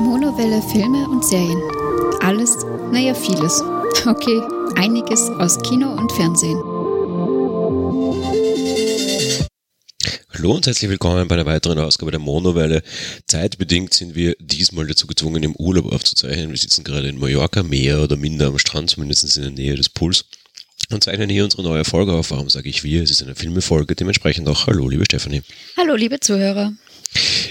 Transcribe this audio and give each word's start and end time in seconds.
Monowelle 0.00 0.62
Filme 0.72 1.06
und 1.10 1.22
Serien. 1.22 1.60
Alles, 2.20 2.56
naja, 2.90 3.12
vieles. 3.12 3.60
Okay, 4.06 4.40
einiges 4.76 5.28
aus 5.28 5.60
Kino 5.60 5.92
und 5.92 6.10
Fernsehen. 6.12 6.56
Hallo 10.30 10.54
und 10.54 10.66
herzlich 10.66 10.88
willkommen 10.90 11.28
bei 11.28 11.34
einer 11.34 11.44
weiteren 11.44 11.78
Ausgabe 11.80 12.12
der 12.12 12.20
Monowelle. 12.20 12.82
Zeitbedingt 13.26 13.92
sind 13.92 14.14
wir 14.14 14.36
diesmal 14.40 14.86
dazu 14.86 15.06
gezwungen, 15.06 15.42
im 15.42 15.54
Urlaub 15.56 15.92
aufzuzeichnen. 15.92 16.48
Wir 16.48 16.56
sitzen 16.56 16.82
gerade 16.82 17.08
in 17.08 17.18
Mallorca, 17.18 17.62
mehr 17.62 18.00
oder 18.00 18.16
minder 18.16 18.46
am 18.46 18.58
Strand, 18.58 18.88
zumindest 18.88 19.36
in 19.36 19.42
der 19.42 19.52
Nähe 19.52 19.74
des 19.74 19.90
Pools. 19.90 20.24
Und 20.90 21.02
zeichnen 21.02 21.30
hier 21.30 21.44
unsere 21.44 21.62
neue 21.62 21.84
Folge 21.84 22.12
auf. 22.12 22.30
Warum 22.30 22.50
sage 22.50 22.68
ich 22.68 22.84
wir? 22.84 23.02
Es 23.02 23.10
ist 23.10 23.22
eine 23.22 23.34
Filmefolge, 23.34 23.94
dementsprechend 23.94 24.48
auch 24.48 24.66
Hallo, 24.66 24.88
liebe 24.88 25.04
Stefanie. 25.04 25.42
Hallo, 25.76 25.94
liebe 25.94 26.20
Zuhörer. 26.20 26.72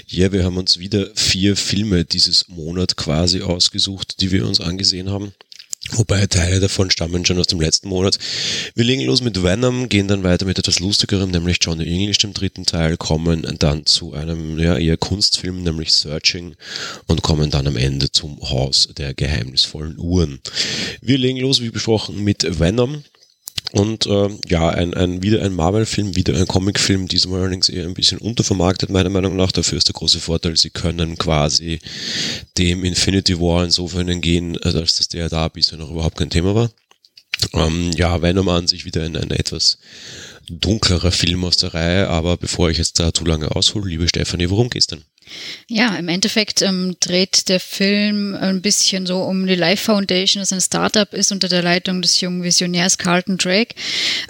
Ja, 0.06 0.32
wir 0.32 0.44
haben 0.44 0.56
uns 0.56 0.78
wieder 0.78 1.08
vier 1.14 1.56
Filme 1.56 2.04
dieses 2.04 2.48
Monat 2.48 2.96
quasi 2.96 3.42
ausgesucht, 3.42 4.20
die 4.20 4.30
wir 4.30 4.46
uns 4.46 4.60
angesehen 4.60 5.10
haben. 5.10 5.32
Wobei 5.90 6.26
Teile 6.26 6.60
davon 6.60 6.90
stammen 6.90 7.26
schon 7.26 7.38
aus 7.38 7.46
dem 7.46 7.60
letzten 7.60 7.88
Monat. 7.88 8.18
Wir 8.74 8.84
legen 8.84 9.02
los 9.02 9.20
mit 9.20 9.42
Venom, 9.42 9.90
gehen 9.90 10.08
dann 10.08 10.24
weiter 10.24 10.46
mit 10.46 10.58
etwas 10.58 10.80
Lustigerem, 10.80 11.30
nämlich 11.30 11.58
Johnny 11.60 11.84
English 11.84 12.24
im 12.24 12.32
dritten 12.32 12.64
Teil, 12.64 12.96
kommen 12.96 13.46
dann 13.58 13.84
zu 13.84 14.14
einem 14.14 14.58
ja, 14.58 14.78
eher 14.78 14.96
Kunstfilm, 14.96 15.62
nämlich 15.62 15.92
Searching 15.92 16.56
und 17.06 17.22
kommen 17.22 17.50
dann 17.50 17.66
am 17.66 17.76
Ende 17.76 18.10
zum 18.10 18.40
Haus 18.48 18.88
der 18.96 19.12
geheimnisvollen 19.12 19.98
Uhren. 19.98 20.40
Wir 21.02 21.18
legen 21.18 21.40
los, 21.40 21.60
wie 21.60 21.70
besprochen, 21.70 22.24
mit 22.24 22.58
Venom. 22.58 23.04
Und 23.74 24.06
äh, 24.06 24.28
ja, 24.46 24.68
ein, 24.68 24.94
ein, 24.94 25.24
wieder 25.24 25.42
ein 25.42 25.52
Marvel-Film, 25.52 26.14
wieder 26.14 26.36
ein 26.36 26.46
Comic-Film, 26.46 27.08
diesmal 27.08 27.40
allerdings 27.40 27.68
eher 27.68 27.86
ein 27.86 27.94
bisschen 27.94 28.18
untervermarktet, 28.18 28.88
meiner 28.88 29.10
Meinung 29.10 29.34
nach. 29.34 29.50
Dafür 29.50 29.78
ist 29.78 29.88
der 29.88 29.94
große 29.94 30.20
Vorteil, 30.20 30.56
sie 30.56 30.70
können 30.70 31.18
quasi 31.18 31.80
dem 32.56 32.84
Infinity 32.84 33.40
War 33.40 33.64
insofern 33.64 34.08
entgehen, 34.08 34.56
als 34.62 34.74
dass 34.74 35.08
der 35.08 35.28
da 35.28 35.48
bisher 35.48 35.76
noch 35.76 35.90
überhaupt 35.90 36.16
kein 36.16 36.30
Thema 36.30 36.54
war. 36.54 36.70
Ähm, 37.52 37.90
ja, 37.96 38.22
Venom 38.22 38.48
an 38.48 38.68
sich 38.68 38.84
wieder 38.84 39.02
ein, 39.02 39.16
ein 39.16 39.32
etwas 39.32 39.78
dunklerer 40.48 41.10
Film 41.10 41.44
aus 41.44 41.56
der 41.56 41.74
Reihe, 41.74 42.08
aber 42.08 42.36
bevor 42.36 42.70
ich 42.70 42.78
jetzt 42.78 43.00
da 43.00 43.12
zu 43.12 43.24
lange 43.24 43.56
aushole, 43.56 43.88
liebe 43.88 44.06
Stefanie, 44.06 44.50
worum 44.50 44.70
geht's 44.70 44.86
denn? 44.86 45.02
Ja, 45.68 45.96
im 45.96 46.08
Endeffekt 46.08 46.62
ähm, 46.62 46.96
dreht 47.00 47.48
der 47.48 47.60
Film 47.60 48.34
ein 48.34 48.62
bisschen 48.62 49.06
so 49.06 49.22
um 49.22 49.46
die 49.46 49.54
Life 49.54 49.84
Foundation, 49.84 50.40
das 50.40 50.52
ein 50.52 50.60
Startup 50.60 51.12
ist 51.12 51.32
unter 51.32 51.48
der 51.48 51.62
Leitung 51.62 52.02
des 52.02 52.20
jungen 52.20 52.42
Visionärs 52.42 52.98
Carlton 52.98 53.38
Drake. 53.38 53.74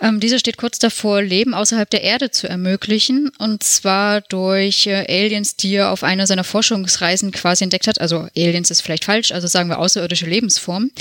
Ähm, 0.00 0.20
dieser 0.20 0.38
steht 0.38 0.56
kurz 0.56 0.78
davor, 0.78 1.22
Leben 1.22 1.54
außerhalb 1.54 1.88
der 1.90 2.02
Erde 2.02 2.30
zu 2.30 2.48
ermöglichen 2.48 3.30
und 3.38 3.62
zwar 3.62 4.20
durch 4.22 4.86
äh, 4.86 5.04
Aliens, 5.08 5.56
die 5.56 5.74
er 5.74 5.90
auf 5.90 6.02
einer 6.02 6.26
seiner 6.26 6.44
Forschungsreisen 6.44 7.32
quasi 7.32 7.64
entdeckt 7.64 7.86
hat. 7.86 8.00
Also 8.00 8.28
Aliens 8.36 8.70
ist 8.70 8.80
vielleicht 8.80 9.04
falsch, 9.04 9.32
also 9.32 9.46
sagen 9.46 9.68
wir 9.68 9.78
außerirdische 9.78 10.26
Lebensformen. 10.26 10.92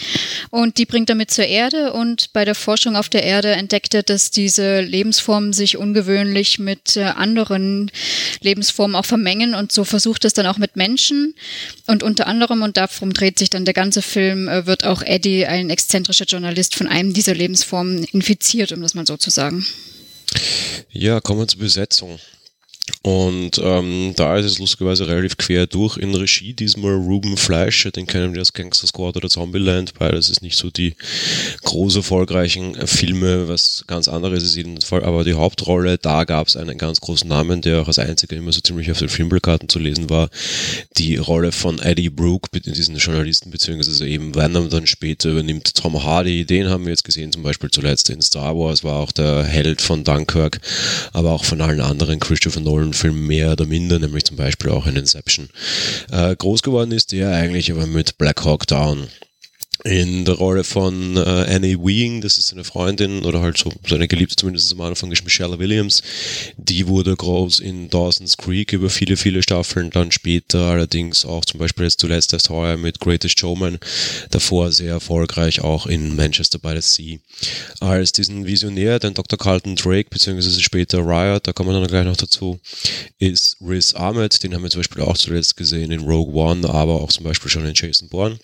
Und 0.49 0.77
die 0.77 0.85
bringt 0.85 1.09
er 1.09 1.15
mit 1.15 1.31
zur 1.31 1.45
Erde 1.45 1.93
und 1.93 2.33
bei 2.33 2.45
der 2.45 2.55
Forschung 2.55 2.95
auf 2.95 3.09
der 3.09 3.23
Erde 3.23 3.51
entdeckt 3.51 3.93
er, 3.93 4.03
dass 4.03 4.31
diese 4.31 4.81
Lebensformen 4.81 5.53
sich 5.53 5.77
ungewöhnlich 5.77 6.59
mit 6.59 6.97
äh, 6.97 7.03
anderen 7.03 7.91
Lebensformen 8.41 8.95
auch 8.95 9.05
vermengen 9.05 9.55
und 9.55 9.71
so 9.71 9.82
versucht 9.83 10.25
es 10.25 10.33
dann 10.33 10.47
auch 10.47 10.57
mit 10.57 10.75
Menschen 10.75 11.35
und 11.87 12.03
unter 12.03 12.27
anderem, 12.27 12.61
und 12.61 12.77
darum 12.77 13.13
dreht 13.13 13.39
sich 13.39 13.49
dann 13.49 13.65
der 13.65 13.73
ganze 13.73 14.01
Film, 14.01 14.47
äh, 14.47 14.65
wird 14.65 14.83
auch 14.83 15.01
Eddie, 15.01 15.45
ein 15.45 15.69
exzentrischer 15.69 16.25
Journalist, 16.25 16.75
von 16.75 16.87
einem 16.87 17.13
dieser 17.13 17.33
Lebensformen 17.33 18.03
infiziert, 18.05 18.71
um 18.71 18.81
das 18.81 18.93
mal 18.93 19.05
so 19.05 19.17
zu 19.17 19.29
sagen. 19.29 19.65
Ja, 20.91 21.19
kommen 21.19 21.41
wir 21.41 21.47
zur 21.47 21.59
Besetzung. 21.59 22.19
Und 23.01 23.61
ähm, 23.61 24.13
da 24.17 24.37
ist 24.37 24.45
es 24.45 24.59
lustigerweise 24.59 25.07
relativ 25.07 25.37
quer 25.37 25.67
durch 25.67 25.97
in 25.97 26.13
Regie 26.15 26.53
diesmal. 26.53 26.95
Ruben 26.95 27.37
Fleischer, 27.37 27.91
den 27.91 28.07
kennen 28.07 28.33
wir 28.33 28.39
als 28.39 28.51
Gangster 28.51 28.87
Squad 28.87 29.15
oder 29.15 29.29
Zombieland, 29.29 29.93
weil 29.99 30.11
das 30.11 30.29
ist 30.29 30.41
nicht 30.41 30.57
so 30.57 30.69
die 30.69 30.95
groß 31.63 31.97
erfolgreichen 31.97 32.75
Filme, 32.87 33.47
was 33.47 33.85
ganz 33.87 34.09
anderes 34.09 34.43
ist 34.43 34.57
jeden 34.57 34.81
Fall, 34.81 35.03
aber 35.03 35.23
die 35.23 35.33
Hauptrolle, 35.33 35.97
da 35.97 36.25
gab 36.25 36.47
es 36.47 36.57
einen 36.57 36.77
ganz 36.77 36.99
großen 36.99 37.27
Namen, 37.27 37.61
der 37.61 37.81
auch 37.81 37.87
als 37.87 37.99
einziger 37.99 38.35
immer 38.35 38.51
so 38.51 38.59
ziemlich 38.59 38.91
auf 38.91 38.99
den 38.99 39.09
Filmplakaten 39.09 39.69
zu 39.69 39.79
lesen 39.79 40.09
war, 40.09 40.29
die 40.97 41.15
Rolle 41.15 41.53
von 41.53 41.79
Eddie 41.79 42.09
Brooke, 42.09 42.49
diesen 42.59 42.97
Journalisten, 42.97 43.49
beziehungsweise 43.49 44.07
eben 44.07 44.35
Venom 44.35 44.69
dann 44.69 44.87
später 44.87 45.29
übernimmt 45.29 45.73
Tom 45.75 46.03
Hardy, 46.03 46.45
den 46.45 46.69
haben 46.69 46.83
wir 46.83 46.91
jetzt 46.91 47.05
gesehen, 47.05 47.31
zum 47.31 47.43
Beispiel 47.43 47.71
zuletzt 47.71 48.09
in 48.09 48.21
Star 48.21 48.57
Wars, 48.57 48.83
war 48.83 48.99
auch 48.99 49.13
der 49.13 49.43
Held 49.43 49.81
von 49.81 50.03
Dunkirk, 50.03 50.59
aber 51.13 51.31
auch 51.31 51.45
von 51.45 51.61
allen 51.61 51.81
anderen 51.81 52.19
Christopher 52.19 52.59
Nolan 52.59 52.72
Nolan-Film 52.73 53.27
mehr 53.27 53.51
oder 53.51 53.65
minder, 53.65 53.99
nämlich 53.99 54.25
zum 54.25 54.37
Beispiel 54.37 54.71
auch 54.71 54.87
in 54.87 54.95
Inception. 54.95 55.49
Äh, 56.11 56.35
groß 56.35 56.63
geworden 56.63 56.91
ist 56.91 57.11
der 57.11 57.29
eigentlich 57.31 57.71
aber 57.71 57.85
mit 57.85 58.17
Black 58.17 58.43
Hawk 58.43 58.67
Down 58.67 59.07
in 59.83 60.23
der 60.23 60.35
Rolle 60.35 60.63
von 60.63 61.17
äh, 61.17 61.19
Annie 61.19 61.77
Weing, 61.77 62.21
das 62.21 62.37
ist 62.37 62.47
seine 62.47 62.63
Freundin 62.63 63.25
oder 63.25 63.41
halt 63.41 63.57
so 63.57 63.71
seine 63.87 64.07
Geliebte 64.07 64.35
zumindest 64.35 64.71
am 64.71 64.81
Anfang 64.81 65.11
ist 65.11 65.25
Michelle 65.25 65.59
Williams. 65.59 66.01
Die 66.57 66.87
wurde 66.87 67.13
groß 67.15 67.59
in 67.59 67.89
Dawson's 67.89 68.37
Creek 68.37 68.71
über 68.71 68.89
viele, 68.89 69.17
viele 69.17 69.43
Staffeln, 69.43 69.89
dann 69.89 70.11
später 70.11 70.59
allerdings 70.59 71.25
auch 71.25 71.43
zum 71.43 71.59
Beispiel 71.59 71.85
jetzt 71.85 71.99
zuletzt 71.99 72.31
erst 72.31 72.49
heuer 72.49 72.77
mit 72.77 72.99
Greatest 72.99 73.37
Showman, 73.37 73.77
davor 74.29 74.71
sehr 74.71 74.91
erfolgreich 74.91 75.61
auch 75.61 75.85
in 75.85 76.15
Manchester 76.15 76.59
by 76.59 76.79
the 76.79 76.81
Sea. 76.81 77.17
Als 77.81 78.13
diesen 78.13 78.45
Visionär, 78.45 78.99
den 78.99 79.13
Dr. 79.13 79.37
Carlton 79.37 79.75
Drake, 79.75 80.09
beziehungsweise 80.09 80.61
später 80.61 80.99
Riot, 80.99 81.45
da 81.47 81.51
kommen 81.51 81.71
wir 81.71 81.79
dann 81.79 81.87
gleich 81.87 82.05
noch 82.05 82.15
dazu, 82.15 82.59
ist 83.19 83.57
Riz 83.59 83.93
Ahmed, 83.95 84.43
den 84.43 84.53
haben 84.53 84.63
wir 84.63 84.69
zum 84.69 84.79
Beispiel 84.79 85.03
auch 85.03 85.17
zuletzt 85.17 85.57
gesehen 85.57 85.91
in 85.91 86.01
Rogue 86.01 86.33
One, 86.33 86.69
aber 86.69 87.01
auch 87.01 87.11
zum 87.11 87.25
Beispiel 87.25 87.51
schon 87.51 87.65
in 87.65 87.73
Jason 87.75 88.07
Bourne. 88.07 88.39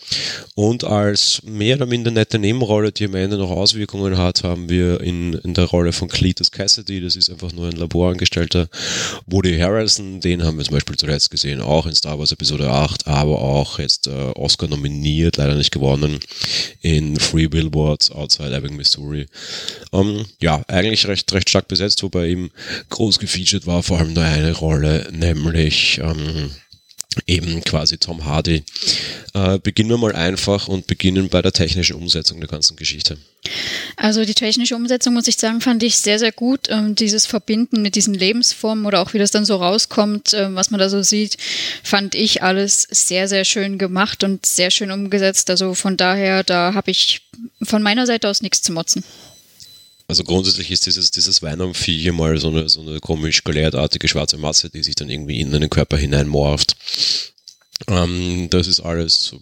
Und 0.56 0.84
als 0.84 1.19
mehr 1.44 1.76
oder 1.76 1.86
minder 1.86 2.12
nette 2.12 2.40
Nebenrolle, 2.40 2.92
die 2.92 3.06
am 3.06 3.16
Ende 3.16 3.38
noch 3.38 3.50
Auswirkungen 3.50 4.18
hat, 4.18 4.44
haben 4.44 4.70
wir 4.70 5.02
in, 5.02 5.34
in 5.34 5.54
der 5.54 5.66
Rolle 5.66 5.94
von 5.94 6.08
Cletus 6.08 6.52
Cassidy, 6.52 7.02
das 7.02 7.16
ist 7.16 7.30
einfach 7.30 7.52
nur 7.52 7.68
ein 7.68 7.76
Laborangestellter, 7.76 8.68
Woody 9.26 9.58
Harrelson, 9.58 10.22
den 10.22 10.44
haben 10.44 10.58
wir 10.58 10.66
zum 10.66 10.76
Beispiel 10.76 10.98
zuletzt 10.98 11.32
gesehen, 11.32 11.62
auch 11.62 11.86
in 11.86 11.96
Star 11.96 12.20
Wars 12.20 12.32
Episode 12.32 12.70
8, 12.70 13.08
aber 13.08 13.42
auch 13.42 13.80
jetzt 13.80 14.08
äh, 14.08 14.32
Oscar 14.36 14.68
nominiert, 14.68 15.38
leider 15.38 15.56
nicht 15.56 15.72
gewonnen, 15.72 16.20
in 16.82 17.18
Free 17.18 17.48
Billboards 17.48 18.12
Outside 18.12 18.56
Ebbing, 18.56 18.76
Missouri. 18.76 19.28
Ähm, 19.92 20.26
ja, 20.42 20.62
eigentlich 20.68 21.08
recht, 21.08 21.32
recht 21.34 21.50
stark 21.50 21.68
besetzt, 21.68 22.04
wobei 22.04 22.30
ihm 22.30 22.52
groß 22.90 23.20
gefeatured 23.20 23.68
war, 23.68 23.84
vor 23.84 24.00
allem 24.00 24.14
nur 24.14 24.24
eine 24.24 24.52
Rolle, 24.54 25.08
nämlich 25.12 26.00
ähm, 26.04 26.52
eben 27.26 27.64
quasi 27.64 27.98
Tom 27.98 28.26
Hardy. 28.26 28.64
Äh, 29.34 29.60
beginnen 29.60 29.90
wir 29.90 29.98
mal 29.98 30.16
einfach 30.16 30.68
und 30.68 30.88
beginnen 30.88 31.30
bei 31.30 31.42
der 31.42 31.52
technischen 31.52 31.96
Umsetzung 31.96 32.40
der 32.40 32.50
ganzen 32.50 32.76
Geschichte. 32.76 33.18
Also 33.96 34.26
die 34.26 34.34
technische 34.34 34.76
Umsetzung, 34.76 35.14
muss 35.14 35.28
ich 35.28 35.38
sagen, 35.38 35.62
fand 35.62 35.82
ich 35.84 35.98
sehr, 35.98 36.20
sehr 36.20 36.32
gut. 36.32 36.68
Ähm, 36.70 36.96
dieses 36.96 37.26
Verbinden 37.26 37.82
mit 37.82 37.96
diesen 37.96 38.14
Lebensformen 38.14 38.86
oder 38.86 39.02
auch 39.02 39.14
wie 39.14 39.18
das 39.18 39.32
dann 39.32 39.46
so 39.46 39.56
rauskommt, 39.56 40.34
äh, 40.34 40.54
was 40.54 40.72
man 40.72 40.80
da 40.80 40.90
so 40.90 41.02
sieht, 41.02 41.38
fand 41.84 42.16
ich 42.16 42.44
alles 42.44 42.88
sehr, 42.92 43.28
sehr 43.28 43.46
schön 43.46 43.78
gemacht 43.78 44.24
und 44.24 44.46
sehr 44.46 44.72
schön 44.72 44.92
umgesetzt. 44.92 45.50
Also 45.50 45.74
von 45.74 45.98
daher, 45.98 46.44
da 46.44 46.74
habe 46.74 46.92
ich 46.92 47.22
von 47.64 47.82
meiner 47.82 48.06
Seite 48.06 48.30
aus 48.30 48.42
nichts 48.42 48.62
zu 48.62 48.72
motzen. 48.72 49.04
Also 50.10 50.24
grundsätzlich 50.24 50.72
ist 50.72 50.88
dieses, 50.88 51.12
dieses 51.12 51.44
Venom-Vieh 51.44 52.12
mal 52.12 52.36
so 52.40 52.48
eine, 52.48 52.68
so 52.68 52.82
eine 52.82 53.00
komisch 53.00 53.44
galertartige 53.44 54.08
schwarze 54.08 54.40
Masse, 54.40 54.72
die 54.72 54.82
sich 54.82 54.96
dann 54.96 55.08
irgendwie 55.08 55.40
in 55.40 55.54
einen 55.54 55.70
Körper 55.70 55.98
hineinmorpht. 55.98 56.76
Ähm, 57.88 58.48
das 58.50 58.68
ist 58.68 58.82
alles 58.82 59.36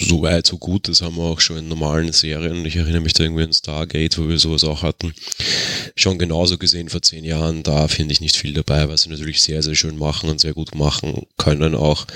so 0.00 0.22
weit, 0.22 0.46
so 0.46 0.58
gut. 0.58 0.88
Das 0.88 1.02
haben 1.02 1.16
wir 1.16 1.24
auch 1.24 1.40
schon 1.40 1.58
in 1.58 1.68
normalen 1.68 2.12
Serien. 2.12 2.64
Ich 2.64 2.76
erinnere 2.76 3.00
mich 3.00 3.14
da 3.14 3.24
irgendwie 3.24 3.42
an 3.42 3.52
Stargate, 3.52 4.16
wo 4.18 4.28
wir 4.28 4.38
sowas 4.38 4.62
auch 4.64 4.82
hatten. 4.82 5.12
Schon 5.96 6.18
genauso 6.18 6.56
gesehen 6.56 6.88
vor 6.88 7.02
zehn 7.02 7.24
Jahren. 7.24 7.62
Da 7.64 7.88
finde 7.88 8.12
ich 8.12 8.20
nicht 8.20 8.36
viel 8.36 8.54
dabei, 8.54 8.88
was 8.88 9.02
sie 9.02 9.10
natürlich 9.10 9.42
sehr, 9.42 9.62
sehr 9.62 9.74
schön 9.74 9.98
machen 9.98 10.30
und 10.30 10.40
sehr 10.40 10.54
gut 10.54 10.74
machen 10.74 11.26
können 11.36 11.74
auch, 11.74 12.06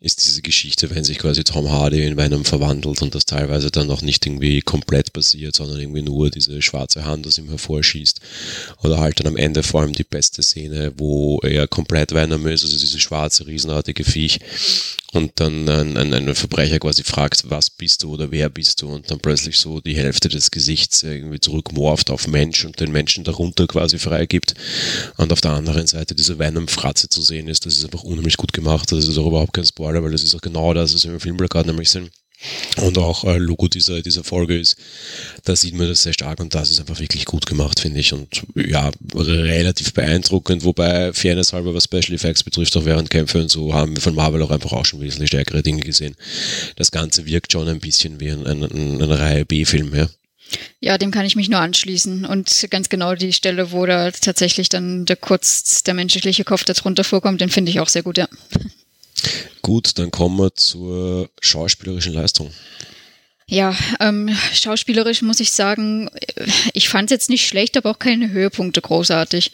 ist 0.00 0.24
diese 0.24 0.42
Geschichte, 0.42 0.94
wenn 0.94 1.04
sich 1.04 1.18
quasi 1.18 1.42
Tom 1.42 1.70
Hardy 1.70 2.04
in 2.04 2.16
Venom 2.16 2.44
verwandelt 2.44 3.02
und 3.02 3.14
das 3.14 3.26
teilweise 3.26 3.70
dann 3.70 3.90
auch 3.90 4.02
nicht 4.02 4.24
irgendwie 4.24 4.60
komplett 4.62 5.12
passiert, 5.12 5.56
sondern 5.56 5.80
irgendwie 5.80 6.02
nur 6.02 6.30
diese 6.30 6.62
schwarze 6.62 7.04
Hand 7.04 7.26
aus 7.26 7.38
ihm 7.38 7.48
hervorschießt. 7.48 8.20
Oder 8.82 8.98
halt 8.98 9.18
dann 9.18 9.26
am 9.26 9.36
Ende 9.36 9.62
vor 9.64 9.80
allem 9.80 9.92
die 9.92 10.04
beste 10.04 10.42
Szene, 10.42 10.92
wo 10.96 11.40
er 11.40 11.66
komplett 11.66 12.14
Venom 12.14 12.46
ist, 12.46 12.62
also 12.62 12.78
diese 12.78 13.00
schwarze, 13.00 13.46
riesenartige 13.46 14.04
Viech 14.04 14.38
und 15.12 15.32
dann 15.36 15.68
ein, 15.68 15.96
ein, 15.96 16.34
Verbrecher 16.34 16.78
quasi 16.78 17.02
fragt, 17.02 17.48
was 17.48 17.70
bist 17.70 18.02
du 18.02 18.12
oder 18.12 18.30
wer 18.30 18.50
bist 18.50 18.82
du? 18.82 18.88
Und 18.88 19.10
dann 19.10 19.18
plötzlich 19.18 19.58
so 19.58 19.80
die 19.80 19.96
Hälfte 19.96 20.28
des 20.28 20.50
Gesichts 20.50 21.02
irgendwie 21.02 21.40
zurückmorft 21.40 22.10
auf 22.10 22.26
Mensch 22.26 22.64
und 22.64 22.80
den 22.80 22.92
Menschen 22.92 23.24
darunter 23.24 23.66
quasi 23.66 23.98
freigibt. 23.98 24.54
Und 25.16 25.32
auf 25.32 25.40
der 25.40 25.52
anderen 25.52 25.86
Seite 25.86 26.14
diese 26.14 26.38
Venom-Fratze 26.38 27.08
zu 27.08 27.22
sehen 27.22 27.48
ist, 27.48 27.66
das 27.66 27.76
ist 27.78 27.84
einfach 27.84 28.02
unheimlich 28.02 28.36
gut 28.36 28.52
gemacht, 28.52 28.92
das 28.92 29.08
ist 29.08 29.18
auch 29.18 29.26
überhaupt 29.26 29.54
kein 29.54 29.64
Spoiler, 29.64 30.02
weil 30.02 30.12
das 30.12 30.22
ist 30.22 30.34
auch 30.34 30.40
genau 30.40 30.74
das, 30.74 30.94
was 30.94 31.04
wir 31.04 31.12
im 31.12 31.20
Filmplakat 31.20 31.66
nämlich 31.66 31.90
sind 31.90 32.10
und 32.82 32.98
auch 32.98 33.24
äh, 33.24 33.38
Logo 33.38 33.68
dieser, 33.68 34.02
dieser 34.02 34.22
Folge 34.22 34.58
ist, 34.58 34.76
da 35.44 35.56
sieht 35.56 35.74
man 35.74 35.88
das 35.88 36.02
sehr 36.02 36.12
stark 36.12 36.40
und 36.40 36.54
das 36.54 36.70
ist 36.70 36.80
einfach 36.80 37.00
wirklich 37.00 37.24
gut 37.24 37.46
gemacht, 37.46 37.80
finde 37.80 38.00
ich. 38.00 38.12
Und 38.12 38.42
ja, 38.54 38.90
relativ 39.14 39.92
beeindruckend, 39.94 40.64
wobei 40.64 41.12
Fairness 41.12 41.52
halber, 41.52 41.74
was 41.74 41.84
Special 41.84 42.12
Effects 42.12 42.44
betrifft, 42.44 42.76
auch 42.76 42.84
während 42.84 43.10
Kämpfe 43.10 43.40
und 43.40 43.50
so, 43.50 43.72
haben 43.72 43.96
wir 43.96 44.02
von 44.02 44.14
Marvel 44.14 44.42
auch 44.42 44.50
einfach 44.50 44.72
auch 44.72 44.84
schon 44.84 45.00
wesentlich 45.00 45.28
stärkere 45.28 45.62
Dinge 45.62 45.80
gesehen. 45.80 46.14
Das 46.76 46.90
Ganze 46.90 47.26
wirkt 47.26 47.52
schon 47.52 47.68
ein 47.68 47.80
bisschen 47.80 48.20
wie 48.20 48.30
ein, 48.30 48.46
ein, 48.46 48.62
ein, 48.62 49.02
eine 49.02 49.18
Reihe 49.18 49.44
B-Film, 49.46 49.94
ja. 49.94 50.08
Ja, 50.80 50.96
dem 50.98 51.10
kann 51.10 51.26
ich 51.26 51.34
mich 51.34 51.48
nur 51.48 51.58
anschließen. 51.58 52.24
Und 52.24 52.68
ganz 52.70 52.88
genau 52.88 53.14
die 53.14 53.32
Stelle, 53.32 53.72
wo 53.72 53.86
da 53.86 54.10
tatsächlich 54.12 54.68
dann 54.68 55.04
der 55.04 55.16
kurz 55.16 55.82
der 55.82 55.94
menschliche 55.94 56.44
Kopf 56.44 56.64
darunter 56.64 57.02
vorkommt, 57.02 57.40
den 57.40 57.50
finde 57.50 57.70
ich 57.70 57.80
auch 57.80 57.88
sehr 57.88 58.02
gut, 58.02 58.18
ja. 58.18 58.28
Gut, 59.62 59.98
dann 59.98 60.10
kommen 60.10 60.38
wir 60.38 60.54
zur 60.54 61.30
schauspielerischen 61.40 62.12
Leistung. 62.12 62.52
Ja, 63.48 63.76
ähm, 64.00 64.36
schauspielerisch 64.52 65.22
muss 65.22 65.38
ich 65.38 65.52
sagen, 65.52 66.10
ich 66.72 66.88
fand 66.88 67.10
es 67.10 67.14
jetzt 67.14 67.30
nicht 67.30 67.46
schlecht, 67.46 67.76
aber 67.76 67.90
auch 67.90 67.98
keine 68.00 68.30
Höhepunkte 68.30 68.80
großartig. 68.80 69.52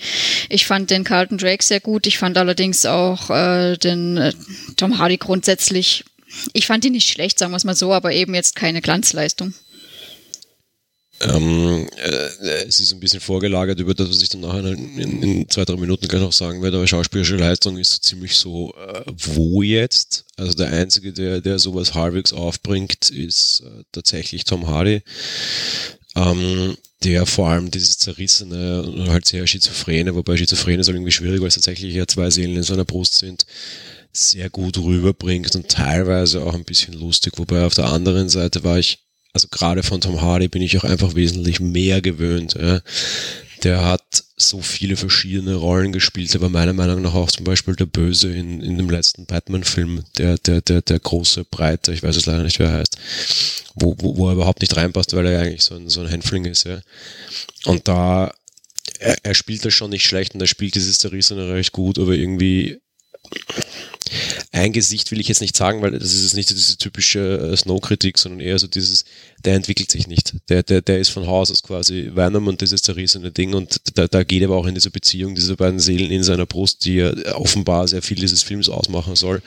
Ich 0.48 0.64
fand 0.64 0.90
den 0.90 1.04
Carlton 1.04 1.36
Drake 1.36 1.62
sehr 1.62 1.80
gut. 1.80 2.06
Ich 2.06 2.16
fand 2.16 2.38
allerdings 2.38 2.86
auch 2.86 3.28
äh, 3.28 3.76
den 3.76 4.16
äh, 4.16 4.32
Tom 4.76 4.98
Hardy 4.98 5.18
grundsätzlich, 5.18 6.04
ich 6.54 6.66
fand 6.66 6.86
ihn 6.86 6.92
nicht 6.92 7.10
schlecht, 7.10 7.38
sagen 7.38 7.52
wir 7.52 7.58
es 7.58 7.64
mal 7.64 7.74
so, 7.74 7.92
aber 7.92 8.12
eben 8.12 8.34
jetzt 8.34 8.56
keine 8.56 8.80
Glanzleistung. 8.80 9.52
Ähm, 11.22 11.88
äh, 11.96 12.64
es 12.66 12.80
ist 12.80 12.92
ein 12.92 13.00
bisschen 13.00 13.20
vorgelagert 13.20 13.78
über 13.78 13.94
das, 13.94 14.08
was 14.08 14.22
ich 14.22 14.28
dann 14.28 14.40
nachher 14.40 14.64
in, 14.64 15.22
in, 15.22 15.48
zwei, 15.48 15.64
drei 15.64 15.76
Minuten 15.76 16.08
gleich 16.08 16.22
noch 16.22 16.32
sagen 16.32 16.62
werde, 16.62 16.78
aber 16.78 16.86
schauspielerische 16.86 17.36
Leistung 17.36 17.78
ist 17.78 17.92
so 17.92 17.98
ziemlich 17.98 18.34
so, 18.36 18.74
äh, 18.74 19.04
wo 19.06 19.62
jetzt? 19.62 20.24
Also 20.36 20.54
der 20.54 20.72
Einzige, 20.72 21.12
der, 21.12 21.40
der 21.40 21.58
sowas 21.58 21.94
halbwegs 21.94 22.32
aufbringt, 22.32 23.10
ist 23.10 23.62
äh, 23.64 23.84
tatsächlich 23.92 24.44
Tom 24.44 24.66
Hardy. 24.66 25.02
Ähm, 26.16 26.76
der 27.04 27.26
vor 27.26 27.48
allem 27.48 27.70
dieses 27.70 27.98
zerrissene 27.98 28.82
und 28.82 29.08
halt 29.10 29.26
sehr 29.26 29.46
schizophrene, 29.46 30.14
wobei 30.14 30.36
schizophrene 30.36 30.80
ist 30.80 30.86
halt 30.86 30.96
irgendwie 30.96 31.12
schwierig, 31.12 31.40
weil 31.40 31.48
es 31.48 31.54
tatsächlich 31.54 31.94
ja 31.94 32.06
zwei 32.06 32.30
Seelen 32.30 32.56
in 32.56 32.62
seiner 32.62 32.84
Brust 32.84 33.18
sind, 33.18 33.46
sehr 34.12 34.50
gut 34.50 34.78
rüberbringt 34.78 35.54
und 35.56 35.68
teilweise 35.68 36.44
auch 36.44 36.54
ein 36.54 36.64
bisschen 36.64 36.94
lustig, 36.94 37.32
wobei 37.38 37.64
auf 37.64 37.74
der 37.74 37.86
anderen 37.86 38.28
Seite 38.28 38.62
war 38.62 38.78
ich 38.78 38.98
also 39.32 39.48
gerade 39.48 39.82
von 39.82 40.00
Tom 40.00 40.20
Hardy 40.20 40.48
bin 40.48 40.62
ich 40.62 40.76
auch 40.78 40.84
einfach 40.84 41.14
wesentlich 41.14 41.60
mehr 41.60 42.02
gewöhnt. 42.02 42.54
Ja. 42.54 42.80
Der 43.62 43.84
hat 43.84 44.24
so 44.36 44.60
viele 44.60 44.96
verschiedene 44.96 45.54
Rollen 45.54 45.92
gespielt. 45.92 46.34
Er 46.34 46.40
war 46.40 46.48
meiner 46.48 46.72
Meinung 46.72 47.00
nach 47.00 47.14
auch 47.14 47.30
zum 47.30 47.44
Beispiel 47.44 47.76
der 47.76 47.86
Böse 47.86 48.34
in, 48.34 48.60
in 48.60 48.76
dem 48.76 48.90
letzten 48.90 49.24
Batman-Film, 49.24 50.04
der, 50.18 50.36
der, 50.38 50.60
der, 50.60 50.82
der 50.82 50.98
große 50.98 51.44
Breite, 51.44 51.92
ich 51.92 52.02
weiß 52.02 52.16
es 52.16 52.26
leider 52.26 52.42
nicht, 52.42 52.58
wer 52.58 52.70
er 52.70 52.78
heißt, 52.78 52.98
wo, 53.76 53.94
wo, 53.98 54.16
wo 54.16 54.28
er 54.28 54.34
überhaupt 54.34 54.60
nicht 54.60 54.76
reinpasst, 54.76 55.14
weil 55.14 55.26
er 55.26 55.40
eigentlich 55.40 55.62
so 55.62 55.76
ein, 55.76 55.88
so 55.88 56.00
ein 56.00 56.08
Hänfling 56.08 56.44
ist. 56.44 56.64
Ja. 56.64 56.80
Und 57.64 57.86
da, 57.86 58.34
er, 58.98 59.16
er 59.22 59.34
spielt 59.34 59.64
das 59.64 59.72
schon 59.72 59.90
nicht 59.90 60.06
schlecht 60.06 60.34
und 60.34 60.40
er 60.40 60.48
spielt 60.48 60.74
dieses 60.74 60.98
Zerrissene 60.98 61.48
recht 61.54 61.72
gut, 61.72 61.98
aber 61.98 62.12
irgendwie 62.14 62.80
ein 64.54 64.74
Gesicht 64.74 65.10
will 65.10 65.18
ich 65.18 65.28
jetzt 65.28 65.40
nicht 65.40 65.56
sagen, 65.56 65.80
weil 65.80 65.92
das 65.92 66.12
ist 66.12 66.34
nicht 66.34 66.50
diese 66.50 66.76
typische 66.76 67.52
äh, 67.52 67.56
Snow-Kritik, 67.56 68.18
sondern 68.18 68.40
eher 68.40 68.58
so 68.58 68.66
dieses, 68.66 69.06
der 69.46 69.54
entwickelt 69.54 69.90
sich 69.90 70.06
nicht. 70.06 70.34
Der, 70.50 70.62
der, 70.62 70.82
der 70.82 70.98
ist 71.00 71.08
von 71.08 71.26
Haus 71.26 71.50
aus 71.50 71.62
quasi 71.62 72.10
Venom 72.14 72.48
und 72.48 72.60
dieses 72.60 72.82
zerrissene 72.82 73.32
Ding 73.32 73.54
und 73.54 73.80
da, 73.94 74.06
da 74.08 74.24
geht 74.24 74.44
aber 74.44 74.56
auch 74.56 74.66
in 74.66 74.74
diese 74.74 74.90
Beziehung 74.90 75.34
dieser 75.34 75.56
beiden 75.56 75.80
Seelen 75.80 76.10
in 76.10 76.22
seiner 76.22 76.44
Brust, 76.44 76.84
die 76.84 76.96
ja 76.96 77.12
offenbar 77.34 77.88
sehr 77.88 78.02
viel 78.02 78.18
dieses 78.18 78.42
Films 78.42 78.68
ausmachen 78.68 79.16
soll. 79.16 79.40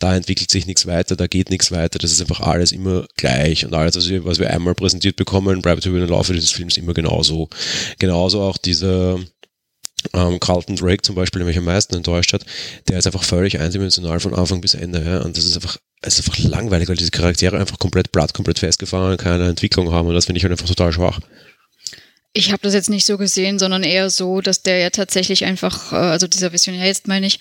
Da 0.00 0.16
entwickelt 0.16 0.50
sich 0.50 0.66
nichts 0.66 0.84
weiter, 0.84 1.14
da 1.14 1.28
geht 1.28 1.50
nichts 1.50 1.70
weiter, 1.70 2.00
das 2.00 2.10
ist 2.10 2.20
einfach 2.20 2.40
alles 2.40 2.72
immer 2.72 3.06
gleich 3.16 3.64
und 3.64 3.72
alles, 3.72 3.94
was 4.24 4.40
wir 4.40 4.50
einmal 4.50 4.74
präsentiert 4.74 5.14
bekommen, 5.14 5.62
bleibt 5.62 5.86
über 5.86 6.00
den 6.00 6.08
Laufe 6.08 6.32
dieses 6.32 6.50
Films 6.50 6.76
immer 6.76 6.92
genauso. 6.92 7.48
Genauso 8.00 8.42
auch 8.42 8.58
dieser 8.58 9.20
ähm, 10.14 10.40
Carlton 10.40 10.76
Drake 10.76 11.02
zum 11.02 11.14
Beispiel, 11.14 11.40
der 11.40 11.46
mich 11.46 11.58
am 11.58 11.64
meisten 11.64 11.94
enttäuscht 11.94 12.32
hat, 12.32 12.44
der 12.88 12.98
ist 12.98 13.06
einfach 13.06 13.24
völlig 13.24 13.58
eindimensional 13.60 14.20
von 14.20 14.34
Anfang 14.34 14.60
bis 14.60 14.74
Ende. 14.74 15.02
Ja? 15.04 15.20
Und 15.22 15.36
das 15.36 15.44
ist 15.44 15.56
einfach, 15.56 15.76
ist 16.02 16.18
einfach 16.18 16.38
langweilig, 16.38 16.88
weil 16.88 16.96
diese 16.96 17.10
Charaktere 17.10 17.58
einfach 17.58 17.78
komplett 17.78 18.12
platt, 18.12 18.34
komplett 18.34 18.58
festgefahren 18.58 19.16
keine 19.16 19.48
Entwicklung 19.48 19.92
haben. 19.92 20.08
Und 20.08 20.14
das 20.14 20.26
finde 20.26 20.38
ich 20.38 20.44
halt 20.44 20.52
einfach 20.52 20.66
total 20.68 20.92
schwach. 20.92 21.20
Ich 22.32 22.52
habe 22.52 22.62
das 22.62 22.74
jetzt 22.74 22.90
nicht 22.90 23.06
so 23.06 23.18
gesehen, 23.18 23.58
sondern 23.58 23.82
eher 23.82 24.08
so, 24.08 24.40
dass 24.40 24.62
der 24.62 24.78
ja 24.78 24.90
tatsächlich 24.90 25.44
einfach, 25.44 25.92
äh, 25.92 25.96
also 25.96 26.28
dieser 26.28 26.52
Visionär 26.52 26.86
jetzt 26.86 27.08
meine 27.08 27.26
ich, 27.26 27.40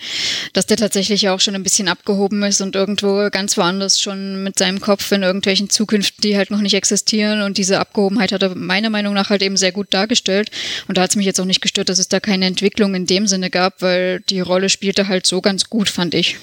dass 0.54 0.66
der 0.66 0.78
tatsächlich 0.78 1.30
auch 1.30 1.40
schon 1.40 1.54
ein 1.54 1.62
bisschen 1.62 1.88
abgehoben 1.88 2.42
ist 2.42 2.60
und 2.62 2.76
irgendwo 2.76 3.30
ganz 3.30 3.56
woanders 3.56 4.02
schon 4.02 4.42
mit 4.42 4.58
seinem 4.58 4.82
Kopf 4.82 5.12
in 5.12 5.22
irgendwelchen 5.22 5.70
Zukünften, 5.70 6.24
die 6.24 6.36
halt 6.36 6.50
noch 6.50 6.62
nicht 6.62 6.74
existieren. 6.74 7.44
Und 7.44 7.60
diese 7.60 7.80
Abgehobenheit 7.80 8.32
hat 8.32 8.42
er 8.42 8.56
meiner 8.56 8.90
Meinung 8.90 9.14
nach 9.14 9.30
halt 9.30 9.44
eben 9.44 9.58
sehr 9.58 9.72
gut 9.72 9.94
dargestellt. 9.94 10.50
Und 10.88 10.98
da 10.98 11.04
hat 11.04 11.12
es 11.12 11.16
mich 11.16 11.28
jetzt 11.28 11.40
auch 11.40 11.46
nicht 11.46 11.62
gestört, 11.62 11.90
dass 11.90 12.00
es 12.00 12.10
da 12.10 12.20
keine 12.20 12.48
Entwicklung 12.48 12.96
in 12.96 13.06
dem 13.06 13.28
Sinne 13.28 13.52
gab, 13.52 13.84
weil 13.84 14.22
die 14.22 14.40
Rolle 14.40 14.70
spielte 14.70 15.08
halt 15.08 15.28
so 15.28 15.40
ganz 15.40 15.70
gut, 15.70 15.88
fand 15.88 16.16
ich. 16.16 16.38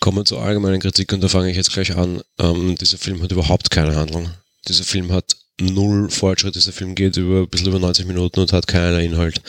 Kommen 0.00 0.18
wir 0.18 0.24
zur 0.24 0.42
allgemeinen 0.42 0.80
Kritik 0.80 1.12
und 1.12 1.20
da 1.22 1.28
fange 1.28 1.52
ich 1.52 1.56
jetzt 1.56 1.72
gleich 1.72 1.94
an. 1.96 2.20
Ähm, 2.40 2.74
dieser 2.80 2.98
Film 2.98 3.22
hat 3.22 3.30
überhaupt 3.30 3.70
keine 3.70 3.94
Handlung. 3.94 4.30
Dieser 4.66 4.82
Film 4.82 5.12
hat 5.12 5.36
null 5.60 6.10
Fortschritt. 6.10 6.54
Dieser 6.54 6.72
Film 6.72 6.94
geht 6.94 7.16
über 7.16 7.40
ein 7.40 7.48
bisschen 7.48 7.68
über 7.68 7.78
90 7.78 8.06
Minuten 8.06 8.40
und 8.40 8.52
hat 8.52 8.66
keinerlei 8.66 9.04
Inhalt. 9.04 9.40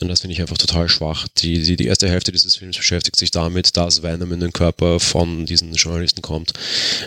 Und 0.00 0.08
das 0.08 0.20
finde 0.20 0.34
ich 0.34 0.40
einfach 0.40 0.58
total 0.58 0.88
schwach. 0.88 1.26
Die, 1.38 1.62
die, 1.62 1.76
die 1.76 1.86
erste 1.86 2.08
Hälfte 2.08 2.30
dieses 2.30 2.56
Films 2.56 2.76
beschäftigt 2.76 3.16
sich 3.16 3.30
damit, 3.30 3.76
dass 3.76 4.02
Venom 4.02 4.32
in 4.32 4.40
den 4.40 4.52
Körper 4.52 5.00
von 5.00 5.46
diesen 5.46 5.72
Journalisten 5.74 6.22
kommt, 6.22 6.52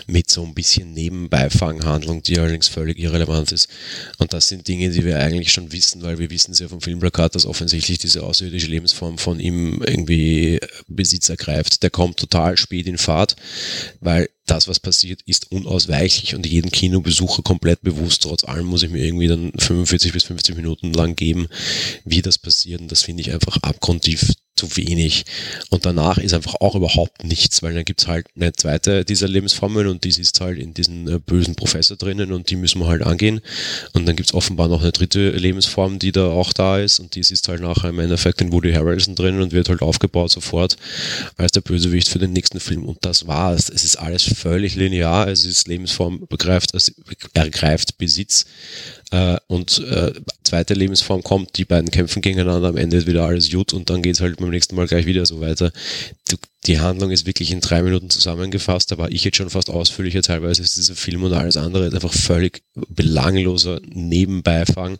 mit 0.06 0.30
so 0.30 0.44
ein 0.44 0.54
bisschen 0.54 0.92
Nebenbeifanghandlung, 0.92 2.22
die 2.22 2.38
allerdings 2.38 2.68
völlig 2.68 2.98
irrelevant 2.98 3.52
ist. 3.52 3.68
Und 4.18 4.32
das 4.32 4.48
sind 4.48 4.68
Dinge, 4.68 4.90
die 4.90 5.04
wir 5.04 5.18
eigentlich 5.18 5.50
schon 5.50 5.72
wissen, 5.72 6.02
weil 6.02 6.18
wir 6.18 6.30
wissen 6.30 6.52
ja 6.52 6.68
vom 6.68 6.80
Filmplakat, 6.80 7.34
dass 7.34 7.46
offensichtlich 7.46 7.98
diese 7.98 8.22
außerirdische 8.22 8.66
Lebensform 8.66 9.16
von 9.16 9.40
ihm 9.40 9.82
irgendwie 9.82 10.60
Besitz 10.88 11.28
ergreift. 11.30 11.82
Der 11.82 11.90
kommt 11.90 12.18
total 12.18 12.56
spät 12.58 12.86
in 12.86 12.98
Fahrt, 12.98 13.36
weil 14.00 14.28
das, 14.46 14.68
was 14.68 14.80
passiert, 14.80 15.22
ist 15.22 15.52
unausweichlich 15.52 16.34
und 16.34 16.46
jedem 16.46 16.70
Kinobesucher 16.70 17.42
komplett 17.42 17.82
bewusst. 17.82 18.22
Trotz 18.22 18.44
allem 18.44 18.66
muss 18.66 18.82
ich 18.82 18.90
mir 18.90 19.04
irgendwie 19.04 19.28
dann 19.28 19.52
45 19.56 20.12
bis 20.12 20.24
50 20.24 20.56
Minuten 20.56 20.92
lang 20.92 21.14
geben, 21.14 21.48
wie 22.04 22.22
das 22.22 22.38
passiert. 22.38 22.80
Und 22.80 22.90
das 22.90 23.02
finde 23.02 23.22
ich 23.22 23.32
einfach 23.32 23.56
abgrundtief 23.58 24.32
zu 24.62 24.76
wenig. 24.76 25.24
Und 25.70 25.84
danach 25.86 26.18
ist 26.18 26.34
einfach 26.34 26.54
auch 26.60 26.74
überhaupt 26.74 27.24
nichts, 27.24 27.62
weil 27.62 27.74
dann 27.74 27.84
gibt's 27.84 28.06
halt 28.06 28.26
eine 28.36 28.52
zweite 28.52 29.04
dieser 29.04 29.28
Lebensformeln 29.28 29.88
und 29.88 30.04
die 30.04 30.08
ist 30.08 30.40
halt 30.40 30.58
in 30.58 30.74
diesen 30.74 31.08
äh, 31.08 31.18
bösen 31.18 31.54
Professor 31.56 31.96
drinnen 31.96 32.32
und 32.32 32.50
die 32.50 32.56
müssen 32.56 32.80
wir 32.80 32.86
halt 32.86 33.02
angehen. 33.02 33.40
Und 33.92 34.06
dann 34.06 34.16
gibt's 34.16 34.34
offenbar 34.34 34.68
noch 34.68 34.82
eine 34.82 34.92
dritte 34.92 35.30
Lebensform, 35.30 35.98
die 35.98 36.12
da 36.12 36.28
auch 36.28 36.52
da 36.52 36.78
ist 36.78 37.00
und 37.00 37.14
die 37.14 37.20
ist 37.20 37.48
halt 37.48 37.60
nachher 37.60 37.90
im 37.90 37.98
Endeffekt 37.98 38.40
in 38.40 38.52
Woody 38.52 38.72
Harrelson 38.72 39.14
drinnen 39.14 39.40
und 39.40 39.52
wird 39.52 39.68
halt 39.68 39.82
aufgebaut 39.82 40.30
sofort 40.30 40.76
als 41.36 41.52
der 41.52 41.62
Bösewicht 41.62 42.08
für 42.08 42.18
den 42.18 42.32
nächsten 42.32 42.60
Film. 42.60 42.84
Und 42.84 42.98
das 43.02 43.26
war's. 43.26 43.68
Es 43.68 43.84
ist 43.84 43.96
alles 43.96 44.22
völlig 44.22 44.76
linear. 44.76 45.28
Es 45.28 45.44
ist 45.44 45.66
Lebensform 45.66 46.26
begreift, 46.28 46.72
ergreift 47.34 47.98
Besitz 47.98 48.46
äh, 49.12 49.36
und 49.46 49.78
äh, 49.78 50.12
zweite 50.42 50.72
Lebensform 50.72 51.22
kommt, 51.22 51.58
die 51.58 51.66
beiden 51.66 51.90
kämpfen 51.90 52.22
gegeneinander, 52.22 52.68
am 52.68 52.78
Ende 52.78 52.96
ist 52.96 53.06
wieder 53.06 53.24
alles 53.24 53.50
gut 53.50 53.74
und 53.74 53.90
dann 53.90 54.00
geht's 54.00 54.22
halt 54.22 54.38
beim 54.38 54.48
nächsten 54.48 54.74
Mal 54.74 54.86
gleich 54.86 55.04
wieder 55.04 55.26
so 55.26 55.40
weiter. 55.42 55.70
Du, 56.30 56.36
die 56.66 56.80
Handlung 56.80 57.10
ist 57.10 57.26
wirklich 57.26 57.50
in 57.50 57.60
drei 57.60 57.82
Minuten 57.82 58.08
zusammengefasst, 58.08 58.90
da 58.90 58.96
war 58.96 59.10
ich 59.10 59.22
jetzt 59.22 59.36
schon 59.36 59.50
fast 59.50 59.68
ausführlicher, 59.68 60.22
teilweise 60.22 60.62
ist 60.62 60.78
dieser 60.78 60.94
Film 60.94 61.24
und 61.24 61.34
alles 61.34 61.58
andere 61.58 61.92
einfach 61.92 62.12
völlig 62.12 62.62
belangloser 62.88 63.82
Nebenbeifang. 63.84 64.96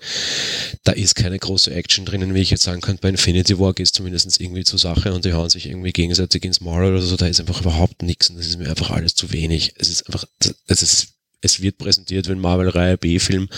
Da 0.84 0.92
ist 0.92 1.14
keine 1.14 1.38
große 1.38 1.72
Action 1.72 2.04
drinnen, 2.04 2.34
wie 2.34 2.40
ich 2.40 2.50
jetzt 2.50 2.64
sagen 2.64 2.82
könnte, 2.82 3.00
bei 3.00 3.08
Infinity 3.08 3.58
War 3.58 3.72
geht 3.72 3.86
es 3.86 3.92
zumindest 3.92 4.40
irgendwie 4.42 4.64
zur 4.64 4.78
Sache 4.78 5.14
und 5.14 5.24
die 5.24 5.32
hauen 5.32 5.48
sich 5.48 5.66
irgendwie 5.66 5.92
gegenseitig 5.92 6.44
ins 6.44 6.60
Maul 6.60 6.84
oder 6.84 7.00
so, 7.00 7.16
da 7.16 7.26
ist 7.28 7.40
einfach 7.40 7.62
überhaupt 7.62 8.02
nichts 8.02 8.28
und 8.28 8.36
das 8.36 8.46
ist 8.46 8.58
mir 8.58 8.68
einfach 8.68 8.90
alles 8.90 9.14
zu 9.14 9.32
wenig. 9.32 9.72
Es 9.78 9.88
ist 9.88 10.06
einfach, 10.06 10.26
es 10.66 10.82
ist 10.82 11.14
es 11.42 11.60
wird 11.60 11.78
präsentiert 11.78 12.28
wie 12.28 12.32
ein 12.32 12.40
Marvel-Reihe 12.40 12.96
B-Film. 12.96 13.48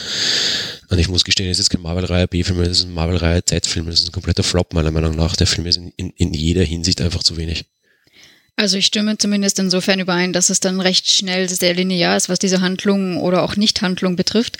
Und 0.89 0.99
ich 0.99 1.09
muss 1.09 1.25
gestehen, 1.25 1.51
es 1.51 1.59
ist 1.59 1.71
kein 1.71 1.83
Marvel-Reihe 1.83 2.27
B-Film, 2.27 2.61
es 2.61 2.81
ist 2.81 2.85
ein 2.85 2.95
Marvel-Reihe 2.95 3.45
Z-Film. 3.45 3.87
Das 3.87 4.01
ist 4.01 4.09
ein 4.09 4.13
kompletter 4.13 4.43
Flop, 4.43 4.73
meiner 4.73 4.91
Meinung 4.91 5.15
nach. 5.15 5.37
Der 5.37 5.47
Film 5.47 5.67
ist 5.67 5.77
in, 5.77 5.93
in, 5.97 6.11
in 6.17 6.35
jeder 6.35 6.65
Hinsicht 6.65 7.01
einfach 7.01 7.23
zu 7.23 7.37
wenig. 7.37 7.67
Also 8.57 8.77
ich 8.77 8.87
stimme 8.87 9.19
zumindest 9.19 9.59
insofern 9.59 9.99
überein, 9.99 10.33
dass 10.33 10.49
es 10.49 10.61
dann 10.61 10.81
recht 10.81 11.11
schnell 11.11 11.49
sehr 11.49 11.75
linear 11.75 12.17
ist, 12.17 12.29
was 12.29 12.39
diese 12.39 12.61
Handlung 12.61 13.21
oder 13.21 13.43
auch 13.43 13.57
Nicht-Handlung 13.57 14.15
betrifft. 14.15 14.59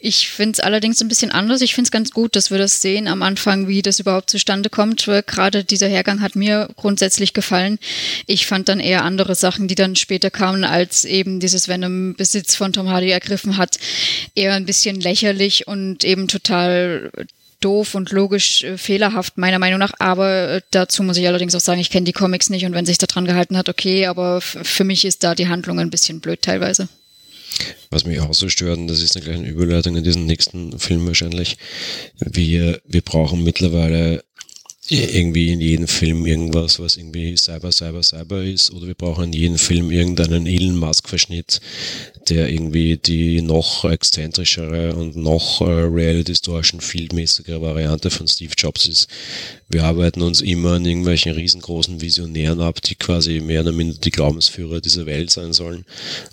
Ich 0.00 0.30
finde 0.30 0.52
es 0.52 0.60
allerdings 0.60 1.02
ein 1.02 1.08
bisschen 1.08 1.30
anders. 1.30 1.60
Ich 1.60 1.74
finde 1.74 1.88
es 1.88 1.92
ganz 1.92 2.10
gut, 2.10 2.36
dass 2.36 2.50
wir 2.50 2.56
das 2.56 2.80
sehen 2.80 3.06
am 3.06 3.22
Anfang, 3.22 3.68
wie 3.68 3.82
das 3.82 4.00
überhaupt 4.00 4.30
zustande 4.30 4.70
kommt. 4.70 5.04
Gerade 5.26 5.62
dieser 5.62 5.88
Hergang 5.88 6.22
hat 6.22 6.36
mir 6.36 6.70
grundsätzlich 6.76 7.34
gefallen. 7.34 7.78
Ich 8.26 8.46
fand 8.46 8.70
dann 8.70 8.80
eher 8.80 9.04
andere 9.04 9.34
Sachen, 9.34 9.68
die 9.68 9.74
dann 9.74 9.94
später 9.94 10.30
kamen, 10.30 10.64
als 10.64 11.04
eben 11.04 11.38
dieses 11.38 11.68
Venom 11.68 12.14
Besitz 12.14 12.54
von 12.56 12.72
Tom 12.72 12.88
Hardy 12.88 13.10
ergriffen 13.10 13.58
hat, 13.58 13.78
eher 14.34 14.54
ein 14.54 14.64
bisschen 14.64 14.98
lächerlich 15.00 15.68
und 15.68 16.02
eben 16.02 16.28
total 16.28 17.12
doof 17.64 17.94
und 17.94 18.10
logisch 18.12 18.62
äh, 18.64 18.78
fehlerhaft, 18.78 19.38
meiner 19.38 19.58
Meinung 19.58 19.78
nach. 19.78 19.92
Aber 19.98 20.50
äh, 20.50 20.60
dazu 20.70 21.02
muss 21.02 21.16
ich 21.16 21.26
allerdings 21.26 21.54
auch 21.54 21.60
sagen, 21.60 21.80
ich 21.80 21.90
kenne 21.90 22.04
die 22.04 22.12
Comics 22.12 22.50
nicht 22.50 22.64
und 22.64 22.74
wenn 22.74 22.86
sich 22.86 22.98
da 22.98 23.06
dran 23.06 23.24
gehalten 23.24 23.56
hat, 23.56 23.68
okay, 23.68 24.06
aber 24.06 24.40
für 24.40 24.84
mich 24.84 25.04
ist 25.04 25.24
da 25.24 25.34
die 25.34 25.48
Handlung 25.48 25.78
ein 25.78 25.90
bisschen 25.90 26.20
blöd 26.20 26.42
teilweise. 26.42 26.88
Was 27.90 28.04
mich 28.04 28.20
auch 28.20 28.34
so 28.34 28.48
stört, 28.48 28.78
und 28.78 28.88
das 28.88 29.00
ist 29.00 29.16
eine 29.16 29.24
kleine 29.24 29.46
Überleitung 29.48 29.96
in 29.96 30.02
diesen 30.02 30.26
nächsten 30.26 30.78
Film 30.78 31.06
wahrscheinlich, 31.06 31.56
wir, 32.18 32.80
wir 32.84 33.02
brauchen 33.02 33.44
mittlerweile 33.44 34.24
irgendwie 34.88 35.50
in 35.50 35.60
jedem 35.60 35.88
Film 35.88 36.26
irgendwas, 36.26 36.78
was 36.78 36.96
irgendwie 36.96 37.36
Cyber, 37.36 37.72
Cyber, 37.72 38.02
Cyber 38.02 38.42
ist, 38.42 38.70
oder 38.70 38.86
wir 38.86 38.94
brauchen 38.94 39.24
in 39.24 39.32
jedem 39.32 39.58
Film 39.58 39.90
irgendeinen 39.90 40.46
Elon 40.46 40.76
Musk-Verschnitt, 40.76 41.60
der 42.28 42.50
irgendwie 42.50 42.98
die 42.98 43.40
noch 43.40 43.84
exzentrischere 43.84 44.94
und 44.94 45.16
noch 45.16 45.62
äh, 45.62 45.64
Reality 45.64 46.34
Distortion 46.34 46.80
fieldmäßigere 46.80 47.62
Variante 47.62 48.10
von 48.10 48.26
Steve 48.26 48.52
Jobs 48.56 48.86
ist. 48.86 49.08
Wir 49.68 49.84
arbeiten 49.84 50.20
uns 50.20 50.40
immer 50.40 50.72
an 50.72 50.84
irgendwelchen 50.84 51.32
riesengroßen 51.32 52.00
Visionären 52.00 52.60
ab, 52.60 52.82
die 52.82 52.94
quasi 52.94 53.40
mehr 53.40 53.60
oder 53.60 53.72
minder 53.72 53.96
die 53.98 54.10
Glaubensführer 54.10 54.80
dieser 54.80 55.06
Welt 55.06 55.30
sein 55.30 55.52
sollen. 55.52 55.84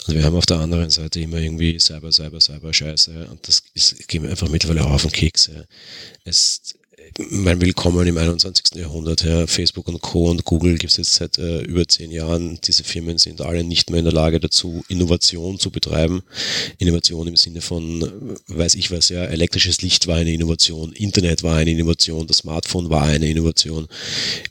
Und 0.07 0.15
wir 0.15 0.23
haben 0.23 0.35
auf 0.35 0.45
der 0.45 0.57
anderen 0.57 0.89
Seite 0.89 1.19
immer 1.19 1.37
irgendwie 1.37 1.79
Cyber, 1.79 2.11
Cyber, 2.11 2.41
Cyber 2.41 2.73
Scheiße. 2.73 3.27
Und 3.29 3.47
das 3.47 3.63
ist, 3.73 4.07
gehen 4.07 4.23
wir 4.23 4.31
einfach 4.31 4.49
mittlerweile 4.49 4.85
auf 4.85 5.03
den 5.03 5.11
Keks. 5.11 5.51
Es, 6.25 6.75
mein 7.29 7.59
Willkommen 7.59 8.07
im 8.07 8.17
21. 8.17 8.75
Jahrhundert. 8.75 9.23
Ja. 9.23 9.45
Facebook 9.45 9.87
und 9.89 10.01
Co. 10.01 10.29
und 10.29 10.45
Google 10.45 10.77
gibt 10.77 10.91
es 10.91 10.97
jetzt 10.97 11.15
seit 11.15 11.37
äh, 11.37 11.61
über 11.61 11.85
zehn 11.85 12.09
Jahren. 12.09 12.57
Diese 12.63 12.85
Firmen 12.85 13.17
sind 13.17 13.41
alle 13.41 13.65
nicht 13.65 13.89
mehr 13.89 13.99
in 13.99 14.05
der 14.05 14.13
Lage 14.13 14.39
dazu, 14.39 14.83
Innovation 14.87 15.59
zu 15.59 15.71
betreiben. 15.71 16.23
Innovation 16.77 17.27
im 17.27 17.35
Sinne 17.35 17.59
von, 17.59 18.01
äh, 18.01 18.07
weiß 18.47 18.75
ich 18.75 18.91
was, 18.91 19.09
ja, 19.09 19.25
elektrisches 19.25 19.81
Licht 19.81 20.07
war 20.07 20.17
eine 20.17 20.31
Innovation, 20.31 20.93
Internet 20.93 21.43
war 21.43 21.57
eine 21.57 21.71
Innovation, 21.71 22.27
das 22.27 22.37
Smartphone 22.37 22.89
war 22.89 23.03
eine 23.03 23.29
Innovation. 23.29 23.87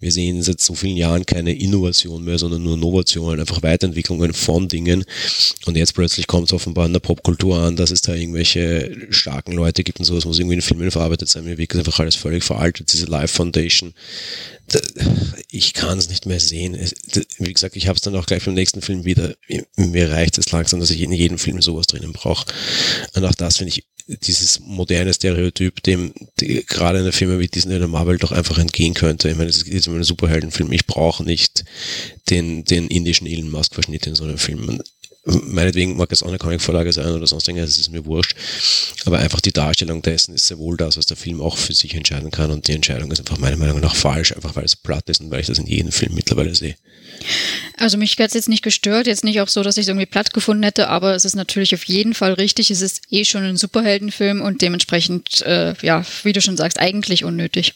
Wir 0.01 0.13
sehen 0.13 0.43
seit 0.43 0.61
so 0.61 0.75
vielen 0.75 0.97
Jahren 0.97 1.25
keine 1.25 1.59
Innovation 1.59 2.25
mehr, 2.25 2.39
sondern 2.39 2.63
nur 2.63 2.75
Innovationen, 2.75 3.41
einfach 3.41 3.63
Weiterentwicklungen 3.63 4.35
von 4.35 4.69
Dingen. 4.69 5.05
Und 5.65 5.77
jetzt 5.77 5.95
plötzlich 5.95 6.27
kommt 6.27 6.49
es 6.49 6.53
offenbar 6.53 6.85
in 6.87 6.93
der 6.93 7.01
Popkultur 7.01 7.59
an, 7.59 7.77
dass 7.77 7.91
es 7.91 8.03
da 8.03 8.15
irgendwelche 8.15 9.09
starken 9.11 9.53
Leute 9.53 9.83
gibt 9.83 9.99
und 9.99 10.05
sowas 10.05 10.27
muss 10.27 10.39
irgendwie 10.39 10.57
in 10.57 10.63
Filmen 10.63 10.91
verarbeitet 10.91 11.29
sein. 11.31 11.45
Mir 11.45 11.57
wirkt 11.57 11.75
einfach 11.77 11.99
alles 12.01 12.17
völlig 12.17 12.50
veraltet, 12.51 12.93
diese 12.93 13.07
Live 13.07 13.31
Foundation. 13.31 13.95
Ich 15.51 15.73
kann 15.73 15.99
es 15.99 16.09
nicht 16.09 16.27
mehr 16.27 16.41
sehen. 16.41 16.77
Wie 17.39 17.53
gesagt, 17.53 17.77
ich 17.77 17.87
habe 17.87 17.97
es 17.97 18.03
dann 18.03 18.17
auch 18.17 18.27
gleich 18.27 18.45
beim 18.45 18.55
nächsten 18.55 18.83
Film 18.83 19.05
wieder. 19.05 19.35
Mir 19.77 20.11
reicht 20.11 20.39
es 20.39 20.51
langsam, 20.51 20.81
dass 20.81 20.91
ich 20.91 21.01
in 21.01 21.13
jedem 21.13 21.39
Film 21.39 21.63
sowas 21.63 21.87
drinnen 21.87 22.13
brauche. 22.13 22.47
Und 23.15 23.25
auch 23.25 23.35
das 23.35 23.59
finde 23.59 23.73
ich 23.73 23.85
dieses 24.09 24.59
moderne 24.61 25.15
Stereotyp, 25.15 25.83
dem 25.85 26.13
gerade 26.37 26.99
eine 26.99 27.13
Firma 27.13 27.39
wie 27.39 27.47
Disney 27.47 27.77
oder 27.77 27.87
Marvel 27.87 28.19
doch 28.19 28.33
einfach 28.33 28.59
entgehen 28.59 28.95
könnte. 28.95 29.31
Ich 29.31 29.37
meine, 29.37 29.51
es 29.51 29.63
ist 29.63 29.87
immer 29.87 29.97
ein 29.97 30.05
Superheldenfilm. 30.05 30.73
Ich 30.73 30.87
brauche 30.87 31.23
nicht 31.23 31.65
den, 32.31 32.65
den 32.65 32.89
indischen 32.89 33.29
Elon 33.29 33.51
Musk 33.51 33.75
Verschnitt 33.75 34.09
in 34.09 34.17
so 34.17 34.25
einem 34.25 34.39
Film 34.39 34.81
meinetwegen 35.25 35.97
mag 35.97 36.11
es 36.13 36.23
auch 36.23 36.29
eine 36.29 36.39
Comic-Vorlage 36.39 36.93
sein 36.93 37.13
oder 37.13 37.27
sonst 37.27 37.47
irgendwas, 37.47 37.71
das 37.71 37.79
ist 37.79 37.93
mir 37.93 38.07
wurscht. 38.07 38.35
Aber 39.05 39.19
einfach 39.19 39.41
die 39.41 39.53
Darstellung 39.53 40.03
dessen 40.03 40.35
ist 40.35 40.47
sehr 40.47 40.59
wohl 40.59 40.77
das, 40.77 40.97
was 40.97 41.07
der 41.07 41.17
Film 41.17 41.41
auch 41.41 41.59
für 41.59 41.75
sich 41.75 41.95
entscheiden 41.95 42.31
kann. 42.31 42.51
Und 42.51 42.69
die 42.69 42.73
Entscheidung 42.73 43.11
ist 43.11 43.21
einfach 43.21 43.39
meiner 43.39 43.57
Meinung 43.57 43.81
nach 43.81 43.95
falsch, 43.95 44.33
einfach 44.33 44.57
weil 44.57 44.65
es 44.65 44.77
platt 44.77 45.09
ist 45.09 45.21
und 45.21 45.31
weil 45.31 45.41
ich 45.41 45.47
das 45.47 45.59
in 45.59 45.67
jedem 45.67 45.93
Film 45.93 46.15
mittlerweile 46.15 46.55
sehe. 46.55 46.77
Also 47.77 47.99
mich 47.99 48.13
hat 48.19 48.29
es 48.29 48.35
jetzt 48.35 48.49
nicht 48.49 48.63
gestört, 48.63 49.07
jetzt 49.07 49.25
nicht 49.25 49.41
auch 49.41 49.49
so, 49.49 49.63
dass 49.63 49.77
ich 49.77 49.83
es 49.83 49.89
irgendwie 49.89 50.07
platt 50.07 50.33
gefunden 50.33 50.63
hätte, 50.63 50.89
aber 50.89 51.15
es 51.15 51.25
ist 51.25 51.37
natürlich 51.37 51.75
auf 51.75 51.85
jeden 51.85 52.15
Fall 52.15 52.33
richtig. 52.35 52.71
Es 52.71 52.81
ist 52.81 53.03
eh 53.11 53.25
schon 53.25 53.45
ein 53.45 53.57
Superheldenfilm 53.57 54.41
und 54.41 54.63
dementsprechend, 54.63 55.43
äh, 55.43 55.75
ja, 55.83 56.05
wie 56.23 56.33
du 56.33 56.41
schon 56.41 56.57
sagst, 56.57 56.79
eigentlich 56.79 57.25
unnötig. 57.25 57.75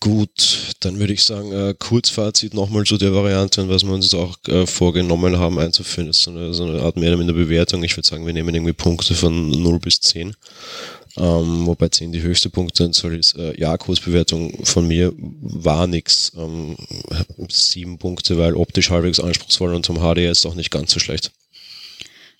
Gut, 0.00 0.74
dann 0.80 0.98
würde 0.98 1.12
ich 1.12 1.24
sagen, 1.24 1.52
äh, 1.52 1.74
Kurzfazit 1.78 2.54
nochmal 2.54 2.84
zu 2.84 2.98
der 2.98 3.14
Variante 3.14 3.62
und 3.62 3.68
was 3.68 3.82
wir 3.82 3.92
uns 3.92 4.06
jetzt 4.06 4.14
auch 4.14 4.36
äh, 4.48 4.66
vorgenommen 4.66 5.38
haben 5.38 5.58
einzuführen, 5.58 6.10
ist 6.10 6.22
so 6.22 6.30
eine, 6.30 6.52
so 6.52 6.64
eine 6.64 6.82
Art 6.82 6.96
mehr 6.96 7.08
oder 7.08 7.18
minder 7.18 7.32
Bewertung. 7.32 7.82
Ich 7.82 7.96
würde 7.96 8.06
sagen, 8.06 8.26
wir 8.26 8.32
nehmen 8.32 8.54
irgendwie 8.54 8.72
Punkte 8.72 9.14
von 9.14 9.50
0 9.50 9.78
bis 9.80 10.00
10. 10.00 10.34
Ähm, 11.18 11.66
wobei 11.66 11.88
10 11.88 12.12
die 12.12 12.20
höchste 12.20 12.50
Punkteanzahl 12.50 13.14
ist. 13.14 13.36
Äh, 13.36 13.58
ja, 13.58 13.76
Kurzbewertung 13.78 14.64
von 14.64 14.86
mir 14.86 15.12
war 15.16 15.86
nix. 15.86 16.32
Ähm, 16.36 16.76
7 17.48 17.98
Punkte, 17.98 18.36
weil 18.36 18.54
optisch 18.54 18.90
halbwegs 18.90 19.18
anspruchsvoll 19.18 19.74
und 19.74 19.86
zum 19.86 19.96
HD 19.96 20.18
ist 20.18 20.44
auch 20.44 20.54
nicht 20.54 20.70
ganz 20.70 20.92
so 20.92 21.00
schlecht. 21.00 21.30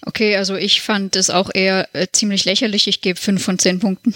Okay, 0.05 0.37
also 0.37 0.57
ich 0.57 0.83
fand 0.83 1.17
es 1.17 1.31
auch 1.31 1.51
eher 1.53 1.89
äh, 1.95 2.07
ziemlich 2.13 2.45
lächerlich. 2.45 2.87
Ich 2.87 3.01
gebe 3.01 3.19
5 3.19 3.43
von 3.43 3.59
10 3.59 3.81
Punkten. 3.81 4.15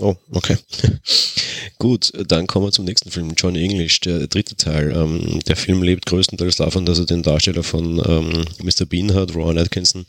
Oh, 0.00 0.16
okay. 0.32 0.56
Gut, 1.78 2.12
dann 2.28 2.46
kommen 2.46 2.66
wir 2.66 2.72
zum 2.72 2.84
nächsten 2.84 3.10
Film, 3.10 3.34
John 3.36 3.54
English, 3.54 4.00
der 4.00 4.26
dritte 4.26 4.56
Teil. 4.56 4.92
Ähm, 4.92 5.40
der 5.46 5.56
Film 5.56 5.82
lebt 5.82 6.06
größtenteils 6.06 6.56
davon, 6.56 6.84
dass 6.84 6.98
er 6.98 7.06
den 7.06 7.22
Darsteller 7.22 7.62
von 7.62 8.02
ähm, 8.06 8.44
Mr. 8.62 8.86
Bean 8.86 9.14
hat, 9.14 9.34
Rowan 9.34 9.58
Atkinson, 9.58 10.06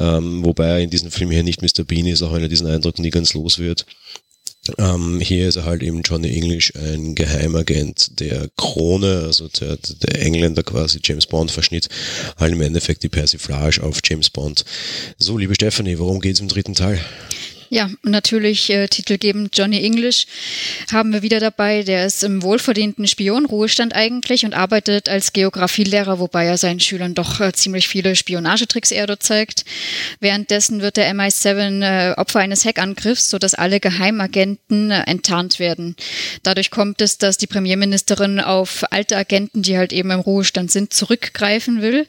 ähm, 0.00 0.44
wobei 0.44 0.66
er 0.66 0.78
in 0.80 0.90
diesem 0.90 1.10
Film 1.10 1.30
hier 1.30 1.42
nicht 1.42 1.62
Mr. 1.62 1.84
Bean 1.84 2.06
ist, 2.06 2.22
auch 2.22 2.32
wenn 2.32 2.42
er 2.42 2.48
diesen 2.48 2.66
Eindruck 2.66 2.98
nie 2.98 3.10
ganz 3.10 3.34
los 3.34 3.58
wird. 3.58 3.84
Ähm, 4.76 5.20
hier 5.20 5.48
ist 5.48 5.56
er 5.56 5.64
halt 5.64 5.82
eben 5.82 6.02
Johnny 6.02 6.34
English, 6.34 6.72
ein 6.76 7.14
Geheimagent 7.14 8.20
der 8.20 8.48
Krone, 8.56 9.22
also 9.24 9.48
der, 9.48 9.76
der 9.76 10.20
Engländer 10.20 10.62
quasi 10.62 11.00
James 11.02 11.26
Bond 11.26 11.50
Verschnitt, 11.50 11.88
halt 12.36 12.52
im 12.52 12.60
Endeffekt 12.60 13.02
die 13.02 13.08
Persiflage 13.08 13.82
auf 13.82 14.00
James 14.04 14.28
Bond. 14.28 14.64
So, 15.16 15.38
liebe 15.38 15.54
Stephanie, 15.54 15.98
worum 15.98 16.20
geht's 16.20 16.40
im 16.40 16.48
dritten 16.48 16.74
Teil? 16.74 17.00
Ja, 17.70 17.90
natürlich 18.02 18.70
äh, 18.70 18.88
titelgebend 18.88 19.56
Johnny 19.56 19.84
English 19.84 20.26
haben 20.90 21.12
wir 21.12 21.22
wieder 21.22 21.38
dabei. 21.38 21.82
Der 21.82 22.06
ist 22.06 22.24
im 22.24 22.42
wohlverdienten 22.42 23.06
Spionruhestand 23.06 23.94
eigentlich 23.94 24.46
und 24.46 24.54
arbeitet 24.54 25.10
als 25.10 25.34
Geografielehrer, 25.34 26.18
wobei 26.18 26.46
er 26.46 26.56
seinen 26.56 26.80
Schülern 26.80 27.14
doch 27.14 27.40
äh, 27.40 27.52
ziemlich 27.52 27.86
viele 27.86 28.16
Spionagetricks 28.16 28.90
eher 28.90 29.06
dort 29.06 29.22
zeigt. 29.22 29.66
Währenddessen 30.20 30.80
wird 30.80 30.96
der 30.96 31.12
MI7 31.14 31.82
äh, 31.82 32.14
Opfer 32.14 32.40
eines 32.40 32.64
Hackangriffs, 32.64 33.28
sodass 33.28 33.54
alle 33.54 33.80
Geheimagenten 33.80 34.90
äh, 34.90 35.02
enttarnt 35.02 35.58
werden. 35.58 35.94
Dadurch 36.44 36.70
kommt 36.70 37.02
es, 37.02 37.18
dass 37.18 37.36
die 37.36 37.46
Premierministerin 37.46 38.40
auf 38.40 38.84
alte 38.90 39.16
Agenten, 39.16 39.60
die 39.60 39.76
halt 39.76 39.92
eben 39.92 40.10
im 40.10 40.20
Ruhestand 40.20 40.70
sind, 40.70 40.94
zurückgreifen 40.94 41.82
will. 41.82 42.06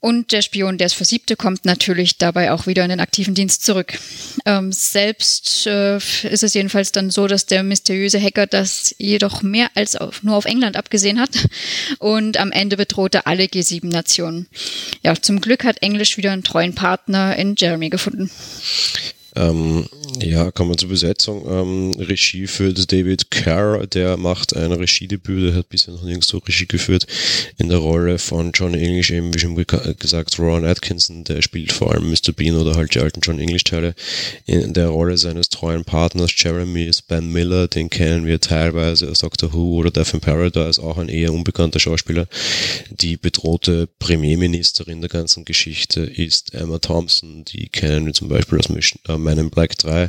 Und 0.00 0.32
der 0.32 0.42
Spion, 0.42 0.76
der 0.76 0.88
es 0.88 0.92
versiebte, 0.92 1.36
kommt 1.36 1.64
natürlich 1.64 2.18
dabei 2.18 2.52
auch 2.52 2.66
wieder 2.66 2.82
in 2.82 2.90
den 2.90 3.00
aktiven 3.00 3.34
Dienst 3.34 3.64
zurück. 3.64 3.98
Ähm, 4.44 4.70
selbst 4.98 5.68
äh, 5.68 5.98
ist 5.98 6.42
es 6.42 6.54
jedenfalls 6.54 6.90
dann 6.90 7.10
so, 7.10 7.28
dass 7.28 7.46
der 7.46 7.62
mysteriöse 7.62 8.20
Hacker 8.20 8.48
das 8.48 8.92
jedoch 8.98 9.42
mehr 9.42 9.70
als 9.76 9.94
auf, 9.94 10.24
nur 10.24 10.34
auf 10.34 10.44
England 10.44 10.76
abgesehen 10.76 11.20
hat 11.20 11.30
und 12.00 12.36
am 12.36 12.50
Ende 12.50 12.76
bedroht 12.76 13.14
er 13.14 13.28
alle 13.28 13.44
G7-Nationen. 13.44 14.48
Ja, 15.04 15.14
zum 15.14 15.40
Glück 15.40 15.62
hat 15.62 15.82
Englisch 15.82 16.16
wieder 16.16 16.32
einen 16.32 16.42
treuen 16.42 16.74
Partner 16.74 17.36
in 17.36 17.54
Jeremy 17.56 17.90
gefunden. 17.90 18.28
Ähm, 19.38 19.86
ja, 20.20 20.50
kommen 20.50 20.70
wir 20.70 20.76
zur 20.76 20.88
Besetzung. 20.88 21.46
Ähm, 21.48 21.92
Regie 21.98 22.48
führt 22.48 22.90
David 22.90 23.30
Carr, 23.30 23.86
der 23.86 24.16
macht 24.16 24.56
ein 24.56 24.72
Regiedebüt, 24.72 25.50
der 25.50 25.54
hat 25.54 25.68
bisher 25.68 25.94
noch 25.94 26.02
nirgends 26.02 26.26
so 26.26 26.38
Regie 26.38 26.66
geführt, 26.66 27.06
in 27.56 27.68
der 27.68 27.78
Rolle 27.78 28.18
von 28.18 28.50
John 28.52 28.74
English, 28.74 29.10
eben 29.12 29.32
wie 29.32 29.38
schon 29.38 29.54
gesagt, 29.98 30.38
Ron 30.38 30.64
Atkinson, 30.64 31.22
der 31.22 31.42
spielt 31.42 31.70
vor 31.70 31.92
allem 31.92 32.10
Mr. 32.10 32.32
Bean 32.34 32.56
oder 32.56 32.74
halt 32.74 32.94
die 32.94 33.00
alten 33.00 33.20
John 33.20 33.38
English-Teile. 33.38 33.94
In 34.46 34.72
der 34.74 34.88
Rolle 34.88 35.16
seines 35.18 35.50
treuen 35.50 35.84
Partners 35.84 36.32
Jeremy 36.36 36.84
ist 36.84 37.06
Ben 37.06 37.30
Miller, 37.30 37.68
den 37.68 37.90
kennen 37.90 38.26
wir 38.26 38.40
teilweise 38.40 39.08
aus 39.10 39.18
Doctor 39.18 39.52
Who 39.52 39.76
oder 39.76 39.90
Death 39.92 40.14
in 40.14 40.20
Paradise, 40.20 40.82
auch 40.82 40.98
ein 40.98 41.08
eher 41.08 41.32
unbekannter 41.32 41.78
Schauspieler. 41.78 42.26
Die 42.90 43.16
bedrohte 43.16 43.88
Premierministerin 44.00 45.00
der 45.00 45.10
ganzen 45.10 45.44
Geschichte 45.44 46.00
ist 46.00 46.54
Emma 46.54 46.78
Thompson, 46.78 47.44
die 47.44 47.68
kennen 47.68 48.06
wir 48.06 48.14
zum 48.14 48.28
Beispiel 48.28 48.58
aus 48.58 48.68
Mission, 48.68 49.00
äh, 49.08 49.16
Man 49.28 49.38
in 49.38 49.50
Black 49.50 49.76
3 49.76 50.08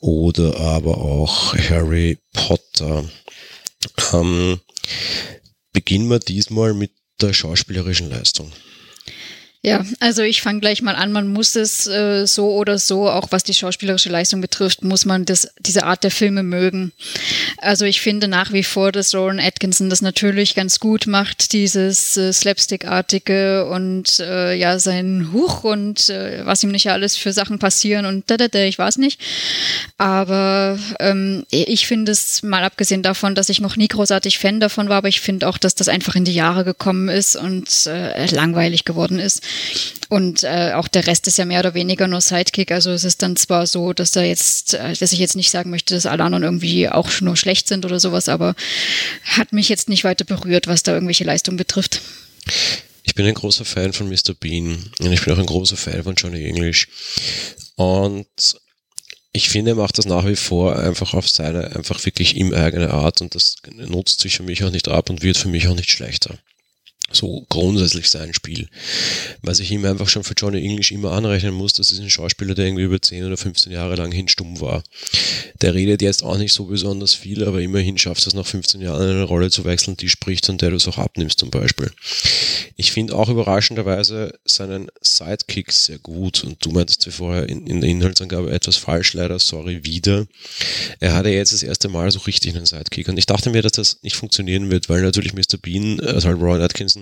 oder 0.00 0.58
aber 0.58 0.98
auch 0.98 1.54
Harry 1.54 2.18
Potter. 2.32 3.08
Ähm, 4.12 4.58
beginnen 5.72 6.10
wir 6.10 6.18
diesmal 6.18 6.74
mit 6.74 6.90
der 7.20 7.32
schauspielerischen 7.32 8.10
Leistung. 8.10 8.50
Ja, 9.62 9.84
also 9.98 10.22
ich 10.22 10.40
fange 10.40 10.60
gleich 10.60 10.80
mal 10.80 10.94
an. 10.94 11.12
Man 11.12 11.28
muss 11.28 11.54
es 11.54 11.86
äh, 11.86 12.26
so 12.26 12.54
oder 12.54 12.78
so, 12.78 13.10
auch 13.10 13.28
was 13.30 13.44
die 13.44 13.52
schauspielerische 13.52 14.08
Leistung 14.08 14.40
betrifft, 14.40 14.84
muss 14.84 15.04
man 15.04 15.26
das, 15.26 15.48
diese 15.58 15.84
Art 15.84 16.02
der 16.02 16.10
Filme 16.10 16.42
mögen. 16.42 16.92
Also 17.58 17.84
ich 17.84 18.00
finde 18.00 18.26
nach 18.26 18.54
wie 18.54 18.62
vor, 18.62 18.90
dass 18.90 19.14
Rowan 19.14 19.38
Atkinson 19.38 19.90
das 19.90 20.00
natürlich 20.00 20.54
ganz 20.54 20.80
gut 20.80 21.06
macht, 21.06 21.52
dieses 21.52 22.16
äh, 22.16 22.32
Slapstick-artige 22.32 23.66
und 23.66 24.18
äh, 24.20 24.54
ja, 24.54 24.78
sein 24.78 25.28
Huch 25.34 25.62
und 25.64 26.08
äh, 26.08 26.46
was 26.46 26.62
ihm 26.62 26.70
nicht 26.70 26.90
alles 26.90 27.18
für 27.18 27.34
Sachen 27.34 27.58
passieren 27.58 28.06
und 28.06 28.30
da, 28.30 28.38
da, 28.38 28.48
da, 28.48 28.60
ich 28.60 28.78
weiß 28.78 28.96
nicht. 28.96 29.20
Aber 29.98 30.78
ähm, 31.00 31.44
ich 31.50 31.86
finde 31.86 32.12
es, 32.12 32.42
mal 32.42 32.64
abgesehen 32.64 33.02
davon, 33.02 33.34
dass 33.34 33.50
ich 33.50 33.60
noch 33.60 33.76
nie 33.76 33.88
großartig 33.88 34.38
Fan 34.38 34.58
davon 34.58 34.88
war, 34.88 34.96
aber 34.96 35.08
ich 35.08 35.20
finde 35.20 35.46
auch, 35.46 35.58
dass 35.58 35.74
das 35.74 35.88
einfach 35.88 36.14
in 36.14 36.24
die 36.24 36.32
Jahre 36.32 36.64
gekommen 36.64 37.10
ist 37.10 37.36
und 37.36 37.86
äh, 37.88 38.24
langweilig 38.34 38.86
geworden 38.86 39.18
ist. 39.18 39.42
Und 40.10 40.42
äh, 40.42 40.72
auch 40.74 40.88
der 40.88 41.06
Rest 41.06 41.28
ist 41.28 41.38
ja 41.38 41.44
mehr 41.44 41.60
oder 41.60 41.74
weniger 41.74 42.08
nur 42.08 42.20
Sidekick. 42.20 42.72
Also 42.72 42.90
es 42.90 43.04
ist 43.04 43.22
dann 43.22 43.36
zwar 43.36 43.68
so, 43.68 43.92
dass 43.92 44.10
da 44.10 44.22
jetzt, 44.22 44.74
äh, 44.74 44.94
dass 44.94 45.12
ich 45.12 45.20
jetzt 45.20 45.36
nicht 45.36 45.52
sagen 45.52 45.70
möchte, 45.70 45.94
dass 45.94 46.04
alle 46.04 46.24
anderen 46.24 46.42
irgendwie 46.42 46.88
auch 46.88 47.20
nur 47.20 47.36
schlecht 47.36 47.68
sind 47.68 47.84
oder 47.84 48.00
sowas, 48.00 48.28
aber 48.28 48.56
hat 49.22 49.52
mich 49.52 49.68
jetzt 49.68 49.88
nicht 49.88 50.02
weiter 50.02 50.24
berührt, 50.24 50.66
was 50.66 50.82
da 50.82 50.92
irgendwelche 50.92 51.22
Leistung 51.22 51.56
betrifft. 51.56 52.00
Ich 53.04 53.14
bin 53.14 53.24
ein 53.24 53.34
großer 53.34 53.64
Fan 53.64 53.92
von 53.92 54.08
Mr. 54.08 54.34
Bean 54.38 54.90
und 54.98 55.12
ich 55.12 55.24
bin 55.24 55.32
auch 55.32 55.38
ein 55.38 55.46
großer 55.46 55.76
Fan 55.76 56.02
von 56.02 56.16
Johnny 56.16 56.44
English. 56.44 56.88
Und 57.76 58.26
ich 59.32 59.48
finde, 59.48 59.72
er 59.72 59.76
macht 59.76 59.96
das 59.96 60.06
nach 60.06 60.26
wie 60.26 60.34
vor 60.34 60.76
einfach 60.76 61.14
auf 61.14 61.28
seine, 61.28 61.76
einfach 61.76 62.04
wirklich 62.04 62.34
ihm 62.34 62.52
eigene 62.52 62.90
Art 62.90 63.20
und 63.20 63.36
das 63.36 63.56
nutzt 63.72 64.20
sich 64.20 64.36
für 64.36 64.42
mich 64.42 64.64
auch 64.64 64.72
nicht 64.72 64.88
ab 64.88 65.08
und 65.08 65.22
wird 65.22 65.36
für 65.36 65.48
mich 65.48 65.68
auch 65.68 65.76
nicht 65.76 65.90
schlechter 65.90 66.36
so 67.12 67.44
grundsätzlich 67.48 68.08
sein 68.08 68.34
Spiel. 68.34 68.68
Was 69.42 69.60
ich 69.60 69.70
ihm 69.70 69.84
einfach 69.84 70.08
schon 70.08 70.24
für 70.24 70.34
Johnny 70.34 70.62
English 70.64 70.92
immer 70.92 71.12
anrechnen 71.12 71.54
muss, 71.54 71.72
das 71.72 71.90
ist 71.90 72.00
ein 72.00 72.10
Schauspieler, 72.10 72.54
der 72.54 72.66
irgendwie 72.66 72.84
über 72.84 73.00
10 73.00 73.24
oder 73.24 73.36
15 73.36 73.72
Jahre 73.72 73.96
lang 73.96 74.12
hinstumm 74.12 74.60
war. 74.60 74.82
Der 75.60 75.74
redet 75.74 76.02
jetzt 76.02 76.22
auch 76.22 76.38
nicht 76.38 76.52
so 76.52 76.66
besonders 76.66 77.14
viel, 77.14 77.44
aber 77.44 77.60
immerhin 77.60 77.98
schafft 77.98 78.26
es 78.26 78.34
nach 78.34 78.46
15 78.46 78.80
Jahren 78.80 79.08
eine 79.08 79.22
Rolle 79.22 79.50
zu 79.50 79.64
wechseln, 79.64 79.96
die 79.96 80.08
spricht 80.08 80.48
und 80.48 80.62
der 80.62 80.70
du 80.70 80.76
es 80.76 80.88
auch 80.88 80.98
abnimmst 80.98 81.38
zum 81.38 81.50
Beispiel. 81.50 81.90
Ich 82.76 82.92
finde 82.92 83.14
auch 83.14 83.28
überraschenderweise 83.28 84.38
seinen 84.44 84.88
Sidekick 85.00 85.72
sehr 85.72 85.98
gut 85.98 86.44
und 86.44 86.64
du 86.64 86.70
meintest 86.70 87.06
wie 87.06 87.10
vorher 87.10 87.48
in, 87.48 87.66
in 87.66 87.80
der 87.80 87.90
Inhaltsangabe 87.90 88.50
etwas 88.50 88.76
falsch, 88.76 89.14
leider, 89.14 89.38
sorry, 89.38 89.84
wieder. 89.84 90.26
Er 91.00 91.14
hatte 91.14 91.30
jetzt 91.30 91.52
das 91.52 91.62
erste 91.62 91.88
Mal 91.88 92.10
so 92.10 92.20
richtig 92.20 92.54
einen 92.54 92.66
Sidekick 92.66 93.08
und 93.08 93.18
ich 93.18 93.26
dachte 93.26 93.50
mir, 93.50 93.62
dass 93.62 93.72
das 93.72 93.98
nicht 94.02 94.16
funktionieren 94.16 94.70
wird, 94.70 94.88
weil 94.88 95.02
natürlich 95.02 95.34
Mr. 95.34 95.58
Bean, 95.60 96.00
also 96.00 96.28
halt 96.28 96.40
Ron 96.40 96.60
Atkinson, 96.60 96.99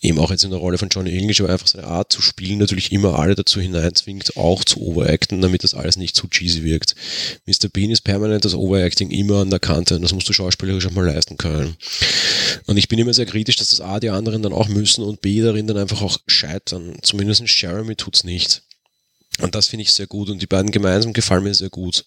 eben 0.00 0.18
auch 0.18 0.30
jetzt 0.30 0.44
in 0.44 0.50
der 0.50 0.58
Rolle 0.58 0.78
von 0.78 0.88
Johnny 0.88 1.16
English, 1.16 1.40
aber 1.40 1.50
einfach 1.50 1.66
seine 1.66 1.86
Art 1.86 2.12
zu 2.12 2.22
spielen 2.22 2.58
natürlich 2.58 2.92
immer 2.92 3.18
alle 3.18 3.34
dazu 3.34 3.60
hineinzwingt, 3.60 4.36
auch 4.36 4.64
zu 4.64 4.80
overacten, 4.80 5.40
damit 5.40 5.64
das 5.64 5.74
alles 5.74 5.96
nicht 5.96 6.16
zu 6.16 6.28
cheesy 6.28 6.64
wirkt. 6.64 6.94
Mr. 7.46 7.68
Bean 7.68 7.90
ist 7.90 8.02
permanent 8.02 8.44
das 8.44 8.54
Overacting 8.54 9.10
immer 9.10 9.40
an 9.40 9.50
der 9.50 9.60
Kante 9.60 9.96
und 9.96 10.02
das 10.02 10.12
musst 10.12 10.28
du 10.28 10.32
schauspielerisch 10.32 10.86
auch 10.86 10.92
mal 10.92 11.06
leisten 11.06 11.36
können. 11.36 11.76
Und 12.66 12.76
ich 12.76 12.88
bin 12.88 12.98
immer 12.98 13.14
sehr 13.14 13.26
kritisch, 13.26 13.56
dass 13.56 13.70
das 13.70 13.80
A 13.80 14.00
die 14.00 14.10
anderen 14.10 14.42
dann 14.42 14.52
auch 14.52 14.68
müssen 14.68 15.04
und 15.04 15.20
B 15.20 15.40
darin 15.40 15.66
dann 15.66 15.78
einfach 15.78 16.02
auch 16.02 16.18
scheitern. 16.26 16.96
Zumindest 17.02 17.42
Jeremy 17.60 17.96
tut's 17.96 18.24
nicht. 18.24 18.62
Und 19.38 19.54
das 19.54 19.68
finde 19.68 19.82
ich 19.82 19.92
sehr 19.92 20.06
gut 20.06 20.28
und 20.28 20.42
die 20.42 20.46
beiden 20.46 20.70
gemeinsam 20.70 21.12
gefallen 21.12 21.44
mir 21.44 21.54
sehr 21.54 21.70
gut. 21.70 22.04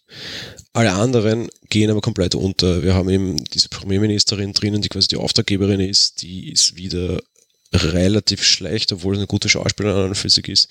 Alle 0.74 0.92
anderen 0.94 1.50
gehen 1.70 1.90
aber 1.90 2.02
komplett 2.02 2.36
unter. 2.36 2.84
Wir 2.84 2.94
haben 2.94 3.10
eben 3.10 3.44
diese 3.46 3.70
Premierministerin 3.70 4.54
drinnen, 4.54 4.82
die 4.82 4.90
quasi 4.90 5.08
die 5.08 5.18
Auftraggeberin 5.18 5.80
ist, 5.80 6.22
die 6.22 6.52
ist 6.52 6.76
wieder 6.76 7.20
relativ 7.74 8.44
schlecht, 8.44 8.92
obwohl 8.92 9.16
es 9.16 9.20
eine 9.20 9.28
gute 9.28 9.50
Schauspielerin 9.50 10.10
an 10.10 10.14
sich 10.14 10.48
ist. 10.48 10.70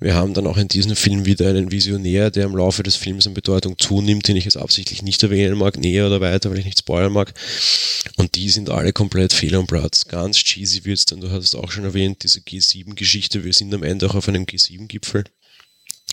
Wir 0.00 0.14
haben 0.14 0.34
dann 0.34 0.46
auch 0.46 0.58
in 0.58 0.68
diesem 0.68 0.94
Film 0.94 1.24
wieder 1.24 1.48
einen 1.48 1.72
Visionär, 1.72 2.30
der 2.30 2.44
im 2.44 2.56
Laufe 2.56 2.82
des 2.82 2.96
Films 2.96 3.26
an 3.26 3.34
Bedeutung 3.34 3.78
zunimmt, 3.78 4.28
den 4.28 4.36
ich 4.36 4.44
jetzt 4.44 4.56
absichtlich 4.56 5.02
nicht 5.02 5.22
erwähnen 5.22 5.56
mag, 5.56 5.78
näher 5.78 6.06
oder 6.06 6.20
weiter, 6.20 6.50
weil 6.50 6.58
ich 6.58 6.66
nicht 6.66 6.78
spoilern 6.78 7.12
mag. 7.12 7.32
Und 8.16 8.34
die 8.34 8.50
sind 8.50 8.70
alle 8.70 8.92
komplett 8.92 9.32
fehl 9.32 9.54
am 9.54 9.66
Platz. 9.66 10.06
Ganz 10.06 10.36
cheesy 10.36 10.84
wird's 10.84 11.06
dann, 11.06 11.20
du 11.20 11.30
hast 11.30 11.44
es 11.44 11.54
auch 11.54 11.70
schon 11.70 11.84
erwähnt, 11.84 12.22
diese 12.22 12.40
G7-Geschichte. 12.40 13.44
Wir 13.44 13.52
sind 13.52 13.72
am 13.72 13.82
Ende 13.82 14.08
auch 14.08 14.14
auf 14.14 14.28
einem 14.28 14.44
G7-Gipfel. 14.44 15.24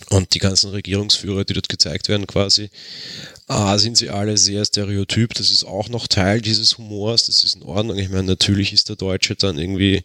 Und 0.09 0.33
die 0.33 0.39
ganzen 0.39 0.69
Regierungsführer, 0.69 1.45
die 1.45 1.53
dort 1.53 1.69
gezeigt 1.69 2.09
werden, 2.09 2.27
quasi, 2.27 2.69
ah, 3.47 3.77
sind 3.77 3.97
sie 3.97 4.09
alle 4.09 4.37
sehr 4.37 4.63
stereotyp. 4.65 5.33
Das 5.33 5.51
ist 5.51 5.63
auch 5.63 5.89
noch 5.89 6.07
Teil 6.07 6.41
dieses 6.41 6.77
Humors. 6.77 7.25
Das 7.25 7.43
ist 7.43 7.55
in 7.55 7.63
Ordnung. 7.63 7.97
Ich 7.97 8.09
meine, 8.09 8.23
natürlich 8.23 8.73
ist 8.73 8.89
der 8.89 8.97
Deutsche 8.97 9.35
dann 9.35 9.57
irgendwie 9.57 10.03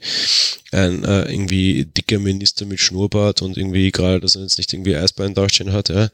ein 0.72 1.04
äh, 1.04 1.30
irgendwie 1.30 1.84
dicker 1.84 2.18
Minister 2.18 2.64
mit 2.64 2.80
Schnurrbart 2.80 3.42
und 3.42 3.56
irgendwie 3.56 3.90
gerade, 3.90 4.20
dass 4.20 4.36
er 4.36 4.42
jetzt 4.42 4.58
nicht 4.58 4.72
irgendwie 4.72 4.96
Eisbein 4.96 5.34
dastehen 5.34 5.72
hat. 5.72 5.88
Ja. 5.88 6.08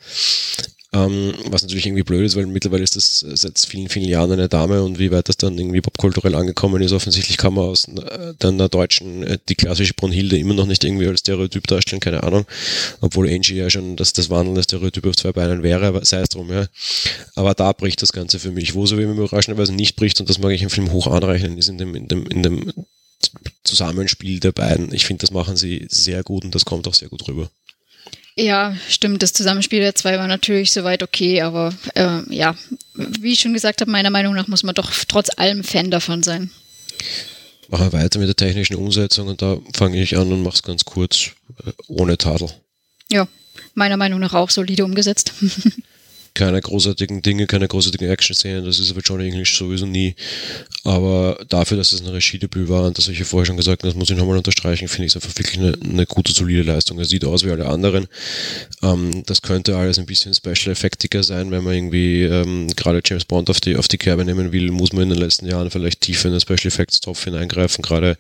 Ähm, 0.97 1.35
was 1.51 1.63
natürlich 1.63 1.85
irgendwie 1.85 2.05
blöd 2.05 2.25
ist, 2.25 2.37
weil 2.37 2.47
mittlerweile 2.47 2.83
ist 2.83 2.97
das 2.97 3.21
seit 3.35 3.59
vielen, 3.59 3.91
vielen 3.91 4.09
Jahren 4.09 4.33
eine 4.33 4.49
Dame 4.49 4.83
und 4.83 4.99
wie 4.99 5.11
weit 5.11 5.29
das 5.29 5.37
dann 5.37 5.59
irgendwie 5.59 5.83
popkulturell 5.83 6.35
angekommen 6.35 6.81
ist, 6.81 6.93
offensichtlich 6.93 7.37
kann 7.37 7.53
man 7.53 7.65
aus 7.65 7.87
äh, 7.89 8.33
der 8.41 8.69
deutschen, 8.71 9.23
äh, 9.23 9.39
die 9.47 9.57
klassische 9.57 9.93
Brunhilde 9.93 10.39
immer 10.39 10.55
noch 10.55 10.65
nicht 10.65 10.85
irgendwie 10.85 11.07
als 11.07 11.21
Stereotyp 11.21 11.67
darstellen, 11.67 12.01
keine 12.01 12.23
Ahnung. 12.23 12.47
Obwohl 13.03 13.29
Angie 13.29 13.57
ja 13.57 13.69
schon 13.69 13.97
das, 13.97 14.15
das 14.15 14.31
wandelnde 14.31 14.63
Stereotyp 14.63 15.07
auf 15.07 15.17
zwei 15.17 15.33
Beinen 15.33 15.63
wäre, 15.63 15.87
aber 15.87 16.03
sei 16.05 16.21
es 16.21 16.31
drum, 16.31 16.51
ja. 16.51 16.67
Aber 17.35 17.53
da 17.53 17.73
bricht 17.73 18.01
das 18.01 18.13
Ganze 18.13 18.39
für 18.39 18.51
mich. 18.51 18.75
Wo 18.75 18.87
so 18.87 18.97
wie 18.97 19.05
mir 19.05 19.13
überraschenderweise 19.13 19.75
nicht 19.75 19.97
bricht, 19.97 20.19
und 20.21 20.31
das 20.31 20.39
mag 20.39 20.53
ich 20.53 20.63
im 20.63 20.71
Film 20.71 20.93
hoch 20.93 21.09
anrechnen, 21.09 21.59
ist 21.59 21.69
in 21.69 21.77
dem, 21.77 21.95
in 21.95 22.09
dem, 22.09 22.27
in 22.27 22.43
dem 22.43 22.73
Zusammenspiel 23.65 24.41
der 24.41 24.53
beiden. 24.53 24.95
Ich 24.95 25.05
finde, 25.05 25.21
das 25.23 25.31
machen 25.31 25.57
sie 25.57 25.87
sehr 25.91 26.23
gut 26.23 26.45
und 26.45 26.55
das 26.55 26.65
kommt 26.65 26.89
auch 26.89 26.95
sehr 26.95 27.09
gut 27.09 27.29
rüber. 27.29 27.51
Ja, 28.39 28.77
stimmt. 28.89 29.23
Das 29.23 29.33
Zusammenspiel 29.33 29.81
der 29.81 29.95
zwei 29.95 30.19
war 30.19 30.27
natürlich 30.27 30.71
soweit 30.71 31.03
okay, 31.03 31.41
aber 31.41 31.73
äh, 31.95 32.21
ja, 32.29 32.55
wie 32.95 33.33
ich 33.33 33.41
schon 33.41 33.55
gesagt 33.55 33.81
habe, 33.81 33.91
meiner 33.91 34.11
Meinung 34.11 34.35
nach 34.35 34.47
muss 34.47 34.63
man 34.63 34.75
doch 34.75 34.93
trotz 35.09 35.31
allem 35.37 35.65
Fan 35.65 35.91
davon 35.91 36.23
sein. 36.23 36.51
Machen 37.69 37.93
wir 37.93 37.99
weiter 37.99 38.19
mit 38.19 38.29
der 38.29 38.37
technischen 38.37 38.77
Umsetzung 38.77 39.29
und 39.29 39.41
da 39.41 39.59
fange 39.75 40.01
ich 40.01 40.17
an 40.19 40.31
und 40.31 40.43
mache 40.43 40.57
es 40.57 40.63
ganz 40.63 40.85
kurz, 40.85 41.31
äh, 41.65 41.73
ohne 41.89 42.19
Tadel. 42.19 42.51
Ja, 43.11 43.27
meiner 43.75 43.97
Meinung 43.97 44.21
nach 44.21 44.35
auch 44.35 44.51
solide 44.51 44.85
umgesetzt. 44.85 45.33
keine 46.37 46.61
großartigen 46.61 47.23
Dinge, 47.23 47.47
keine 47.47 47.67
großartigen 47.67 48.09
Action-Szenen, 48.09 48.65
das 48.65 48.79
ist 48.79 48.91
aber 48.91 49.01
Johnny 49.01 49.27
English 49.27 49.57
sowieso 49.57 49.87
nie. 49.87 50.15
Aber 50.85 51.39
dafür, 51.49 51.79
dass 51.79 51.93
es 51.93 52.03
ein 52.03 52.09
Regiedebüt 52.09 52.69
war 52.69 52.85
und 52.85 52.97
das 52.97 53.07
habe 53.07 53.15
ich 53.15 53.19
ja 53.19 53.25
vorher 53.25 53.47
schon 53.47 53.57
gesagt, 53.57 53.85
das 53.85 53.95
muss 53.95 54.11
ich 54.11 54.17
nochmal 54.17 54.37
unterstreichen, 54.37 54.87
finde 54.87 55.07
ich 55.07 55.13
es 55.13 55.17
einfach 55.17 55.37
wirklich 55.37 55.59
eine, 55.59 55.77
eine, 55.83 56.07
gute, 56.07 56.33
solide 56.33 56.63
Leistung. 56.63 56.99
Er 56.99 57.07
sieht 57.07 57.25
aus 57.25 57.45
wie 57.45 57.51
alle 57.51 57.67
anderen. 57.67 58.07
Ähm, 58.83 59.23
das 59.27 59.43
könnte 59.43 59.77
alles 59.77 59.99
ein 59.99 60.07
bisschen 60.07 60.35
special-effektiger 60.35 61.23
sein, 61.23 61.51
wenn 61.51 61.65
man 61.65 61.75
irgendwie 61.75 62.23
ähm, 62.23 62.69
gerade 62.77 63.01
James 63.05 63.25
Bond 63.25 63.49
auf 63.49 63.61
die, 63.61 63.77
auf 63.77 63.89
die 63.89 63.99
Kerbe 63.99 64.25
nehmen 64.25 64.53
will, 64.53 64.71
muss 64.71 64.93
man 64.93 65.05
in 65.05 65.11
den 65.11 65.19
letzten 65.19 65.47
Jahren 65.47 65.71
vielleicht 65.71 66.03
tiefer 66.03 66.27
in 66.27 66.33
den 66.33 66.41
Special 66.41 66.67
Effects 66.67 67.01
Topf 67.01 67.25
hineingreifen. 67.25 67.83
Gerade 67.83 68.19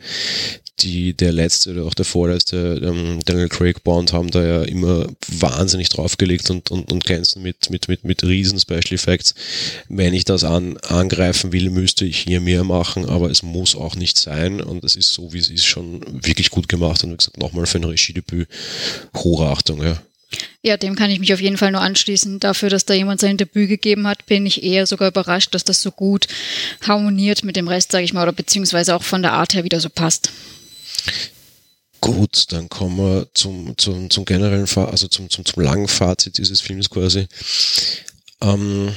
die, 0.81 1.15
der 1.15 1.33
letzte 1.33 1.73
oder 1.73 1.85
auch 1.85 1.95
der 1.95 2.05
vorletzte 2.05 2.81
ähm, 2.85 3.21
Daniel 3.25 3.49
Craig 3.49 3.83
Bond 3.83 4.13
haben 4.13 4.31
da 4.31 4.45
ja 4.45 4.63
immer 4.63 5.07
wahnsinnig 5.29 5.89
draufgelegt 5.89 6.51
und, 6.51 6.71
und, 6.71 6.93
und 6.93 7.05
glänzen 7.05 7.43
mit, 7.43 7.71
mit, 7.71 7.89
mit, 7.89 8.05
mit 8.07 8.23
riesen 8.23 8.59
Special 8.59 8.92
Effects. 8.92 9.35
Wenn 9.88 10.14
ich 10.14 10.25
das 10.25 10.45
an, 10.45 10.77
angreifen 10.79 11.53
will, 11.53 11.71
müsste 11.71 12.05
ich 12.05 12.19
hier 12.19 12.40
mehr 12.40 12.64
machen, 12.64 13.09
aber 13.09 13.31
es 13.31 13.42
muss 13.42 13.75
auch 13.75 13.97
nicht 13.97 14.19
sein 14.19 14.61
und 14.61 14.85
es 14.85 14.97
ist 14.97 15.12
so, 15.12 15.33
wie 15.33 15.38
es 15.38 15.51
ist, 15.51 15.66
schon 15.66 16.03
wirklich 16.25 16.51
gut 16.51 16.69
gemacht 16.69 17.05
und 17.05 17.12
wie 17.12 17.16
gesagt, 17.16 17.38
nochmal 17.38 17.66
für 17.66 17.79
ein 17.79 17.85
Regiedebüt 17.85 18.49
Hochachtung, 19.14 19.83
ja. 19.83 20.01
Ja, 20.62 20.77
dem 20.77 20.97
kann 20.97 21.11
ich 21.11 21.21
mich 21.21 21.33
auf 21.33 21.40
jeden 21.40 21.57
Fall 21.57 21.71
nur 21.71 21.81
anschließen. 21.81 22.40
Dafür, 22.40 22.69
dass 22.69 22.85
da 22.85 22.95
jemand 22.95 23.21
sein 23.21 23.37
Debüt 23.37 23.69
gegeben 23.69 24.07
hat, 24.07 24.27
bin 24.27 24.45
ich 24.45 24.64
eher 24.64 24.87
sogar 24.87 25.09
überrascht, 25.09 25.55
dass 25.55 25.62
das 25.62 25.81
so 25.81 25.92
gut 25.92 26.27
harmoniert 26.87 27.45
mit 27.45 27.55
dem 27.57 27.69
Rest, 27.69 27.92
sage 27.92 28.05
ich 28.05 28.12
mal, 28.12 28.23
oder 28.23 28.33
beziehungsweise 28.33 28.97
auch 28.97 29.05
von 29.05 29.23
der 29.23 29.33
Art 29.33 29.55
her 29.55 29.64
wieder 29.64 29.81
so 29.81 29.88
passt. 29.88 30.33
Gut, 32.07 32.53
dann 32.53 32.69
kommen 32.69 32.99
wir 32.99 33.27
zum, 33.35 33.77
zum, 33.77 34.11
zum 34.11 34.25
generellen, 34.25 34.69
also 34.77 35.09
zum, 35.09 35.29
zum, 35.29 35.45
zum 35.45 35.62
langen 35.62 35.88
Fazit 35.88 36.38
dieses 36.38 36.61
Films 36.61 36.88
quasi. 36.88 37.27
Ähm, 38.40 38.95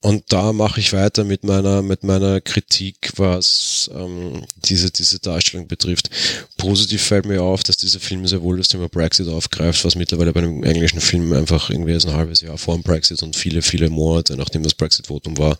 und 0.00 0.24
da 0.28 0.52
mache 0.52 0.78
ich 0.80 0.92
weiter 0.92 1.24
mit 1.24 1.42
meiner, 1.42 1.82
mit 1.82 2.04
meiner 2.04 2.40
Kritik, 2.40 3.12
was 3.16 3.90
ähm, 3.92 4.44
diese, 4.64 4.92
diese 4.92 5.18
Darstellung 5.18 5.66
betrifft. 5.66 6.10
Positiv 6.56 7.02
fällt 7.02 7.26
mir 7.26 7.42
auf, 7.42 7.62
dass 7.64 7.76
dieser 7.76 7.98
Film 7.98 8.26
sehr 8.26 8.42
wohl 8.42 8.58
das 8.58 8.68
Thema 8.68 8.88
Brexit 8.88 9.28
aufgreift, 9.28 9.84
was 9.84 9.96
mittlerweile 9.96 10.32
bei 10.32 10.40
einem 10.40 10.62
englischen 10.62 11.00
Film 11.00 11.32
einfach 11.32 11.70
irgendwie 11.70 11.94
ein 11.94 12.12
halbes 12.12 12.40
Jahr 12.40 12.58
vor 12.58 12.74
dem 12.74 12.84
Brexit 12.84 13.22
und 13.22 13.34
viele, 13.34 13.62
viele 13.62 13.90
Monate, 13.90 14.36
nachdem 14.36 14.62
das 14.62 14.74
Brexit-Votum 14.74 15.36
war, 15.38 15.58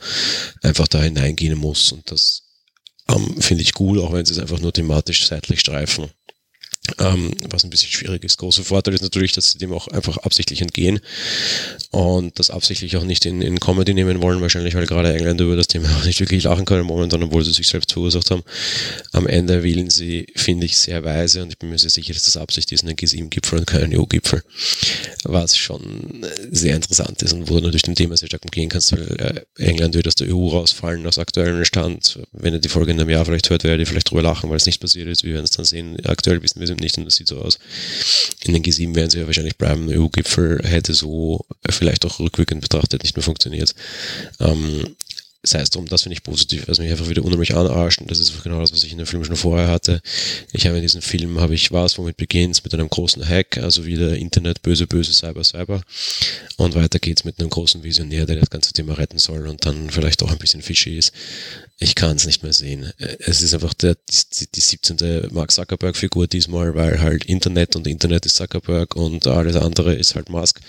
einfach 0.62 0.86
da 0.86 1.02
hineingehen 1.02 1.58
muss. 1.58 1.90
Und 1.90 2.10
das 2.10 2.47
ähm, 3.10 3.40
finde 3.40 3.62
ich 3.62 3.72
gut, 3.72 3.98
auch 3.98 4.12
wenn 4.12 4.24
sie 4.24 4.32
es 4.32 4.38
einfach 4.38 4.60
nur 4.60 4.72
thematisch 4.72 5.26
seitlich 5.26 5.60
streifen. 5.60 6.10
Ähm, 6.98 7.32
was 7.50 7.64
ein 7.64 7.70
bisschen 7.70 7.90
schwierig 7.90 8.24
ist. 8.24 8.38
Großer 8.38 8.64
Vorteil 8.64 8.94
ist 8.94 9.02
natürlich, 9.02 9.32
dass 9.32 9.52
sie 9.52 9.58
dem 9.58 9.72
auch 9.72 9.88
einfach 9.88 10.18
absichtlich 10.18 10.60
entgehen 10.60 11.00
und 11.90 12.38
das 12.38 12.50
absichtlich 12.50 12.96
auch 12.96 13.04
nicht 13.04 13.26
in, 13.26 13.42
in 13.42 13.60
Comedy 13.60 13.94
nehmen 13.94 14.22
wollen, 14.22 14.40
wahrscheinlich 14.40 14.74
weil 14.74 14.86
gerade 14.86 15.12
Engländer 15.12 15.44
über 15.44 15.56
das 15.56 15.68
Thema 15.68 15.88
auch 15.98 16.04
nicht 16.04 16.20
wirklich 16.20 16.44
lachen 16.44 16.64
können 16.64 16.84
momentan, 16.84 17.22
obwohl 17.22 17.44
sie 17.44 17.52
sich 17.52 17.68
selbst 17.68 17.92
verursacht 17.92 18.30
haben. 18.30 18.42
Am 19.12 19.26
Ende 19.26 19.62
wählen 19.62 19.90
sie, 19.90 20.26
finde 20.34 20.66
ich, 20.66 20.76
sehr 20.78 21.04
weise 21.04 21.42
und 21.42 21.50
ich 21.50 21.58
bin 21.58 21.70
mir 21.70 21.78
sehr 21.78 21.90
sicher, 21.90 22.14
dass 22.14 22.24
das 22.24 22.36
Absicht 22.36 22.72
ist, 22.72 22.84
ein 22.84 22.94
G7-Gipfel 22.94 23.60
und 23.60 23.66
kein 23.66 23.96
EU-Gipfel, 23.96 24.42
was 25.24 25.56
schon 25.56 26.26
sehr 26.50 26.76
interessant 26.76 27.22
ist 27.22 27.32
und 27.32 27.48
wo 27.48 27.54
du 27.54 27.62
natürlich 27.62 27.82
dem 27.82 27.94
Thema 27.94 28.16
sehr 28.16 28.28
stark 28.28 28.44
umgehen 28.44 28.68
kannst, 28.68 28.92
weil 28.92 29.46
äh, 29.58 29.62
England 29.62 29.94
wird 29.94 30.08
aus 30.08 30.14
der 30.14 30.34
EU 30.34 30.48
rausfallen, 30.48 31.06
aus 31.06 31.18
aktuellem 31.18 31.64
Stand. 31.64 32.18
Wenn 32.32 32.54
ihr 32.54 32.60
die 32.60 32.68
Folge 32.68 32.92
in 32.92 33.00
einem 33.00 33.10
Jahr 33.10 33.24
vielleicht 33.24 33.50
hört, 33.50 33.64
werdet 33.64 33.80
ihr 33.80 33.86
vielleicht 33.86 34.10
drüber 34.10 34.22
lachen, 34.22 34.50
weil 34.50 34.56
es 34.56 34.66
nicht 34.66 34.80
passiert 34.80 35.08
ist. 35.08 35.24
Wir 35.24 35.34
werden 35.34 35.44
es 35.44 35.50
dann 35.50 35.64
sehen. 35.64 35.96
Aktuell 36.06 36.42
wissen 36.42 36.60
wir 36.60 36.66
es 36.78 36.82
nicht 36.82 36.98
und 36.98 37.04
das 37.04 37.16
sieht 37.16 37.28
so 37.28 37.40
aus. 37.40 37.58
In 38.44 38.54
den 38.54 38.62
G7 38.62 38.94
werden 38.94 39.10
sie 39.10 39.18
ja 39.18 39.26
wahrscheinlich 39.26 39.56
bleiben. 39.56 39.88
Der 39.88 40.00
EU-Gipfel 40.00 40.60
hätte 40.64 40.94
so 40.94 41.44
vielleicht 41.68 42.04
auch 42.04 42.18
rückwirkend 42.18 42.60
betrachtet 42.60 43.02
nicht 43.02 43.16
mehr 43.16 43.22
funktioniert. 43.22 43.74
Ähm, 44.40 44.96
sei 45.42 45.60
es 45.60 45.70
drum, 45.70 45.86
das 45.86 46.02
finde 46.02 46.14
ich 46.14 46.22
positiv, 46.22 46.66
was 46.66 46.78
mich 46.78 46.90
einfach 46.90 47.08
wieder 47.08 47.24
unheimlich 47.24 47.54
anarscht 47.54 48.00
und 48.00 48.10
das 48.10 48.18
ist 48.18 48.42
genau 48.42 48.60
das, 48.60 48.72
was 48.72 48.82
ich 48.82 48.92
in 48.92 48.98
dem 48.98 49.06
Film 49.06 49.24
schon 49.24 49.36
vorher 49.36 49.68
hatte. 49.68 50.00
Ich 50.52 50.66
habe 50.66 50.76
in 50.76 50.82
diesem 50.82 51.00
Film, 51.00 51.40
habe 51.40 51.54
ich 51.54 51.70
was, 51.70 51.96
womit 51.96 52.16
beginnt 52.16 52.62
mit 52.64 52.74
einem 52.74 52.90
großen 52.90 53.26
Hack, 53.26 53.56
also 53.58 53.86
wieder 53.86 54.16
Internet, 54.16 54.62
böse, 54.62 54.86
böse, 54.86 55.12
Cyber, 55.12 55.44
Cyber 55.44 55.82
und 56.56 56.74
weiter 56.74 56.98
geht's 56.98 57.24
mit 57.24 57.38
einem 57.38 57.50
großen 57.50 57.84
Visionär, 57.84 58.26
der 58.26 58.36
das 58.36 58.50
ganze 58.50 58.72
Thema 58.72 58.94
retten 58.94 59.18
soll 59.18 59.46
und 59.46 59.64
dann 59.64 59.90
vielleicht 59.90 60.22
auch 60.22 60.30
ein 60.30 60.38
bisschen 60.38 60.62
fishy 60.62 60.98
ist. 60.98 61.12
Ich 61.80 61.94
kann 61.94 62.16
es 62.16 62.26
nicht 62.26 62.42
mehr 62.42 62.52
sehen. 62.52 62.92
Es 63.20 63.40
ist 63.40 63.54
einfach 63.54 63.72
der, 63.72 63.94
die, 63.94 64.46
die 64.52 64.60
17. 64.60 65.28
Mark 65.30 65.52
Zuckerberg-Figur 65.52 66.26
diesmal, 66.26 66.74
weil 66.74 67.00
halt 67.00 67.24
Internet 67.26 67.76
und 67.76 67.86
Internet 67.86 68.26
ist 68.26 68.34
Zuckerberg 68.34 68.96
und 68.96 69.28
alles 69.28 69.54
andere 69.54 69.94
ist 69.94 70.16
halt 70.16 70.28
Musk. 70.28 70.60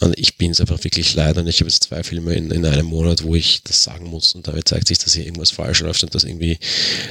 Und 0.00 0.18
ich 0.18 0.38
bin 0.38 0.50
es 0.50 0.60
einfach 0.60 0.82
wirklich 0.82 1.14
leid 1.14 1.38
und 1.38 1.46
ich 1.46 1.60
habe 1.60 1.70
jetzt 1.70 1.84
zwei 1.84 2.02
Filme 2.02 2.34
in, 2.34 2.50
in 2.50 2.66
einem 2.66 2.86
Monat, 2.86 3.22
wo 3.22 3.36
ich 3.36 3.62
das 3.62 3.84
sagen 3.84 4.06
muss 4.06 4.34
und 4.34 4.48
damit 4.48 4.66
zeigt 4.66 4.88
sich, 4.88 4.98
dass 4.98 5.14
hier 5.14 5.24
irgendwas 5.24 5.52
falsch 5.52 5.80
läuft 5.80 6.02
und 6.02 6.12
dass 6.12 6.24
irgendwie 6.24 6.58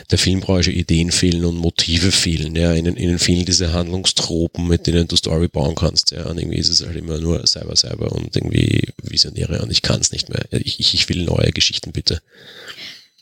der 0.10 0.18
Filmbranche 0.18 0.72
Ideen 0.72 1.10
fehlen 1.10 1.46
und 1.46 1.56
Motive 1.56 2.12
fehlen. 2.12 2.54
Ja, 2.58 2.74
ihnen, 2.74 2.98
ihnen 2.98 3.18
fehlen 3.18 3.46
diese 3.46 3.72
Handlungstropen, 3.72 4.68
mit 4.68 4.88
denen 4.88 5.08
du 5.08 5.16
Story 5.16 5.48
bauen 5.48 5.76
kannst. 5.76 6.12
Ja, 6.12 6.26
und 6.26 6.38
irgendwie 6.38 6.58
ist 6.58 6.68
es 6.68 6.86
halt 6.86 6.98
immer 6.98 7.18
nur 7.18 7.48
Cyber, 7.48 7.78
Cyber 7.78 8.12
und 8.12 8.36
irgendwie 8.36 8.90
Visionäre 9.02 9.62
und 9.62 9.72
ich 9.72 9.84
kann 9.84 10.02
es 10.02 10.12
nicht 10.12 10.28
mehr. 10.28 10.44
Ich, 10.52 10.82
ich 10.82 11.08
will 11.08 11.24
neue 11.24 11.54
Geschichten 11.54 11.94
bitte. 11.94 12.22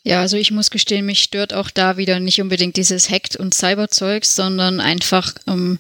Ja, 0.04 0.22
also 0.22 0.38
ich 0.38 0.52
muss 0.52 0.72
gestehen, 0.72 1.06
mich 1.06 1.22
stört 1.22 1.54
auch 1.54 1.70
da 1.70 1.98
wieder 1.98 2.20
nicht 2.20 2.42
unbedingt 2.42 2.78
dieses 2.78 3.10
Hackt 3.10 3.36
und 3.36 3.54
Cyberzeugs, 3.54 4.36
sondern 4.36 4.80
einfach 4.80 5.34
ähm, 5.48 5.78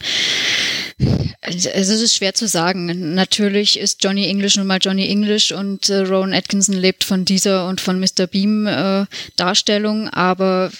es 1.41 1.87
ist 1.87 2.15
schwer 2.15 2.33
zu 2.33 2.47
sagen. 2.47 3.13
Natürlich 3.15 3.79
ist 3.79 4.03
Johnny 4.03 4.27
English 4.27 4.57
nun 4.57 4.67
mal 4.67 4.79
Johnny 4.81 5.07
English 5.07 5.51
und 5.53 5.89
äh, 5.89 5.99
Rowan 5.99 6.33
Atkinson 6.33 6.75
lebt 6.75 7.05
von 7.05 7.23
dieser 7.23 7.67
und 7.67 7.79
von 7.79 7.99
Mr. 7.99 8.27
Beam 8.27 8.67
äh, 8.67 9.05
Darstellung, 9.37 10.09
aber 10.09 10.71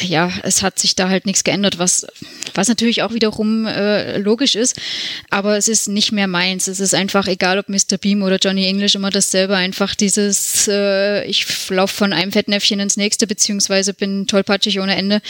ja, 0.00 0.32
es 0.42 0.62
hat 0.62 0.78
sich 0.78 0.96
da 0.96 1.10
halt 1.10 1.26
nichts 1.26 1.44
geändert, 1.44 1.78
was, 1.78 2.06
was 2.54 2.68
natürlich 2.68 3.02
auch 3.02 3.12
wiederum 3.12 3.66
äh, 3.66 4.16
logisch 4.18 4.54
ist, 4.54 4.80
aber 5.28 5.58
es 5.58 5.68
ist 5.68 5.88
nicht 5.88 6.12
mehr 6.12 6.28
meins. 6.28 6.66
Es 6.68 6.80
ist 6.80 6.94
einfach 6.94 7.26
egal, 7.26 7.58
ob 7.58 7.68
Mr. 7.68 7.98
Beam 8.00 8.22
oder 8.22 8.38
Johnny 8.38 8.66
English 8.66 8.94
immer 8.94 9.10
dasselbe, 9.10 9.56
einfach 9.56 9.94
dieses, 9.94 10.66
äh, 10.68 11.24
ich 11.26 11.46
laufe 11.68 11.94
von 11.94 12.14
einem 12.14 12.32
Fettnäpfchen 12.32 12.80
ins 12.80 12.96
nächste, 12.96 13.26
beziehungsweise 13.26 13.92
bin 13.92 14.26
tollpatschig 14.26 14.80
ohne 14.80 14.96
Ende, 14.96 15.20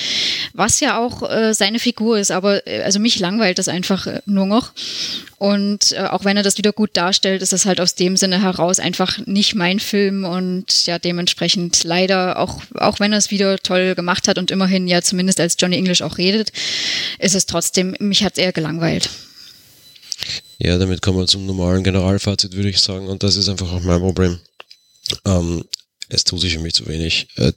was 0.52 0.78
ja 0.78 0.98
auch 0.98 1.28
äh, 1.28 1.52
seine 1.54 1.80
Figur 1.80 2.18
ist, 2.18 2.30
aber 2.30 2.64
äh, 2.66 2.82
also 2.82 3.00
mich 3.00 3.18
langweilt 3.18 3.58
das 3.58 3.66
einfach 3.66 4.06
äh, 4.06 4.20
nur 4.36 4.46
noch. 4.46 4.72
Und 5.38 5.92
äh, 5.92 6.06
auch 6.06 6.24
wenn 6.24 6.36
er 6.36 6.44
das 6.44 6.56
wieder 6.56 6.72
gut 6.72 6.90
darstellt, 6.92 7.42
ist 7.42 7.52
es 7.52 7.66
halt 7.66 7.80
aus 7.80 7.96
dem 7.96 8.16
Sinne 8.16 8.40
heraus 8.40 8.78
einfach 8.78 9.18
nicht 9.26 9.56
mein 9.56 9.80
Film 9.80 10.24
und 10.24 10.86
ja, 10.86 10.98
dementsprechend 10.98 11.82
leider, 11.82 12.38
auch, 12.38 12.62
auch 12.74 13.00
wenn 13.00 13.12
er 13.12 13.18
es 13.18 13.32
wieder 13.32 13.58
toll 13.58 13.94
gemacht 13.96 14.28
hat 14.28 14.38
und 14.38 14.50
immerhin 14.50 14.86
ja 14.86 15.02
zumindest 15.02 15.40
als 15.40 15.56
Johnny 15.58 15.76
English 15.76 16.02
auch 16.02 16.18
redet, 16.18 16.52
ist 17.18 17.34
es 17.34 17.46
trotzdem, 17.46 17.96
mich 17.98 18.22
hat 18.22 18.34
es 18.34 18.38
eher 18.38 18.52
gelangweilt. 18.52 19.10
Ja, 20.58 20.78
damit 20.78 21.02
kommen 21.02 21.18
wir 21.18 21.26
zum 21.26 21.44
normalen 21.44 21.84
Generalfazit, 21.84 22.54
würde 22.54 22.70
ich 22.70 22.80
sagen. 22.80 23.08
Und 23.08 23.22
das 23.22 23.36
ist 23.36 23.48
einfach 23.48 23.70
auch 23.72 23.82
mein 23.82 24.00
Problem. 24.00 24.38
Ähm, 25.26 25.64
es 26.08 26.24
tut 26.24 26.40
sich 26.40 26.54
für 26.54 26.60
mich 26.60 26.74
zu 26.74 26.86
wenig. 26.86 27.28
Äh, 27.36 27.52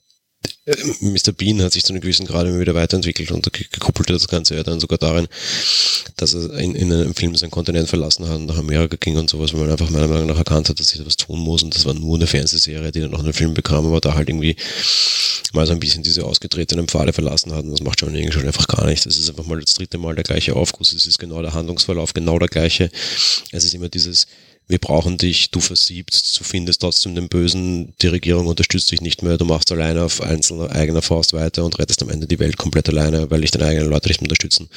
Mr. 0.65 1.31
Bean 1.31 1.61
hat 1.61 1.73
sich 1.73 1.83
zu 1.83 1.93
einem 1.93 2.01
gewissen 2.01 2.27
Grad 2.27 2.45
immer 2.45 2.59
wieder 2.59 2.75
weiterentwickelt 2.75 3.31
und 3.31 3.51
gekuppelt 3.53 4.09
das 4.09 4.27
Ganze 4.27 4.55
ja 4.55 4.63
dann 4.63 4.79
sogar 4.79 4.97
darin, 4.97 5.27
dass 6.17 6.33
er 6.33 6.53
in, 6.59 6.75
in 6.75 6.91
einem 6.91 7.15
Film 7.15 7.35
seinen 7.35 7.51
Kontinent 7.51 7.89
verlassen 7.89 8.27
hat 8.27 8.35
und 8.35 8.45
nach 8.45 8.57
Amerika 8.57 8.97
ging 8.99 9.17
und 9.17 9.29
sowas, 9.29 9.53
weil 9.53 9.61
man 9.61 9.71
einfach 9.71 9.89
meiner 9.89 10.07
Meinung 10.07 10.27
nach 10.27 10.37
erkannt 10.37 10.69
hat, 10.69 10.79
dass 10.79 10.89
sich 10.89 10.99
da 10.99 11.05
was 11.05 11.17
tun 11.17 11.39
muss 11.39 11.63
und 11.63 11.73
das 11.75 11.85
war 11.85 11.93
nur 11.93 12.15
eine 12.15 12.27
Fernsehserie, 12.27 12.91
die 12.91 12.99
dann 12.99 13.11
noch 13.11 13.23
einen 13.23 13.33
Film 13.33 13.53
bekam, 13.53 13.85
aber 13.85 13.99
da 13.99 14.13
halt 14.13 14.29
irgendwie 14.29 14.55
mal 15.53 15.65
so 15.65 15.73
ein 15.73 15.79
bisschen 15.79 16.03
diese 16.03 16.25
ausgetretenen 16.25 16.87
Pfade 16.87 17.13
verlassen 17.13 17.53
hat 17.53 17.63
und 17.63 17.71
das 17.71 17.81
macht 17.81 18.01
John 18.01 18.13
English 18.13 18.35
schon 18.35 18.45
einfach 18.45 18.67
gar 18.67 18.85
nicht. 18.85 19.05
Das 19.05 19.17
ist 19.17 19.29
einfach 19.29 19.45
mal 19.45 19.59
das 19.59 19.73
dritte 19.73 19.97
Mal 19.97 20.15
der 20.15 20.23
gleiche 20.23 20.55
Aufguss, 20.55 20.93
es 20.93 21.07
ist 21.07 21.17
genau 21.17 21.41
der 21.41 21.53
Handlungsverlauf, 21.53 22.13
genau 22.13 22.37
der 22.37 22.49
gleiche. 22.49 22.91
Es 23.51 23.63
ist 23.63 23.73
immer 23.73 23.89
dieses, 23.89 24.27
wir 24.69 24.77
brauchen 24.77 25.17
dich, 25.17 25.49
du 25.49 25.59
versiebst, 25.59 26.39
du 26.39 26.43
findest 26.43 26.81
trotzdem 26.81 27.15
den 27.15 27.27
Bösen, 27.27 27.95
die 28.03 28.07
Regierung 28.07 28.45
unterstützt 28.45 28.91
dich 28.91 29.01
nicht 29.01 29.23
mehr, 29.23 29.39
du 29.39 29.43
machst 29.43 29.71
alleine 29.71 30.03
auf 30.03 30.21
einzelner 30.21 30.69
eigener 30.69 31.01
Faust 31.01 31.33
weiter 31.33 31.65
und 31.65 31.79
rettest 31.79 32.03
am 32.03 32.11
Ende 32.11 32.27
die 32.27 32.37
Welt 32.37 32.57
komplett 32.57 32.87
alleine, 32.87 33.31
weil 33.31 33.41
dich 33.41 33.49
deine 33.49 33.65
eigenen 33.65 33.89
Leute 33.89 34.07
nicht 34.07 34.21
mehr 34.21 34.25
unterstützen. 34.25 34.69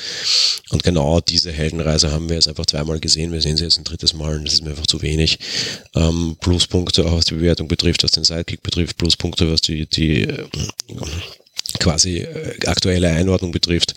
Und 0.70 0.82
genau 0.82 1.20
diese 1.20 1.52
Heldenreise 1.52 2.10
haben 2.10 2.30
wir 2.30 2.36
jetzt 2.36 2.48
einfach 2.48 2.64
zweimal 2.64 3.00
gesehen, 3.00 3.32
wir 3.32 3.42
sehen 3.42 3.58
sie 3.58 3.64
jetzt 3.64 3.78
ein 3.78 3.84
drittes 3.84 4.14
Mal 4.14 4.38
und 4.38 4.46
das 4.46 4.54
ist 4.54 4.64
mir 4.64 4.70
einfach 4.70 4.86
zu 4.86 5.02
wenig. 5.02 5.38
Ähm, 5.94 6.36
Pluspunkte 6.40 7.04
auch 7.04 7.12
was 7.12 7.26
die 7.26 7.34
Bewertung 7.34 7.68
betrifft, 7.68 8.02
was 8.02 8.12
den 8.12 8.24
Sidekick 8.24 8.62
betrifft, 8.62 8.96
Pluspunkte 8.96 9.52
was 9.52 9.60
die, 9.60 9.84
die 9.84 10.22
äh, 10.22 10.46
quasi 11.78 12.20
äh, 12.20 12.66
aktuelle 12.66 13.10
Einordnung 13.10 13.52
betrifft, 13.52 13.94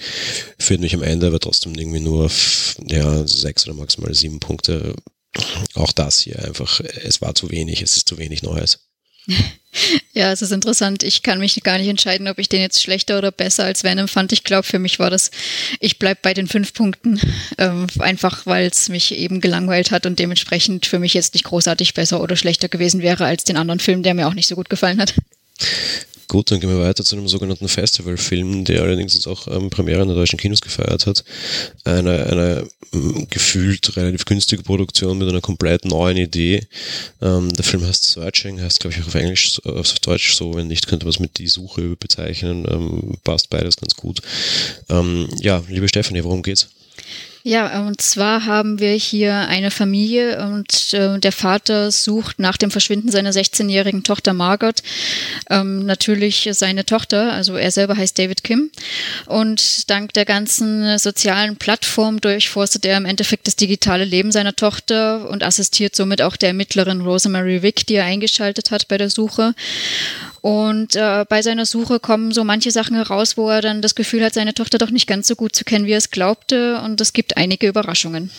führt 0.60 0.82
mich 0.82 0.94
am 0.94 1.04
Ende 1.04 1.28
aber 1.28 1.40
trotzdem 1.40 1.74
irgendwie 1.76 2.02
nur 2.02 2.26
auf 2.26 2.76
ja, 2.86 3.26
sechs 3.26 3.66
oder 3.66 3.78
maximal 3.78 4.14
sieben 4.14 4.42
Punkte 4.42 4.94
auch 5.74 5.92
das 5.92 6.20
hier 6.20 6.40
einfach, 6.44 6.80
es 6.80 7.22
war 7.22 7.36
zu 7.36 7.50
wenig, 7.50 7.82
es 7.82 7.98
ist 7.98 8.10
zu 8.10 8.18
wenig 8.18 8.44
Neues. 8.44 8.80
Ja, 10.14 10.32
es 10.32 10.42
ist 10.42 10.54
interessant. 10.54 11.04
Ich 11.04 11.22
kann 11.24 11.40
mich 11.40 11.62
gar 11.62 11.78
nicht 11.78 11.90
entscheiden, 11.90 12.30
ob 12.30 12.40
ich 12.40 12.48
den 12.48 12.62
jetzt 12.62 12.82
schlechter 12.82 13.18
oder 13.18 13.34
besser 13.34 13.66
als 13.66 13.84
Venom 13.84 14.08
fand. 14.08 14.32
Ich 14.32 14.46
glaube, 14.46 14.64
für 14.64 14.80
mich 14.80 14.98
war 14.98 15.10
das, 15.10 15.32
ich 15.82 16.00
bleibe 16.00 16.22
bei 16.24 16.34
den 16.34 16.48
fünf 16.48 16.74
Punkten, 16.74 17.20
ähm, 17.58 17.88
einfach 18.00 18.46
weil 18.46 18.68
es 18.68 18.88
mich 18.88 19.14
eben 19.14 19.42
gelangweilt 19.42 19.92
hat 19.92 20.06
und 20.06 20.18
dementsprechend 20.18 20.86
für 20.86 21.00
mich 21.00 21.14
jetzt 21.14 21.34
nicht 21.34 21.44
großartig 21.44 21.94
besser 21.94 22.22
oder 22.22 22.38
schlechter 22.38 22.70
gewesen 22.70 23.02
wäre 23.02 23.26
als 23.26 23.44
den 23.44 23.58
anderen 23.58 23.82
Film, 23.82 24.04
der 24.04 24.14
mir 24.14 24.30
auch 24.30 24.34
nicht 24.34 24.48
so 24.48 24.56
gut 24.56 24.70
gefallen 24.70 25.02
hat. 25.02 25.14
Gut, 26.28 26.50
dann 26.50 26.60
gehen 26.60 26.70
wir 26.70 26.80
weiter 26.80 27.04
zu 27.04 27.16
einem 27.16 27.28
sogenannten 27.28 27.68
Festivalfilm, 27.68 28.66
der 28.66 28.82
allerdings 28.82 29.14
jetzt 29.14 29.28
auch 29.28 29.48
ähm, 29.48 29.70
Premiere 29.70 30.02
in 30.02 30.08
der 30.08 30.18
deutschen 30.18 30.40
Kinos 30.40 30.62
gefeiert 30.62 31.06
hat. 31.06 31.24
Eine, 31.84 32.26
eine 32.26 32.68
ähm, 32.94 33.28
gefühlt 33.30 33.96
relativ 33.96 34.26
günstige 34.26 34.64
Produktion 34.64 35.18
mit 35.18 35.30
einer 35.30 35.42
komplett 35.42 35.86
neuen 35.86 36.18
Idee. 36.18 36.68
Ähm, 37.22 37.54
der 37.54 37.64
Film 37.64 37.86
heißt 37.86 38.04
Searching, 38.06 38.60
heißt 38.60 38.80
glaube 38.80 38.96
ich 38.96 39.04
auch 39.04 39.08
auf 39.08 39.16
Englisch, 39.16 39.60
auf 39.66 40.00
Deutsch 40.00 40.34
so, 40.34 40.56
wenn 40.56 40.68
nicht, 40.68 40.88
könnte 40.88 41.06
man 41.06 41.14
es 41.14 41.20
mit 41.20 41.38
die 41.38 41.48
Suche 41.48 41.96
bezeichnen. 41.96 42.66
Ähm, 42.70 43.18
passt 43.24 43.50
beides 43.50 43.78
ganz 43.78 43.96
gut. 43.96 44.22
Ähm, 44.90 45.28
ja, 45.42 45.64
liebe 45.70 45.88
Stefanie, 45.88 46.24
worum 46.24 46.42
geht's? 46.42 46.70
Ja, 47.48 47.86
und 47.86 48.02
zwar 48.02 48.48
haben 48.48 48.80
wir 48.80 48.94
hier 48.94 49.36
eine 49.36 49.70
Familie 49.70 50.44
und 50.48 50.96
äh, 50.96 51.20
der 51.20 51.32
Vater 51.32 51.92
sucht 51.92 52.40
nach 52.40 52.58
dem 52.58 52.72
Verschwinden 52.72 53.12
seiner 53.12 53.30
16-jährigen 53.30 54.04
Tochter 54.04 54.34
Margot 54.34 54.82
ähm, 55.52 55.86
natürlich 55.86 56.50
seine 56.54 56.86
Tochter, 56.86 57.34
also 57.34 57.56
er 57.56 57.70
selber 57.70 57.98
heißt 57.98 58.18
David 58.18 58.44
Kim. 58.44 58.72
Und 59.28 59.92
dank 59.92 60.14
der 60.14 60.26
ganzen 60.26 60.98
sozialen 60.98 61.56
Plattform 61.58 62.20
durchforstet 62.20 62.84
er 62.84 62.98
im 62.98 63.06
Endeffekt 63.06 63.46
das 63.46 63.56
digitale 63.56 64.06
Leben 64.06 64.32
seiner 64.32 64.56
Tochter 64.56 65.30
und 65.30 65.44
assistiert 65.44 65.96
somit 65.96 66.24
auch 66.24 66.38
der 66.38 66.50
Ermittlerin 66.50 67.02
Rosemary 67.02 67.62
Wick, 67.62 67.86
die 67.86 67.94
er 67.94 68.06
eingeschaltet 68.06 68.72
hat 68.72 68.88
bei 68.88 68.98
der 68.98 69.12
Suche. 69.12 69.54
Und 70.46 70.96
äh, 70.96 71.26
bei 71.28 71.42
seiner 71.42 71.66
Suche 71.66 72.00
kommen 72.00 72.32
so 72.32 72.44
manche 72.44 72.70
Sachen 72.70 72.96
heraus, 72.96 73.36
wo 73.36 73.50
er 73.50 73.64
dann 73.64 73.82
das 73.82 73.96
Gefühl 73.96 74.24
hat, 74.24 74.36
seine 74.36 74.54
Tochter 74.54 74.78
doch 74.78 74.92
nicht 74.92 75.08
ganz 75.08 75.28
so 75.28 75.36
gut 75.36 75.56
zu 75.56 75.66
kennen, 75.66 75.88
wie 75.88 75.94
er 75.94 75.98
es 75.98 76.12
glaubte. 76.12 76.80
Und 76.82 77.02
es 77.02 77.14
gibt 77.14 77.36
einige 77.36 77.68
Überraschungen. 77.68 78.30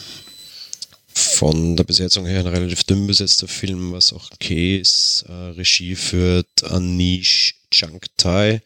Von 1.18 1.76
der 1.76 1.84
Besetzung 1.84 2.26
her 2.26 2.40
ein 2.40 2.46
relativ 2.46 2.84
dünn 2.84 3.06
besetzter 3.06 3.48
Film, 3.48 3.90
was 3.92 4.12
auch 4.12 4.30
okay 4.32 4.76
ist. 4.76 5.24
Äh, 5.26 5.32
Regie 5.32 5.94
führt 5.94 6.62
Anish 6.64 7.54
Chang 7.70 8.00
Tai, 8.18 8.50
äh, 8.50 8.60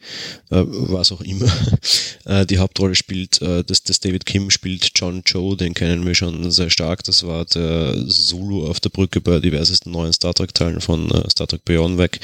was 0.49 1.13
auch 1.13 1.21
immer, 1.21 1.49
äh, 2.25 2.45
die 2.45 2.59
Hauptrolle 2.59 2.95
spielt. 2.95 3.41
Äh, 3.41 3.63
das, 3.63 3.83
das 3.83 4.01
David 4.01 4.25
Kim 4.25 4.49
spielt 4.49 4.91
John 4.95 5.23
Cho, 5.23 5.55
den 5.55 5.73
kennen 5.73 6.05
wir 6.05 6.13
schon 6.13 6.51
sehr 6.51 6.69
stark. 6.69 7.05
Das 7.05 7.25
war 7.25 7.45
der 7.45 7.95
Zulu 8.09 8.67
auf 8.67 8.81
der 8.81 8.89
Brücke 8.89 9.21
bei 9.21 9.39
diversesten 9.39 9.93
neuen 9.93 10.11
Star 10.11 10.33
Trek-Teilen 10.33 10.81
von 10.81 11.09
äh, 11.09 11.29
Star 11.29 11.47
Trek 11.47 11.63
Beyond 11.63 11.97
weg. 11.97 12.19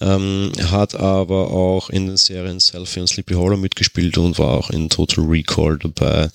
Ähm, 0.00 0.50
hat 0.70 0.94
aber 0.94 1.50
auch 1.50 1.90
in 1.90 2.06
den 2.06 2.16
Serien 2.16 2.58
Selfie 2.58 3.00
und 3.00 3.08
Sleepy 3.08 3.34
Hollow 3.34 3.58
mitgespielt 3.58 4.16
und 4.16 4.38
war 4.38 4.56
auch 4.56 4.70
in 4.70 4.88
Total 4.88 5.26
Recall 5.26 5.78
dabei. 5.78 6.30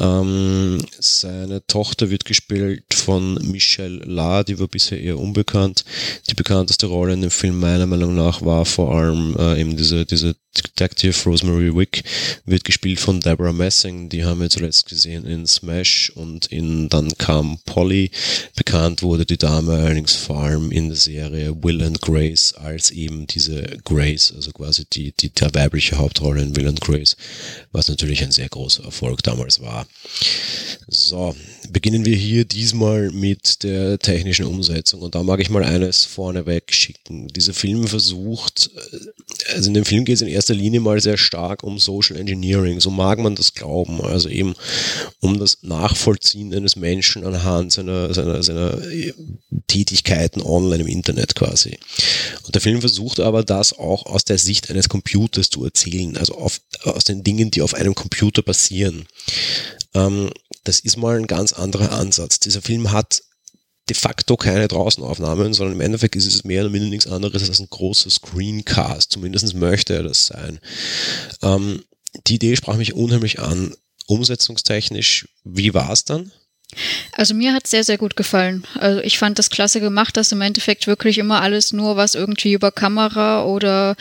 Ähm, 0.00 0.78
seine 0.98 1.64
Tochter 1.66 2.10
wird 2.10 2.24
gespielt 2.24 2.94
von 2.94 3.34
Michelle 3.34 3.98
La, 3.98 4.42
die 4.42 4.58
war 4.58 4.68
bisher 4.68 5.00
eher 5.00 5.18
unbekannt. 5.18 5.84
Die 6.28 6.34
bekannteste 6.34 6.86
Rolle 6.86 7.12
in 7.12 7.20
dem 7.20 7.30
Film 7.30 7.60
meiner 7.60 7.86
Meinung 7.86 8.14
nach 8.14 8.42
war 8.42 8.64
vor 8.64 8.94
allem 8.94 9.36
äh, 9.38 9.60
eben 9.60 9.76
diese, 9.76 10.06
diese 10.06 10.34
Detective 10.56 11.16
Rosemary 11.26 11.74
Wick, 11.76 12.02
wird 12.44 12.64
gespielt 12.64 12.98
von 12.98 13.20
Deborah 13.20 13.52
Messing. 13.52 14.08
Die 14.08 14.24
haben 14.24 14.40
wir 14.40 14.50
zuletzt 14.50 14.88
gesehen 14.88 15.24
in 15.24 15.46
Smash 15.46 16.10
und 16.16 16.46
in 16.46 16.88
Dann 16.88 17.16
kam 17.18 17.58
Polly. 17.66 18.10
Bekannt 18.56 19.02
wurde 19.02 19.26
die 19.26 19.38
Dame 19.38 19.74
allerdings 19.74 20.16
vor 20.16 20.42
allem 20.42 20.72
in 20.72 20.88
der 20.88 20.96
Serie 20.96 21.62
Will 21.62 21.82
and 21.82 22.00
Grace 22.00 22.54
als 22.54 22.90
eben 22.90 23.26
diese 23.26 23.62
Grace, 23.84 24.32
also 24.34 24.50
quasi 24.50 24.84
die, 24.92 25.12
die 25.12 25.30
der 25.30 25.54
weibliche 25.54 25.98
Hauptrolle 25.98 26.42
in 26.42 26.56
Will 26.56 26.66
and 26.66 26.80
Grace, 26.80 27.16
was 27.72 27.88
natürlich 27.88 28.22
ein 28.22 28.32
sehr 28.32 28.48
großer 28.48 28.84
Erfolg 28.84 29.22
damals 29.22 29.60
war. 29.60 29.86
So, 30.88 31.36
beginnen 31.70 32.04
wir 32.04 32.16
hier 32.16 32.44
diesmal 32.44 33.10
mit 33.12 33.62
der 33.62 33.98
technischen 33.98 34.46
Umsetzung 34.46 35.02
und 35.02 35.14
da 35.14 35.22
mag 35.22 35.40
ich 35.40 35.50
mal 35.50 35.62
eines 35.62 36.04
vorneweg 36.04 36.72
schicken. 36.72 37.28
Dieser 37.28 37.54
Film 37.54 37.86
versucht, 37.86 38.70
äh, 38.74 39.54
also 39.54 39.68
in 39.68 39.74
dem 39.74 39.84
Film 39.84 40.04
geht 40.04 40.16
es 40.16 40.22
in 40.22 40.28
erster 40.28 40.54
Linie 40.54 40.80
mal 40.80 41.00
sehr 41.00 41.16
stark 41.16 41.62
um 41.62 41.78
Social 41.78 42.16
Engineering, 42.16 42.80
so 42.80 42.90
mag 42.90 43.20
man 43.20 43.36
das 43.36 43.54
glauben, 43.54 44.00
also 44.00 44.28
eben 44.28 44.54
um 45.20 45.38
das 45.38 45.58
Nachvollziehen 45.62 46.52
eines 46.52 46.74
Menschen 46.74 47.24
anhand 47.24 47.72
seiner, 47.72 48.12
seiner, 48.12 48.42
seiner 48.42 48.82
äh, 48.90 49.12
Tätigkeiten 49.68 50.42
online 50.42 50.82
im 50.82 50.88
Internet 50.88 51.36
quasi. 51.36 51.78
Und 52.42 52.54
der 52.54 52.62
Film 52.62 52.80
versucht 52.80 53.20
aber 53.20 53.44
das 53.44 53.78
auch 53.78 54.06
aus 54.06 54.24
der 54.24 54.38
Sicht 54.38 54.70
eines 54.70 54.88
Computers 54.88 55.50
zu 55.50 55.64
erzählen, 55.64 56.16
also 56.16 56.34
auf, 56.34 56.60
aus 56.82 57.04
den 57.04 57.22
Dingen, 57.22 57.52
die 57.52 57.59
auf 57.62 57.74
einem 57.74 57.94
Computer 57.94 58.42
passieren. 58.42 59.06
Ähm, 59.94 60.30
das 60.64 60.80
ist 60.80 60.96
mal 60.96 61.16
ein 61.16 61.26
ganz 61.26 61.52
anderer 61.52 61.92
Ansatz. 61.92 62.38
Dieser 62.40 62.62
Film 62.62 62.92
hat 62.92 63.22
de 63.88 63.96
facto 63.96 64.36
keine 64.36 64.68
Draußenaufnahmen, 64.68 65.52
sondern 65.52 65.74
im 65.74 65.80
Endeffekt 65.80 66.14
ist 66.14 66.26
es 66.26 66.44
mehr 66.44 66.62
oder 66.62 66.70
minder 66.70 66.88
nichts 66.88 67.06
anderes 67.06 67.48
als 67.48 67.60
ein 67.60 67.68
großer 67.68 68.10
Screencast. 68.10 69.12
Zumindest 69.12 69.54
möchte 69.54 69.94
er 69.94 70.04
das 70.04 70.26
sein. 70.26 70.60
Ähm, 71.42 71.82
die 72.26 72.36
Idee 72.36 72.56
sprach 72.56 72.76
mich 72.76 72.94
unheimlich 72.94 73.40
an. 73.40 73.74
Umsetzungstechnisch, 74.06 75.28
wie 75.44 75.74
war 75.74 75.90
es 75.90 76.04
dann? 76.04 76.32
Also 77.12 77.34
mir 77.34 77.52
hat 77.52 77.64
es 77.64 77.70
sehr, 77.70 77.84
sehr 77.84 77.98
gut 77.98 78.16
gefallen. 78.16 78.64
Also 78.78 79.00
ich 79.00 79.18
fand 79.18 79.38
das 79.38 79.50
klasse 79.50 79.80
gemacht, 79.80 80.16
dass 80.16 80.32
im 80.32 80.40
Endeffekt 80.40 80.86
wirklich 80.86 81.18
immer 81.18 81.42
alles 81.42 81.72
nur, 81.72 81.96
was 81.96 82.14
irgendwie 82.14 82.52
über 82.52 82.70
Kamera 82.70 83.44
oder 83.44 83.96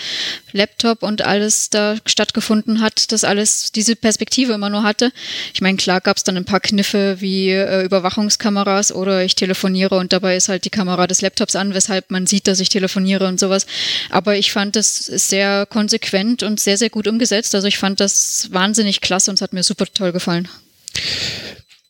Laptop 0.51 1.03
und 1.03 1.23
alles 1.23 1.69
da 1.69 1.97
stattgefunden 2.05 2.81
hat, 2.81 3.11
dass 3.11 3.23
alles 3.23 3.71
diese 3.71 3.95
Perspektive 3.95 4.53
immer 4.53 4.69
nur 4.69 4.83
hatte. 4.83 5.11
Ich 5.53 5.61
meine, 5.61 5.77
klar 5.77 6.01
gab 6.01 6.17
es 6.17 6.23
dann 6.23 6.37
ein 6.37 6.45
paar 6.45 6.59
Kniffe 6.59 7.17
wie 7.19 7.49
äh, 7.49 7.83
Überwachungskameras 7.83 8.91
oder 8.91 9.23
ich 9.23 9.35
telefoniere 9.35 9.97
und 9.97 10.13
dabei 10.13 10.35
ist 10.35 10.49
halt 10.49 10.65
die 10.65 10.69
Kamera 10.69 11.07
des 11.07 11.21
Laptops 11.21 11.55
an, 11.55 11.73
weshalb 11.73 12.11
man 12.11 12.27
sieht, 12.27 12.47
dass 12.47 12.59
ich 12.59 12.69
telefoniere 12.69 13.27
und 13.27 13.39
sowas. 13.39 13.65
Aber 14.09 14.37
ich 14.37 14.51
fand 14.51 14.75
das 14.75 14.97
sehr 14.97 15.65
konsequent 15.65 16.43
und 16.43 16.59
sehr, 16.59 16.77
sehr 16.77 16.89
gut 16.89 17.07
umgesetzt. 17.07 17.55
Also 17.55 17.67
ich 17.67 17.77
fand 17.77 17.99
das 17.99 18.49
wahnsinnig 18.51 19.01
klasse 19.01 19.31
und 19.31 19.35
es 19.35 19.41
hat 19.41 19.53
mir 19.53 19.63
super 19.63 19.85
toll 19.91 20.11
gefallen. 20.11 20.47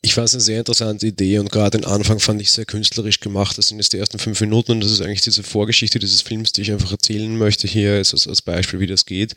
Ich 0.02 0.14
fand 0.14 0.28
es 0.28 0.34
eine 0.34 0.42
sehr 0.42 0.60
interessante 0.60 1.08
Idee 1.08 1.40
und 1.40 1.52
gerade 1.52 1.78
den 1.78 1.86
Anfang 1.86 2.20
fand 2.20 2.42
ich 2.42 2.52
sehr 2.52 2.66
künstlerisch 2.66 3.20
gemacht. 3.20 3.58
Das 3.58 3.68
sind 3.68 3.80
jetzt 3.80 3.92
die 3.92 3.98
ersten 3.98 4.18
fünf 4.18 4.40
Minuten 4.40 4.72
und 4.72 4.82
das 4.82 4.92
ist 4.92 5.02
eigentlich 5.02 5.22
diese 5.22 5.44
Vorgeschichte 5.44 6.00
dieses 6.00 6.22
Films, 6.22 6.54
die 6.54 6.62
ich 6.62 6.72
einfach 6.72 6.92
erzählen 6.92 7.38
möchte 7.38 7.68
hier 7.68 7.96
als, 7.96 8.28
als 8.28 8.42
Beispiel, 8.42 8.80
wie 8.80 8.88
das 8.88 9.06
geht. 9.06 9.36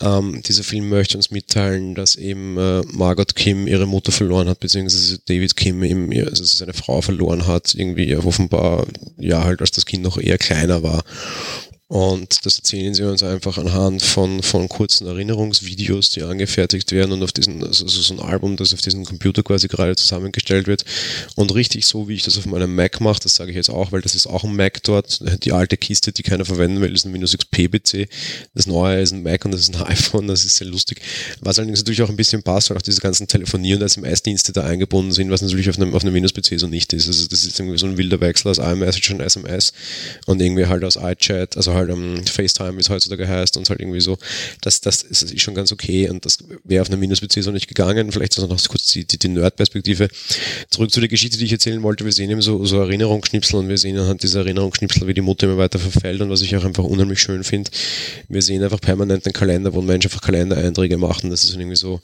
Ähm, 0.00 0.42
dieser 0.42 0.64
Film 0.64 0.88
möchte 0.88 1.16
uns 1.16 1.30
mitteilen, 1.30 1.94
dass 1.94 2.16
eben 2.16 2.58
äh, 2.58 2.82
Margot 2.90 3.36
Kim 3.36 3.68
ihre 3.68 3.86
Mutter 3.86 4.10
verloren 4.10 4.48
hat, 4.48 4.58
beziehungsweise 4.58 5.20
David 5.24 5.56
Kim 5.56 5.82
eben 5.84 6.12
also 6.26 6.42
seine 6.44 6.74
Frau 6.74 7.00
verloren 7.00 7.46
hat, 7.46 7.74
irgendwie 7.74 8.14
offenbar, 8.16 8.86
ja, 9.18 9.44
halt 9.44 9.60
als 9.60 9.70
das 9.70 9.86
Kind 9.86 10.02
noch 10.02 10.18
eher 10.18 10.36
kleiner 10.36 10.82
war 10.82 11.04
und 11.88 12.44
das 12.44 12.56
erzählen 12.58 12.94
sie 12.94 13.04
uns 13.04 13.22
einfach 13.22 13.58
anhand 13.58 14.02
von, 14.02 14.42
von 14.42 14.68
kurzen 14.68 15.06
Erinnerungsvideos, 15.06 16.10
die 16.10 16.24
angefertigt 16.24 16.90
werden 16.90 17.12
und 17.12 17.22
auf 17.22 17.30
diesen, 17.30 17.62
also 17.62 17.86
so 17.86 18.12
ein 18.12 18.18
Album, 18.18 18.56
das 18.56 18.74
auf 18.74 18.80
diesem 18.80 19.04
Computer 19.04 19.44
quasi 19.44 19.68
gerade 19.68 19.94
zusammengestellt 19.94 20.66
wird. 20.66 20.84
Und 21.36 21.54
richtig 21.54 21.86
so, 21.86 22.08
wie 22.08 22.14
ich 22.14 22.24
das 22.24 22.38
auf 22.38 22.46
meinem 22.46 22.74
Mac 22.74 23.00
mache, 23.00 23.20
das 23.22 23.36
sage 23.36 23.52
ich 23.52 23.56
jetzt 23.56 23.70
auch, 23.70 23.92
weil 23.92 24.00
das 24.00 24.16
ist 24.16 24.26
auch 24.26 24.42
ein 24.42 24.56
Mac 24.56 24.82
dort. 24.82 25.20
Die 25.44 25.52
alte 25.52 25.76
Kiste, 25.76 26.10
die 26.10 26.24
keiner 26.24 26.44
verwenden 26.44 26.80
will, 26.80 26.92
ist 26.92 27.06
ein 27.06 27.12
Windows 27.12 27.36
XP 27.36 27.70
PC. 27.70 28.08
Das 28.54 28.66
neue 28.66 29.00
ist 29.00 29.12
ein 29.12 29.22
Mac 29.22 29.44
und 29.44 29.52
das 29.52 29.60
ist 29.60 29.76
ein 29.76 29.82
iPhone, 29.86 30.26
das 30.26 30.44
ist 30.44 30.56
sehr 30.56 30.66
lustig. 30.66 31.00
Was 31.40 31.60
allerdings 31.60 31.78
natürlich 31.78 32.02
auch 32.02 32.10
ein 32.10 32.16
bisschen 32.16 32.42
passt, 32.42 32.68
weil 32.68 32.78
auch 32.78 32.82
diese 32.82 33.00
ganzen 33.00 33.28
Telefonier- 33.28 33.76
und 33.76 33.82
SMS-Dienste 33.82 34.52
da 34.52 34.64
eingebunden 34.64 35.12
sind, 35.12 35.30
was 35.30 35.40
natürlich 35.40 35.70
auf 35.70 35.78
einem, 35.78 35.94
auf 35.94 36.02
einem 36.02 36.14
Windows-PC 36.14 36.58
so 36.58 36.66
nicht 36.66 36.92
ist. 36.94 37.06
Also 37.06 37.28
das 37.28 37.44
ist 37.44 37.60
irgendwie 37.60 37.78
so 37.78 37.86
ein 37.86 37.96
wilder 37.96 38.20
Wechsel 38.20 38.48
aus 38.50 38.58
iMessage 38.58 39.12
und 39.12 39.20
SMS 39.20 39.72
und 40.26 40.42
irgendwie 40.42 40.66
halt 40.66 40.82
aus 40.82 40.98
iChat, 41.00 41.56
also 41.56 41.75
halt 41.76 41.90
um, 41.90 42.24
FaceTime, 42.26 42.76
wie 42.76 42.80
es 42.80 42.90
heutzutage 42.90 43.28
heißt, 43.28 43.56
und 43.56 43.68
halt 43.68 43.80
irgendwie 43.80 44.00
so, 44.00 44.18
das, 44.60 44.80
das 44.80 45.02
ist 45.02 45.40
schon 45.40 45.54
ganz 45.54 45.72
okay 45.72 46.08
und 46.08 46.24
das 46.24 46.38
wäre 46.64 46.82
auf 46.82 46.90
einem 46.90 47.00
Windows-PC 47.00 47.42
so 47.42 47.50
nicht 47.50 47.68
gegangen. 47.68 48.10
Vielleicht 48.12 48.38
noch 48.38 48.68
kurz 48.68 48.86
die, 48.86 49.04
die, 49.04 49.18
die 49.18 49.28
Nerd-Perspektive. 49.28 50.08
Zurück 50.70 50.90
zu 50.90 51.00
der 51.00 51.08
Geschichte, 51.08 51.38
die 51.38 51.44
ich 51.44 51.52
erzählen 51.52 51.82
wollte. 51.82 52.04
Wir 52.04 52.12
sehen 52.12 52.30
eben 52.30 52.42
so, 52.42 52.64
so 52.64 52.80
Erinnerungsschnipsel 52.80 53.60
und 53.60 53.68
wir 53.68 53.78
sehen 53.78 53.98
anhand 53.98 54.22
dieser 54.22 54.40
Erinnerungsschnipsel, 54.40 55.06
wie 55.06 55.14
die 55.14 55.20
Mutter 55.20 55.46
immer 55.46 55.58
weiter 55.58 55.78
verfällt 55.78 56.20
und 56.20 56.30
was 56.30 56.42
ich 56.42 56.56
auch 56.56 56.64
einfach 56.64 56.84
unheimlich 56.84 57.20
schön 57.20 57.44
finde. 57.44 57.70
Wir 58.28 58.42
sehen 58.42 58.62
einfach 58.62 58.80
permanent 58.80 59.26
einen 59.26 59.32
Kalender, 59.32 59.72
wo 59.72 59.80
ein 59.80 59.86
Mensch 59.86 60.06
einfach 60.06 60.22
Kalendereinträge 60.22 60.96
macht 60.96 61.24
und 61.24 61.30
das 61.30 61.44
ist 61.44 61.54
irgendwie 61.54 61.76
so, 61.76 62.00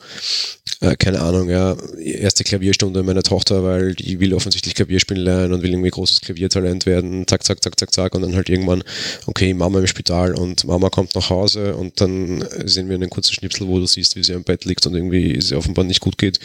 äh, 0.83 0.97
keine 0.97 1.21
Ahnung, 1.21 1.49
ja, 1.49 1.77
erste 2.03 2.43
Klavierstunde 2.43 3.05
meiner 3.05 3.23
Tochter, 3.23 3.63
weil 3.63 3.95
die 3.95 4.19
will 4.19 4.35
offensichtlich 4.35 4.75
Klavier 4.75 4.99
spielen 4.99 5.21
lernen 5.21 5.53
und 5.53 5.63
will 5.63 5.71
irgendwie 5.71 5.91
großes 5.91 6.21
Klaviertalent 6.23 6.87
werden, 6.87 7.27
zack, 7.29 7.45
zack, 7.45 7.63
zack, 7.63 7.79
zack, 7.79 7.93
zack. 7.93 8.15
Und 8.17 8.23
dann 8.23 8.35
halt 8.35 8.49
irgendwann, 8.49 8.83
okay, 9.27 9.55
Mama 9.55 9.79
im 9.79 9.87
Spital 9.87 10.35
und 10.35 10.65
Mama 10.65 10.91
kommt 10.91 11.15
nach 11.15 11.31
Hause 11.31 11.77
und 11.77 12.01
dann 12.01 12.45
sehen 12.65 12.89
wir 12.89 12.97
einen 12.97 13.11
kurzen 13.11 13.33
Schnipsel, 13.33 13.69
wo 13.69 13.79
du 13.79 13.87
siehst, 13.87 14.17
wie 14.17 14.25
sie 14.25 14.35
am 14.35 14.43
Bett 14.43 14.65
liegt 14.65 14.85
und 14.85 14.95
irgendwie 14.95 15.37
es 15.37 15.53
offenbar 15.53 15.85
nicht 15.85 16.01
gut 16.01 16.19
geht. 16.19 16.41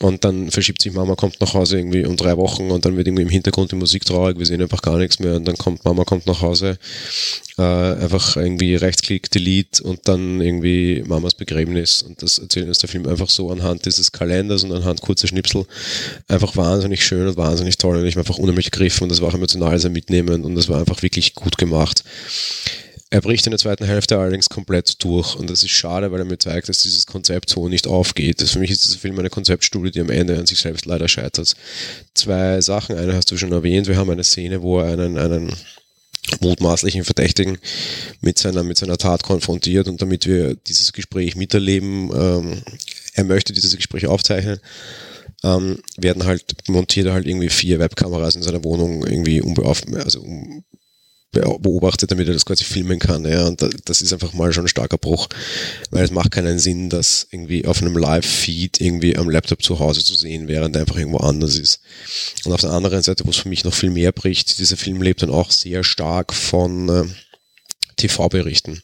Und 0.00 0.24
dann 0.24 0.50
verschiebt 0.50 0.82
sich 0.82 0.92
Mama, 0.92 1.14
kommt 1.14 1.40
nach 1.40 1.54
Hause 1.54 1.78
irgendwie 1.78 2.04
um 2.04 2.16
drei 2.16 2.36
Wochen 2.36 2.70
und 2.70 2.84
dann 2.84 2.98
wird 2.98 3.08
irgendwie 3.08 3.22
im 3.22 3.30
Hintergrund 3.30 3.72
die 3.72 3.76
Musik 3.76 4.04
traurig, 4.04 4.38
wir 4.38 4.44
sehen 4.44 4.60
einfach 4.60 4.82
gar 4.82 4.98
nichts 4.98 5.18
mehr. 5.18 5.36
Und 5.36 5.48
dann 5.48 5.56
kommt 5.56 5.86
Mama, 5.86 6.04
kommt 6.04 6.26
nach 6.26 6.42
Hause, 6.42 6.78
äh, 7.58 7.62
einfach 7.62 8.36
irgendwie 8.36 8.74
Rechtsklick, 8.74 9.30
Delete 9.30 9.82
und 9.82 10.00
dann 10.08 10.40
irgendwie 10.40 11.02
Mamas 11.06 11.34
Begräbnis 11.34 12.02
und 12.02 12.22
das 12.22 12.38
erzählt 12.38 12.68
uns 12.68 12.78
der 12.78 12.88
Film 12.88 13.06
einfach 13.06 13.30
so 13.30 13.50
anhand 13.50 13.86
dieses 13.86 14.12
Kalenders 14.12 14.62
und 14.64 14.72
anhand 14.72 15.00
kurzer 15.00 15.26
Schnipsel 15.26 15.64
einfach 16.28 16.56
wahnsinnig 16.56 17.04
schön 17.04 17.26
und 17.26 17.36
wahnsinnig 17.36 17.78
toll 17.78 17.96
und 17.96 18.06
ich 18.06 18.16
war 18.16 18.22
einfach 18.22 18.38
unheimlich 18.38 18.70
gegriffen 18.70 19.04
und 19.04 19.08
das 19.10 19.20
war 19.20 19.28
auch 19.28 19.34
emotional 19.34 19.78
sehr 19.78 19.90
mitnehmend 19.90 20.44
und 20.44 20.54
das 20.54 20.68
war 20.68 20.80
einfach 20.80 21.02
wirklich 21.02 21.34
gut 21.34 21.56
gemacht. 21.56 22.04
Er 23.08 23.20
bricht 23.20 23.46
in 23.46 23.52
der 23.52 23.60
zweiten 23.60 23.84
Hälfte 23.84 24.18
allerdings 24.18 24.48
komplett 24.48 25.02
durch 25.02 25.36
und 25.36 25.48
das 25.48 25.62
ist 25.62 25.70
schade, 25.70 26.10
weil 26.10 26.18
er 26.18 26.24
mir 26.24 26.38
zeigt, 26.38 26.68
dass 26.68 26.82
dieses 26.82 27.06
Konzept 27.06 27.48
so 27.48 27.68
nicht 27.68 27.86
aufgeht. 27.86 28.42
Das 28.42 28.50
für 28.50 28.58
mich 28.58 28.72
ist 28.72 28.84
dieser 28.84 28.98
Film 28.98 29.18
eine 29.18 29.30
Konzeptstudie, 29.30 29.92
die 29.92 30.00
am 30.00 30.10
Ende 30.10 30.36
an 30.36 30.44
sich 30.44 30.58
selbst 30.58 30.86
leider 30.86 31.06
scheitert. 31.06 31.54
Zwei 32.14 32.60
Sachen, 32.60 32.98
eine 32.98 33.14
hast 33.14 33.30
du 33.30 33.36
schon 33.36 33.52
erwähnt, 33.52 33.86
wir 33.86 33.96
haben 33.96 34.10
eine 34.10 34.24
Szene, 34.24 34.60
wo 34.60 34.80
er 34.80 34.92
einen, 34.92 35.18
einen 35.18 35.52
mutmaßlichen 36.40 37.04
Verdächtigen 37.04 37.58
mit 38.20 38.38
seiner, 38.38 38.62
mit 38.62 38.78
seiner 38.78 38.96
Tat 38.96 39.22
konfrontiert 39.22 39.88
und 39.88 40.02
damit 40.02 40.26
wir 40.26 40.54
dieses 40.54 40.92
Gespräch 40.92 41.36
miterleben, 41.36 42.10
ähm, 42.14 42.62
er 43.14 43.24
möchte 43.24 43.52
dieses 43.52 43.76
Gespräch 43.76 44.06
aufzeichnen, 44.06 44.58
ähm, 45.44 45.78
werden 45.96 46.24
halt 46.24 46.44
montiert 46.68 47.08
halt 47.08 47.26
irgendwie 47.26 47.48
vier 47.48 47.78
Webkameras 47.78 48.34
in 48.34 48.42
seiner 48.42 48.64
Wohnung 48.64 49.06
irgendwie 49.06 49.40
unbeauf 49.40 49.82
also 49.94 50.20
um, 50.20 50.64
beobachtet, 51.32 52.10
damit 52.10 52.28
er 52.28 52.34
das 52.34 52.46
quasi 52.46 52.64
filmen 52.64 52.98
kann. 52.98 53.24
Ja. 53.24 53.46
Und 53.46 53.64
das 53.84 54.00
ist 54.00 54.12
einfach 54.12 54.32
mal 54.32 54.52
schon 54.52 54.64
ein 54.64 54.68
starker 54.68 54.98
Bruch, 54.98 55.28
weil 55.90 56.04
es 56.04 56.10
macht 56.10 56.30
keinen 56.30 56.58
Sinn, 56.58 56.88
das 56.88 57.26
irgendwie 57.30 57.66
auf 57.66 57.82
einem 57.82 57.96
Live-Feed 57.96 58.80
irgendwie 58.80 59.16
am 59.16 59.28
Laptop 59.28 59.62
zu 59.62 59.78
Hause 59.78 60.02
zu 60.02 60.14
sehen, 60.14 60.48
während 60.48 60.76
er 60.76 60.82
einfach 60.82 60.96
irgendwo 60.96 61.18
anders 61.18 61.56
ist. 61.56 61.80
Und 62.44 62.52
auf 62.52 62.60
der 62.60 62.70
anderen 62.70 63.02
Seite, 63.02 63.26
wo 63.26 63.30
es 63.30 63.36
für 63.36 63.48
mich 63.48 63.64
noch 63.64 63.74
viel 63.74 63.90
mehr 63.90 64.12
bricht, 64.12 64.58
dieser 64.58 64.76
Film 64.76 65.02
lebt 65.02 65.22
dann 65.22 65.30
auch 65.30 65.50
sehr 65.50 65.84
stark 65.84 66.32
von 66.32 66.88
äh, 66.88 67.04
TV-Berichten 67.96 68.82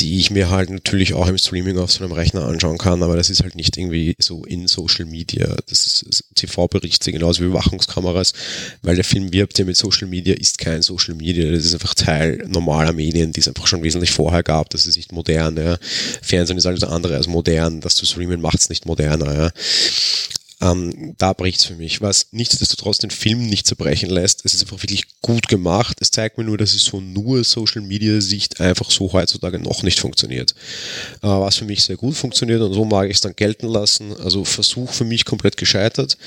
die 0.00 0.18
ich 0.18 0.30
mir 0.30 0.50
halt 0.50 0.70
natürlich 0.70 1.14
auch 1.14 1.26
im 1.26 1.38
Streaming 1.38 1.78
auf 1.78 1.90
so 1.90 2.04
einem 2.04 2.12
Rechner 2.12 2.46
anschauen 2.46 2.78
kann, 2.78 3.02
aber 3.02 3.16
das 3.16 3.30
ist 3.30 3.42
halt 3.42 3.56
nicht 3.56 3.76
irgendwie 3.76 4.14
so 4.18 4.44
in 4.44 4.68
Social 4.68 5.06
Media. 5.06 5.56
Das 5.68 5.86
ist 5.86 6.24
TV-Berichte 6.34 7.12
genauso 7.12 7.42
wie 7.42 7.46
Überwachungskameras, 7.46 8.32
weil 8.82 8.94
der 8.94 9.04
Film 9.04 9.32
wirbt 9.32 9.58
ja 9.58 9.64
mit 9.64 9.76
Social 9.76 10.06
Media, 10.06 10.34
ist 10.34 10.58
kein 10.58 10.82
Social 10.82 11.14
Media, 11.14 11.50
das 11.50 11.64
ist 11.64 11.74
einfach 11.74 11.94
Teil 11.94 12.44
normaler 12.46 12.92
Medien, 12.92 13.32
die 13.32 13.40
es 13.40 13.48
einfach 13.48 13.66
schon 13.66 13.82
wesentlich 13.82 14.10
vorher 14.10 14.42
gab, 14.42 14.70
das 14.70 14.86
ist 14.86 14.96
nicht 14.96 15.12
modern. 15.12 15.56
Ja. 15.56 15.78
Fernsehen 16.22 16.58
ist 16.58 16.66
alles 16.66 16.84
andere 16.84 17.16
als 17.16 17.26
modern, 17.26 17.80
das 17.80 17.96
zu 17.96 18.06
streamen 18.06 18.40
macht 18.40 18.60
es 18.60 18.68
nicht 18.68 18.86
moderner. 18.86 19.34
Ja. 19.34 19.50
Ähm, 20.60 21.14
da 21.18 21.32
bricht's 21.32 21.64
für 21.64 21.76
mich. 21.76 22.00
Was 22.00 22.28
nichtsdestotrotz 22.32 22.98
den 22.98 23.10
Film 23.10 23.46
nicht 23.46 23.66
zerbrechen 23.66 24.10
lässt. 24.10 24.44
Es 24.44 24.54
ist 24.54 24.62
einfach 24.62 24.82
wirklich 24.82 25.04
gut 25.22 25.48
gemacht. 25.48 25.98
Es 26.00 26.10
zeigt 26.10 26.36
mir 26.36 26.44
nur, 26.44 26.58
dass 26.58 26.74
es 26.74 26.84
so 26.84 27.00
nur 27.00 27.44
Social 27.44 27.82
Media 27.82 28.20
Sicht 28.20 28.60
einfach 28.60 28.90
so 28.90 29.12
heutzutage 29.12 29.58
noch 29.58 29.82
nicht 29.82 30.00
funktioniert. 30.00 30.54
Äh, 31.22 31.28
was 31.28 31.56
für 31.56 31.64
mich 31.64 31.82
sehr 31.84 31.96
gut 31.96 32.16
funktioniert 32.16 32.60
und 32.60 32.72
so 32.72 32.84
mag 32.84 33.08
ich 33.08 33.16
es 33.16 33.20
dann 33.20 33.36
gelten 33.36 33.68
lassen. 33.68 34.16
Also 34.16 34.44
Versuch 34.44 34.90
für 34.92 35.04
mich 35.04 35.24
komplett 35.24 35.56
gescheitert. 35.56 36.18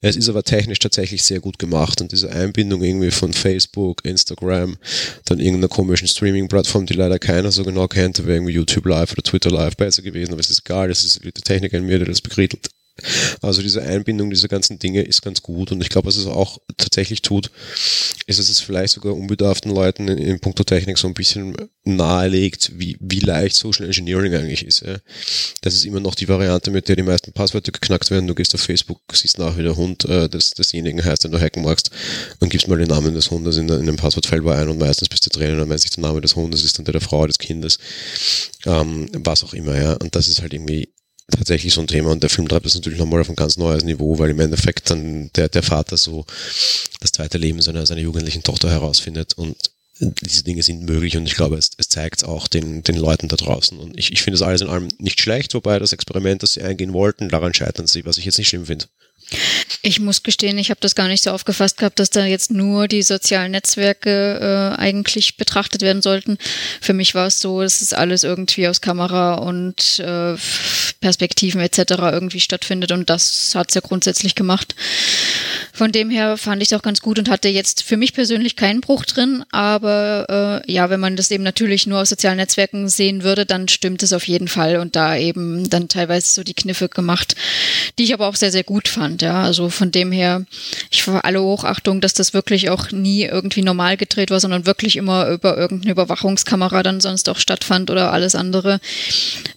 Es 0.00 0.16
ist 0.16 0.28
aber 0.28 0.44
technisch 0.44 0.78
tatsächlich 0.78 1.22
sehr 1.22 1.40
gut 1.40 1.58
gemacht 1.58 2.00
und 2.00 2.12
diese 2.12 2.30
Einbindung 2.30 2.82
irgendwie 2.82 3.10
von 3.10 3.32
Facebook, 3.32 4.04
Instagram, 4.04 4.76
dann 5.24 5.40
irgendeiner 5.40 5.68
komischen 5.68 6.06
Streaming-Plattform, 6.06 6.86
die 6.86 6.94
leider 6.94 7.18
keiner 7.18 7.50
so 7.50 7.64
genau 7.64 7.88
kennt, 7.88 8.18
wäre 8.18 8.36
irgendwie 8.36 8.54
YouTube 8.54 8.86
Live 8.86 9.12
oder 9.12 9.22
Twitter 9.22 9.50
Live 9.50 9.76
besser 9.76 10.02
gewesen, 10.02 10.32
aber 10.32 10.40
es 10.40 10.50
ist 10.50 10.62
egal, 10.64 10.88
das 10.88 11.04
ist 11.04 11.24
die 11.24 11.32
Technik 11.32 11.72
in 11.72 11.86
mir, 11.86 11.98
der 11.98 12.08
das 12.08 12.20
begrittelt. 12.20 12.68
Also 13.42 13.62
diese 13.62 13.82
Einbindung 13.82 14.30
dieser 14.30 14.48
ganzen 14.48 14.78
Dinge 14.78 15.02
ist 15.02 15.22
ganz 15.22 15.42
gut 15.42 15.72
und 15.72 15.80
ich 15.80 15.88
glaube, 15.88 16.08
was 16.08 16.16
es 16.16 16.26
auch 16.26 16.58
tatsächlich 16.76 17.22
tut, 17.22 17.50
ist, 18.26 18.38
dass 18.38 18.48
es 18.48 18.60
vielleicht 18.60 18.94
sogar 18.94 19.14
unbedarften 19.14 19.74
Leuten 19.74 20.08
in, 20.08 20.18
in 20.18 20.40
puncto 20.40 20.62
Technik 20.62 20.98
so 20.98 21.08
ein 21.08 21.14
bisschen 21.14 21.56
nahelegt, 21.84 22.72
wie, 22.78 22.96
wie 23.00 23.20
leicht 23.20 23.56
Social 23.56 23.86
Engineering 23.86 24.34
eigentlich 24.34 24.64
ist. 24.64 24.82
Ja. 24.82 24.98
Das 25.62 25.74
ist 25.74 25.84
immer 25.84 26.00
noch 26.00 26.14
die 26.14 26.28
Variante, 26.28 26.70
mit 26.70 26.88
der 26.88 26.96
die 26.96 27.02
meisten 27.02 27.32
Passwörter 27.32 27.72
geknackt 27.72 28.10
werden. 28.10 28.26
Du 28.26 28.34
gehst 28.34 28.54
auf 28.54 28.60
Facebook, 28.60 29.00
siehst 29.12 29.38
nach, 29.38 29.56
wie 29.56 29.62
der 29.62 29.76
Hund 29.76 30.04
äh, 30.04 30.28
des, 30.28 30.50
desjenigen 30.50 31.04
heißt, 31.04 31.24
den 31.24 31.32
du 31.32 31.40
hacken 31.40 31.64
magst 31.64 31.90
und 32.38 32.50
gibst 32.50 32.68
mal 32.68 32.78
den 32.78 32.88
Namen 32.88 33.14
des 33.14 33.30
Hundes 33.30 33.56
in, 33.56 33.68
in 33.68 33.86
den 33.86 33.96
Passwortfeldbar 33.96 34.58
ein 34.58 34.68
und 34.68 34.78
meistens 34.78 35.08
bist 35.08 35.26
du 35.26 35.30
drinnen 35.30 35.60
und 35.60 35.68
wenn 35.68 35.78
sich 35.78 35.90
der 35.90 36.02
Name 36.02 36.20
des 36.20 36.36
Hundes 36.36 36.62
ist, 36.62 36.78
dann 36.78 36.84
der 36.84 37.00
der 37.00 37.08
Frau, 37.08 37.26
des 37.26 37.38
Kindes, 37.38 37.78
ähm, 38.66 39.08
was 39.12 39.44
auch 39.44 39.54
immer. 39.54 39.76
Ja. 39.80 39.94
Und 39.94 40.14
das 40.14 40.28
ist 40.28 40.40
halt 40.40 40.52
irgendwie 40.52 40.92
tatsächlich 41.30 41.72
so 41.72 41.80
ein 41.80 41.86
Thema 41.86 42.10
und 42.10 42.22
der 42.22 42.30
Film 42.30 42.48
treibt 42.48 42.66
das 42.66 42.74
natürlich 42.74 42.98
nochmal 42.98 43.20
auf 43.20 43.28
ein 43.28 43.36
ganz 43.36 43.56
neues 43.56 43.84
Niveau, 43.84 44.18
weil 44.18 44.30
im 44.30 44.40
Endeffekt 44.40 44.90
dann 44.90 45.30
der, 45.34 45.48
der 45.48 45.62
Vater 45.62 45.96
so 45.96 46.24
das 47.00 47.12
zweite 47.12 47.38
Leben 47.38 47.62
seiner, 47.62 47.86
seiner 47.86 48.00
jugendlichen 48.00 48.42
Tochter 48.42 48.70
herausfindet 48.70 49.34
und 49.36 49.56
diese 50.00 50.44
Dinge 50.44 50.62
sind 50.62 50.84
möglich 50.84 51.16
und 51.16 51.26
ich 51.26 51.34
glaube, 51.34 51.56
es, 51.56 51.72
es 51.76 51.88
zeigt 51.88 52.24
auch 52.24 52.48
den, 52.48 52.82
den 52.82 52.96
Leuten 52.96 53.28
da 53.28 53.36
draußen. 53.36 53.78
Und 53.78 53.98
ich, 53.98 54.12
ich 54.12 54.22
finde 54.22 54.38
das 54.38 54.46
alles 54.46 54.62
in 54.62 54.68
allem 54.68 54.88
nicht 54.98 55.20
schlecht, 55.20 55.52
wobei 55.54 55.78
das 55.78 55.92
Experiment, 55.92 56.42
das 56.42 56.54
sie 56.54 56.62
eingehen 56.62 56.94
wollten, 56.94 57.28
daran 57.28 57.52
scheitern 57.52 57.86
sie, 57.86 58.06
was 58.06 58.16
ich 58.16 58.24
jetzt 58.24 58.38
nicht 58.38 58.48
schlimm 58.48 58.66
finde. 58.66 58.86
Ich 59.82 60.00
muss 60.00 60.22
gestehen, 60.22 60.58
ich 60.58 60.70
habe 60.70 60.80
das 60.80 60.94
gar 60.94 61.08
nicht 61.08 61.22
so 61.22 61.30
aufgefasst 61.30 61.78
gehabt, 61.78 61.98
dass 61.98 62.10
da 62.10 62.24
jetzt 62.24 62.50
nur 62.50 62.88
die 62.88 63.02
sozialen 63.02 63.52
Netzwerke 63.52 64.74
äh, 64.76 64.80
eigentlich 64.80 65.36
betrachtet 65.36 65.82
werden 65.82 66.02
sollten. 66.02 66.38
Für 66.80 66.92
mich 66.92 67.14
war 67.14 67.28
es 67.28 67.40
so, 67.40 67.62
dass 67.62 67.80
es 67.80 67.92
alles 67.92 68.24
irgendwie 68.24 68.68
aus 68.68 68.80
Kamera 68.80 69.34
und 69.34 69.98
äh, 70.00 70.36
Perspektiven 71.00 71.60
etc. 71.60 71.78
irgendwie 72.12 72.40
stattfindet 72.40 72.92
und 72.92 73.08
das 73.08 73.54
hat 73.54 73.70
es 73.70 73.74
ja 73.74 73.80
grundsätzlich 73.80 74.34
gemacht. 74.34 74.74
Von 75.72 75.92
dem 75.92 76.10
her 76.10 76.36
fand 76.36 76.62
ich 76.62 76.70
es 76.70 76.78
auch 76.78 76.82
ganz 76.82 77.00
gut 77.00 77.18
und 77.18 77.30
hatte 77.30 77.48
jetzt 77.48 77.82
für 77.82 77.96
mich 77.96 78.12
persönlich 78.12 78.56
keinen 78.56 78.82
Bruch 78.82 79.06
drin, 79.06 79.44
aber 79.50 80.62
äh, 80.66 80.72
ja, 80.72 80.90
wenn 80.90 81.00
man 81.00 81.16
das 81.16 81.30
eben 81.30 81.44
natürlich 81.44 81.86
nur 81.86 82.00
aus 82.00 82.10
sozialen 82.10 82.36
Netzwerken 82.36 82.88
sehen 82.88 83.22
würde, 83.22 83.46
dann 83.46 83.68
stimmt 83.68 84.02
es 84.02 84.12
auf 84.12 84.28
jeden 84.28 84.48
Fall 84.48 84.76
und 84.76 84.94
da 84.94 85.16
eben 85.16 85.70
dann 85.70 85.88
teilweise 85.88 86.32
so 86.32 86.42
die 86.42 86.54
Kniffe 86.54 86.90
gemacht, 86.90 87.34
die 87.98 88.04
ich 88.04 88.12
aber 88.12 88.28
auch 88.28 88.34
sehr, 88.34 88.52
sehr 88.52 88.64
gut 88.64 88.88
fand. 88.88 89.19
Ja, 89.20 89.42
also 89.42 89.70
von 89.70 89.90
dem 89.90 90.12
her, 90.12 90.44
ich 90.90 91.06
war 91.06 91.24
alle 91.24 91.42
Hochachtung, 91.42 92.00
dass 92.00 92.14
das 92.14 92.32
wirklich 92.34 92.70
auch 92.70 92.90
nie 92.90 93.24
irgendwie 93.24 93.62
normal 93.62 93.96
gedreht 93.96 94.30
war, 94.30 94.40
sondern 94.40 94.66
wirklich 94.66 94.96
immer 94.96 95.28
über 95.28 95.56
irgendeine 95.56 95.92
Überwachungskamera 95.92 96.82
dann 96.82 97.00
sonst 97.00 97.28
auch 97.28 97.38
stattfand 97.38 97.90
oder 97.90 98.12
alles 98.12 98.34
andere. 98.34 98.80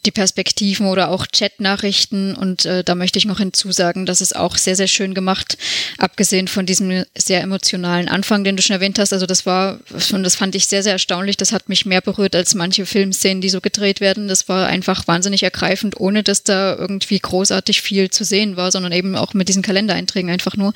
Die 0.05 0.11
Perspektiven 0.11 0.87
oder 0.87 1.09
auch 1.09 1.27
Chat-Nachrichten 1.27 2.35
und 2.35 2.65
äh, 2.65 2.83
da 2.83 2.95
möchte 2.95 3.19
ich 3.19 3.25
noch 3.25 3.39
hinzusagen, 3.39 4.05
dass 4.05 4.21
es 4.21 4.33
auch 4.33 4.57
sehr, 4.57 4.75
sehr 4.75 4.87
schön 4.87 5.13
gemacht, 5.13 5.57
abgesehen 5.97 6.47
von 6.47 6.65
diesem 6.65 7.05
sehr 7.17 7.41
emotionalen 7.41 8.09
Anfang, 8.09 8.43
den 8.43 8.57
du 8.57 8.61
schon 8.61 8.75
erwähnt 8.75 8.99
hast. 8.99 9.13
Also 9.13 9.25
das 9.25 9.45
war, 9.45 9.79
und 10.11 10.23
das 10.23 10.35
fand 10.35 10.55
ich 10.55 10.65
sehr, 10.67 10.83
sehr 10.83 10.93
erstaunlich. 10.93 11.37
Das 11.37 11.51
hat 11.51 11.69
mich 11.69 11.85
mehr 11.85 12.01
berührt 12.01 12.35
als 12.35 12.55
manche 12.55 12.85
Filmszenen, 12.85 13.41
die 13.41 13.49
so 13.49 13.61
gedreht 13.61 14.01
werden. 14.01 14.27
Das 14.27 14.49
war 14.49 14.67
einfach 14.67 15.07
wahnsinnig 15.07 15.43
ergreifend, 15.43 15.99
ohne 15.99 16.23
dass 16.23 16.43
da 16.43 16.75
irgendwie 16.75 17.19
großartig 17.19 17.81
viel 17.81 18.09
zu 18.09 18.23
sehen 18.23 18.57
war, 18.57 18.71
sondern 18.71 18.91
eben 18.91 19.15
auch 19.15 19.33
mit 19.33 19.52
diesen 19.53 19.63
Kalendereinträgen 19.63 20.29
einfach 20.29 20.57
nur. 20.57 20.73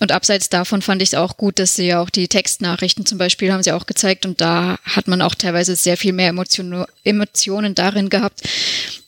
Und 0.00 0.12
abseits 0.12 0.48
davon 0.48 0.82
fand 0.82 1.02
ich 1.02 1.10
es 1.10 1.14
auch 1.14 1.36
gut, 1.36 1.58
dass 1.58 1.74
sie 1.74 1.86
ja 1.86 2.00
auch 2.00 2.10
die 2.10 2.28
Textnachrichten 2.28 3.06
zum 3.06 3.18
Beispiel 3.18 3.52
haben 3.52 3.62
sie 3.62 3.72
auch 3.72 3.86
gezeigt 3.86 4.26
und 4.26 4.40
da 4.40 4.78
hat 4.84 5.08
man 5.08 5.22
auch 5.22 5.34
teilweise 5.34 5.74
sehr 5.76 5.96
viel 5.96 6.12
mehr 6.12 6.28
Emotion, 6.28 6.84
Emotionen 7.02 7.74
darin 7.74 8.10
gehabt, 8.10 8.42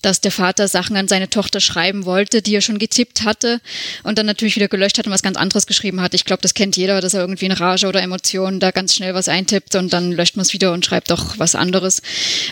dass 0.03 0.21
der 0.21 0.31
Vater 0.31 0.69
Sachen 0.69 0.97
an 0.97 1.09
seine 1.09 1.29
Tochter 1.29 1.61
schreiben 1.61 2.05
wollte, 2.05 2.43
die 2.43 2.55
er 2.55 2.61
schon 2.61 2.79
getippt 2.79 3.25
hatte 3.25 3.61
und 4.03 4.19
dann 4.19 4.27
natürlich 4.27 4.57
wieder 4.57 4.69
gelöscht 4.69 4.99
hat 4.99 5.07
und 5.07 5.13
was 5.13 5.23
ganz 5.23 5.37
anderes 5.37 5.67
geschrieben 5.67 6.01
hat. 6.01 6.15
Ich 6.15 6.25
glaube, 6.25 6.43
das 6.43 6.55
kennt 6.55 6.77
jeder, 6.77 7.01
dass 7.01 7.15
er 7.15 7.21
irgendwie 7.21 7.47
in 7.47 7.53
Rage 7.53 7.87
oder 7.87 8.03
Emotionen 8.03 8.61
da 8.61 8.71
ganz 8.71 8.95
schnell 8.95 9.15
was 9.15 9.29
eintippt 9.29 9.75
und 9.75 9.93
dann 9.93 10.13
löscht 10.13 10.37
man 10.37 10.43
es 10.43 10.53
wieder 10.53 10.73
und 10.73 10.85
schreibt 10.85 11.11
doch 11.11 11.39
was 11.39 11.55
anderes. 11.55 12.03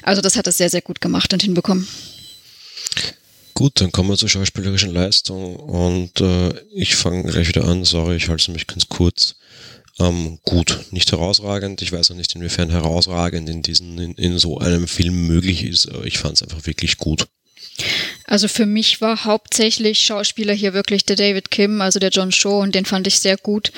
Also 0.03 0.21
das 0.21 0.37
hat 0.37 0.47
er 0.47 0.53
sehr, 0.53 0.71
sehr 0.71 0.83
gut 0.83 1.01
gemacht 1.01 1.33
und 1.33 1.43
hinbekommen. 1.43 1.87
Gut, 3.55 3.81
dann 3.81 3.93
kommen 3.93 4.09
wir 4.09 4.17
zur 4.17 4.29
schauspielerischen 4.29 4.93
Leistung 4.93 5.55
und 5.57 6.21
äh, 6.21 6.53
ich 6.75 6.97
fange 6.97 7.23
gleich 7.23 7.47
wieder 7.47 7.65
an. 7.65 7.85
Sorry, 7.85 8.17
ich 8.17 8.29
halte 8.29 8.51
mich 8.51 8.67
ganz 8.67 8.89
kurz. 8.89 9.37
Ähm, 10.01 10.41
gut, 10.43 10.87
nicht 10.91 11.13
herausragend. 11.13 11.81
Ich 11.81 11.93
weiß 11.93 12.11
auch 12.11 12.17
nicht, 12.17 12.35
inwiefern 12.35 12.71
herausragend 12.71 13.49
in, 13.49 13.63
diesen, 13.63 13.97
in, 13.99 14.15
in 14.15 14.39
so 14.39 14.59
einem 14.59 14.89
Film 14.89 15.29
möglich 15.29 15.63
ist, 15.63 15.89
ich 16.05 16.19
fand 16.19 16.35
es 16.35 16.43
einfach 16.43 16.67
wirklich 16.67 16.99
gut. 16.99 17.29
Also 18.27 18.49
für 18.49 18.67
mich 18.67 19.01
war 19.01 19.25
hauptsächlich 19.25 20.01
Schauspieler 20.01 20.55
hier 20.55 20.73
wirklich 20.73 21.05
der 21.05 21.17
David 21.17 21.51
Kim, 21.51 21.81
also 21.81 21.99
der 21.99 22.11
John 22.11 22.33
Shaw, 22.33 22.63
und 22.63 22.75
den 22.75 22.85
fand 22.85 23.07
ich 23.07 23.21
sehr 23.21 23.37
gut, 23.37 23.71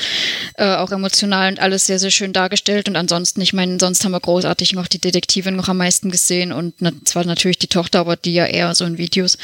äh, 0.55 0.77
auch 0.77 0.93
emotional 0.93 1.51
und 1.51 1.59
alles 1.59 1.87
sehr, 1.87 1.99
sehr 1.99 2.11
schön 2.11 2.33
dargestellt. 2.33 2.89
Und 2.89 2.97
ansonsten, 2.97 3.41
ich 3.41 3.53
meine, 3.53 3.79
sonst 3.81 4.05
haben 4.05 4.13
wir 4.13 4.21
großartig 4.21 4.73
noch 4.75 4.87
die 4.87 5.01
Detektivin 5.01 5.57
noch 5.57 5.69
am 5.69 5.79
meisten 5.79 6.11
gesehen 6.11 6.53
und 6.53 6.75
na, 6.79 6.93
zwar 7.05 7.25
natürlich 7.25 7.59
die 7.59 7.67
Tochter, 7.67 8.01
aber 8.01 8.17
die 8.17 8.35
ja 8.35 8.47
eher 8.47 8.75
so 8.75 8.85
in 8.85 8.99
Videos. 8.99 9.37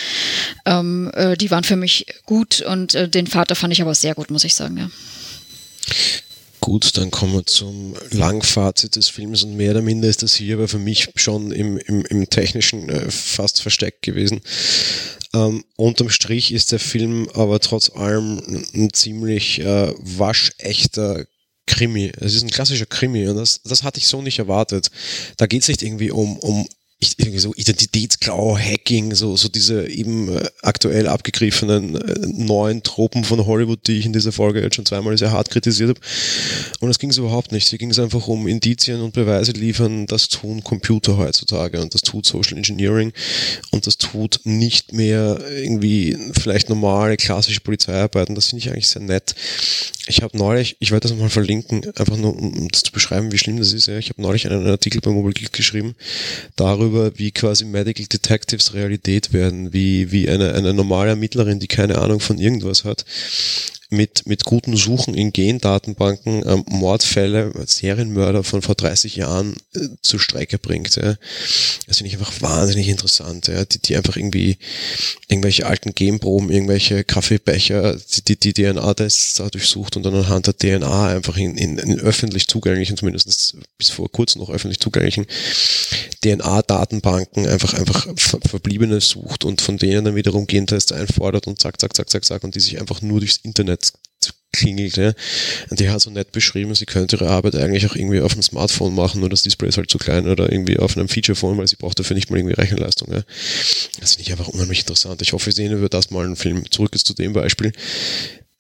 Ähm, 0.65 1.11
äh, 1.15 1.37
die 1.37 1.51
waren 1.51 1.65
für 1.65 1.77
mich 1.77 2.07
gut 2.25 2.61
und 2.61 2.95
äh, 2.95 3.09
den 3.09 3.27
Vater 3.27 3.55
fand 3.55 3.73
ich 3.73 3.83
aber 3.83 3.95
sehr 3.95 4.15
gut, 4.15 4.31
muss 4.31 4.45
ich 4.45 4.55
sagen, 4.55 4.77
ja. 4.77 4.91
Gut, 6.63 6.97
dann 6.97 7.11
kommen 7.11 7.33
wir 7.33 7.45
zum 7.45 7.97
Langfazit 8.13 8.95
des 8.95 9.09
Films 9.09 9.43
und 9.43 9.57
mehr 9.57 9.73
oder 9.73 9.83
minder 9.83 10.09
ist 10.09 10.23
das 10.23 10.35
hier 10.35 10.55
aber 10.55 10.69
für 10.69 10.79
mich 10.79 11.09
schon 11.17 11.51
im, 11.51 11.77
im, 11.77 12.05
im 12.05 12.31
technischen 12.31 12.89
äh, 12.89 13.11
fast 13.11 13.61
versteckt 13.61 14.03
gewesen. 14.03 14.43
Ähm, 15.35 15.65
unterm 15.77 16.09
Strich 16.09 16.53
ist 16.53 16.71
der 16.71 16.79
Film 16.79 17.29
aber 17.35 17.59
trotz 17.59 17.91
allem 17.91 18.65
ein 18.75 18.93
ziemlich 18.93 19.59
äh, 19.59 19.93
waschechter 19.99 21.27
Krimi. 21.67 22.13
Es 22.21 22.35
ist 22.35 22.45
ein 22.45 22.51
klassischer 22.51 22.87
Krimi 22.87 23.27
und 23.27 23.39
das, 23.39 23.61
das 23.65 23.83
hatte 23.83 23.99
ich 23.99 24.07
so 24.07 24.23
nicht 24.23 24.39
erwartet. 24.39 24.93
Da 25.39 25.49
geht 25.49 25.63
es 25.63 25.69
nicht 25.69 25.83
irgendwie 25.83 26.13
um, 26.13 26.39
um 26.39 26.69
irgendwie 27.17 27.39
so 27.39 27.53
Identitätsklau, 27.55 28.57
Hacking, 28.57 29.15
so, 29.15 29.37
so 29.37 29.49
diese 29.49 29.89
eben 29.89 30.37
äh, 30.37 30.49
aktuell 30.63 31.09
abgegriffenen 31.09 31.97
äh, 31.97 32.27
neuen 32.27 32.83
Tropen 32.83 33.25
von 33.25 33.45
Hollywood, 33.47 33.87
die 33.87 33.99
ich 33.99 34.07
in 34.07 34.13
dieser 34.13 34.33
Folge 34.33 34.61
jetzt 34.61 34.77
schon 34.77 34.87
zweimal 34.87 35.17
sehr 35.19 35.33
hart 35.33 35.51
kritisiert 35.51 35.91
habe. 35.91 36.01
Und 36.81 36.89
das 36.89 36.99
ging 36.99 37.11
es 37.11 37.19
überhaupt 37.19 37.53
nicht. 37.53 37.69
Hier 37.69 37.79
ging 37.79 37.91
es 37.91 37.99
einfach 37.99 38.29
um 38.29 38.47
Indizien 38.47 39.01
und 39.01 39.15
Beweise 39.15 39.53
liefern. 39.53 40.07
Das 40.07 40.29
tun 40.29 40.63
Computer 40.63 41.17
heutzutage 41.17 41.81
und 41.81 41.95
das 41.95 42.03
tut 42.03 42.27
Social 42.27 42.57
Engineering 42.57 43.13
und 43.71 43.87
das 43.87 43.99
tut 43.99 44.41
nicht 44.45 44.93
mehr 44.93 45.41
irgendwie 45.51 46.17
vielleicht 46.41 46.69
normale 46.69 47.17
klassische 47.17 47.61
Polizeiarbeiten. 47.61 48.35
Das 48.35 48.47
finde 48.47 48.65
ich 48.65 48.71
eigentlich 48.71 48.89
sehr 48.89 49.03
nett. 49.03 49.35
Ich 50.07 50.23
habe 50.23 50.37
neulich, 50.37 50.77
ich 50.81 50.91
werde 50.91 51.03
das 51.03 51.13
nochmal 51.13 51.31
verlinken, 51.31 51.85
einfach 51.97 52.17
nur 52.17 52.37
um 52.37 52.69
das 52.69 52.83
zu 52.83 52.93
beschreiben, 52.93 53.31
wie 53.33 53.39
schlimm 53.39 53.59
das 53.59 53.73
ist. 53.73 53.87
Ja. 53.87 53.99
Ich 53.99 54.11
habe 54.11 54.21
neulich 54.21 54.47
einen 54.47 54.67
Artikel 54.67 55.01
bei 55.01 55.11
Mobile 55.11 55.35
Geek 55.35 55.53
geschrieben 55.53 55.95
darüber, 56.57 56.92
darüber, 56.93 57.19
wie 57.19 57.33
quasi 57.33 57.65
Medical 57.65 58.07
Detectives 58.07 58.75
Realität 58.75 59.33
werden, 59.33 59.73
wie, 59.73 60.11
wie 60.13 60.29
eine, 60.29 60.55
eine 60.55 60.75
normale 60.75 61.11
Ermittlerin, 61.11 61.59
die 61.59 61.69
keine 61.69 61.99
Ahnung 61.99 62.21
von 62.21 62.39
irgendwas 62.39 62.85
hat, 62.85 63.05
mit, 63.93 64.27
mit 64.27 64.45
guten 64.45 64.77
Suchen 64.77 65.15
in 65.15 65.33
Gendatenbanken 65.33 66.43
ähm, 66.47 66.65
Mordfälle, 66.69 67.53
Serienmörder 67.67 68.43
von 68.43 68.63
vor 68.63 68.75
30 68.75 69.17
Jahren 69.17 69.55
äh, 69.75 69.89
zur 70.01 70.19
Strecke 70.19 70.59
bringt. 70.59 70.97
Ja. 70.97 71.17
Das 71.87 71.99
finde 71.99 72.09
ich 72.09 72.15
einfach 72.15 72.41
wahnsinnig 72.41 72.89
interessant, 72.89 73.49
ja. 73.49 73.65
die, 73.65 73.79
die 73.79 73.97
einfach 73.97 74.17
irgendwie 74.17 74.59
irgendwelche 75.29 75.67
alten 75.67 75.95
Genproben, 75.95 76.51
irgendwelche 76.51 77.05
Kaffeebecher, 77.05 77.97
die, 78.17 78.37
die, 78.37 78.53
die 78.53 78.53
DNA-Tests 78.55 79.35
da 79.35 79.49
durchsucht 79.49 79.97
und 79.97 80.05
dann 80.05 80.15
anhand 80.15 80.47
der 80.47 80.57
DNA 80.57 81.09
einfach 81.09 81.37
in, 81.37 81.57
in, 81.57 81.79
in 81.79 82.01
öffentlich 82.01 82.49
zugänglichen, 82.49 82.97
zumindest 82.97 83.57
bis 83.79 83.91
vor 83.91 84.11
kurzem 84.11 84.41
noch 84.41 84.51
öffentlich 84.51 84.81
zugänglichen 84.81 85.27
DNA-Datenbanken 86.25 87.47
einfach, 87.47 87.75
einfach 87.75 88.07
Verbliebene 88.17 89.01
sucht 89.01 89.45
und 89.45 89.61
von 89.61 89.77
denen 89.77 90.05
dann 90.05 90.15
wiederum 90.15 90.47
Gentests 90.47 90.93
einfordert 90.93 91.47
und 91.47 91.61
zack, 91.61 91.81
zack, 91.81 91.95
zack, 91.95 92.09
zack, 92.09 92.25
zack 92.25 92.45
und 92.45 92.55
die 92.55 92.61
sich 92.61 92.81
einfach 92.81 93.03
nur 93.03 93.21
durchs 93.21 93.39
Internet 93.43 93.82
klingelt. 94.53 94.97
Ja. 94.97 95.13
Und 95.71 95.81
die 95.81 95.89
hat 95.89 96.01
so 96.01 96.11
nett 96.11 96.33
beschrieben, 96.33 96.75
sie 96.75 96.87
könnte 96.87 97.17
ihre 97.17 97.29
Arbeit 97.29 97.57
eigentlich 97.57 97.87
auch 97.87 97.97
irgendwie 97.97 98.21
auf 98.21 98.35
dem 98.35 98.43
Smartphone 98.43 98.95
machen, 98.95 99.21
nur 99.21 99.31
das 99.31 99.43
Display 99.43 99.69
ist 99.69 99.79
halt 99.79 99.91
zu 99.91 99.99
klein 99.99 100.29
oder 100.29 100.53
irgendwie 100.53 100.79
auf 100.79 100.97
einem 100.97 101.09
Feature-Phone, 101.09 101.57
weil 101.57 101.67
sie 101.67 101.77
braucht 101.77 101.99
dafür 101.99 102.15
nicht 102.15 102.31
mal 102.31 102.37
irgendwie 102.37 102.55
Rechenleistung. 102.55 103.13
Ja. 103.13 103.23
Das 104.01 104.15
finde 104.15 104.23
ich 104.23 104.31
einfach 104.31 104.49
unheimlich 104.49 104.81
interessant. 104.81 105.23
Ich 105.23 105.33
hoffe, 105.33 105.47
wir 105.47 105.53
sehen 105.53 105.73
über 105.73 105.89
das 105.89 106.11
mal 106.11 106.25
einen 106.25 106.37
Film. 106.37 106.71
Zurück 106.71 106.91
jetzt 106.93 107.07
zu 107.07 107.15
dem 107.15 107.33
Beispiel. 107.33 107.73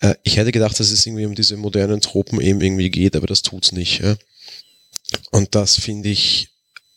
Äh, 0.00 0.14
ich 0.22 0.38
hätte 0.38 0.52
gedacht, 0.52 0.78
dass 0.80 0.90
es 0.90 1.06
irgendwie 1.06 1.26
um 1.26 1.34
diese 1.34 1.56
modernen 1.56 2.00
Tropen 2.00 2.40
eben 2.40 2.60
irgendwie 2.60 2.90
geht, 2.90 3.14
aber 3.14 3.26
das 3.26 3.42
tut's 3.42 3.72
nicht. 3.72 4.00
Ja. 4.00 4.16
Und 5.30 5.54
das 5.54 5.76
finde 5.76 6.08
ich 6.08 6.48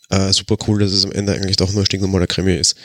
äh, 0.10 0.32
super 0.34 0.58
cool, 0.68 0.80
dass 0.80 0.92
es 0.92 1.06
am 1.06 1.12
Ende 1.12 1.34
eigentlich 1.34 1.58
doch 1.58 1.72
nur 1.72 1.82
ein 1.82 1.86
stinknormaler 1.86 2.28
Krimi 2.28 2.56
ist. 2.56 2.76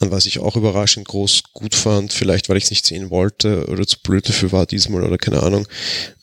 Und 0.00 0.10
was 0.10 0.26
ich 0.26 0.38
auch 0.38 0.56
überraschend 0.56 1.06
groß 1.06 1.44
gut 1.52 1.74
fand, 1.74 2.12
vielleicht 2.12 2.48
weil 2.48 2.56
ich 2.56 2.64
es 2.64 2.70
nicht 2.70 2.86
sehen 2.86 3.10
wollte 3.10 3.66
oder 3.66 3.86
zu 3.86 3.98
blöd 4.00 4.28
dafür 4.28 4.52
war 4.52 4.66
diesmal 4.66 5.04
oder 5.04 5.18
keine 5.18 5.42
Ahnung, 5.42 5.66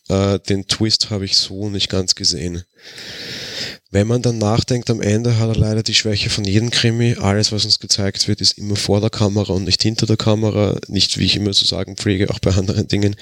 äh, 0.10 0.39
den 0.39 0.67
Twist 0.67 1.10
habe 1.10 1.25
ich 1.25 1.38
so 1.38 1.69
nicht 1.69 1.89
ganz 1.89 2.15
gesehen. 2.15 2.63
Wenn 3.93 4.08
man 4.08 4.23
dann 4.23 4.39
nachdenkt, 4.39 4.89
am 4.89 5.03
Ende 5.03 5.38
hat 5.38 5.49
er 5.49 5.56
leider 5.56 5.84
die 5.84 5.93
Schwäche 5.93 6.32
von 6.32 6.43
jedem 6.45 6.71
Krimi. 6.71 7.15
Alles, 7.19 7.51
was 7.51 7.63
uns 7.63 7.79
gezeigt 7.79 8.27
wird, 8.27 8.41
ist 8.41 8.58
immer 8.58 8.75
vor 8.75 8.99
der 9.01 9.12
Kamera 9.12 9.53
und 9.53 9.65
nicht 9.65 9.84
hinter 9.84 10.08
der 10.08 10.17
Kamera. 10.17 10.79
Nicht, 10.88 11.20
wie 11.20 11.26
ich 11.26 11.36
immer 11.36 11.51
zu 11.51 11.65
sagen 11.65 11.95
pflege, 11.95 12.32
auch 12.32 12.39
bei 12.39 12.49
anderen 12.55 12.88
Dingen. 12.88 13.15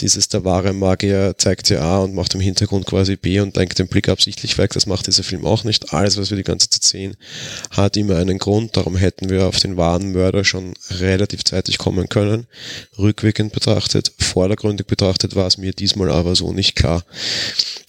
Dieses, 0.00 0.30
der 0.30 0.42
wahre 0.46 0.72
Magier 0.72 1.34
zeigt 1.36 1.68
dir 1.68 1.82
A 1.82 1.98
und 1.98 2.14
macht 2.14 2.34
im 2.34 2.40
Hintergrund 2.40 2.86
quasi 2.86 3.16
B 3.16 3.40
und 3.40 3.56
denkt 3.56 3.78
den 3.78 3.88
Blick 3.88 4.08
absichtlich 4.08 4.56
weg. 4.56 4.72
Das 4.72 4.86
macht 4.86 5.06
dieser 5.06 5.22
Film 5.22 5.44
auch 5.44 5.64
nicht. 5.64 5.92
Alles, 5.92 6.16
was 6.16 6.30
wir 6.30 6.38
die 6.38 6.44
ganze 6.44 6.70
Zeit 6.70 6.84
sehen, 6.84 7.18
hat 7.72 7.98
immer 7.98 8.16
einen 8.16 8.38
Grund. 8.38 8.74
Darum 8.74 8.96
hätten 8.96 9.28
wir 9.28 9.46
auf 9.46 9.58
den 9.58 9.76
wahren 9.76 10.12
Mörder 10.12 10.44
schon 10.44 10.72
relativ 10.92 11.44
zeitig 11.44 11.76
kommen 11.76 12.08
können. 12.08 12.46
Rückwirkend 12.98 13.52
betrachtet, 13.52 14.12
vordergründig 14.18 14.86
betrachtet 14.86 15.36
war 15.36 15.46
es 15.46 15.58
mir 15.58 15.72
diesmal 15.72 16.10
aber 16.10 16.34
so 16.34 16.54
nicht 16.54 16.74
klar. 16.74 17.04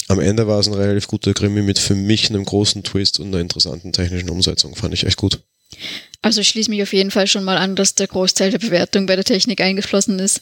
Am 0.08 0.20
Ende 0.20 0.48
war 0.48 0.60
es 0.60 0.68
ein 0.68 0.74
relativ 0.74 1.08
guter 1.08 1.34
Krimi 1.34 1.62
mit 1.62 1.80
für 1.80 1.96
mich 1.96 2.30
einem 2.30 2.46
großen 2.46 2.84
Twist 2.84 3.20
und 3.20 3.28
einer 3.28 3.40
interessanten 3.42 3.92
technischen 3.92 4.30
Umsetzung. 4.30 4.76
Fand 4.76 4.94
ich 4.94 5.06
echt 5.06 5.18
gut. 5.18 5.42
Also 6.28 6.42
ich 6.42 6.50
schließe 6.50 6.70
mich 6.70 6.82
auf 6.82 6.94
jeden 6.94 7.12
Fall 7.12 7.28
schon 7.28 7.44
mal 7.44 7.58
an, 7.58 7.76
dass 7.76 7.96
der 7.96 8.08
Großteil 8.08 8.52
der 8.52 8.58
Bewertung 8.58 9.06
bei 9.06 9.16
der 9.16 9.24
Technik 9.24 9.62
eingeflossen 9.62 10.18
ist. 10.20 10.42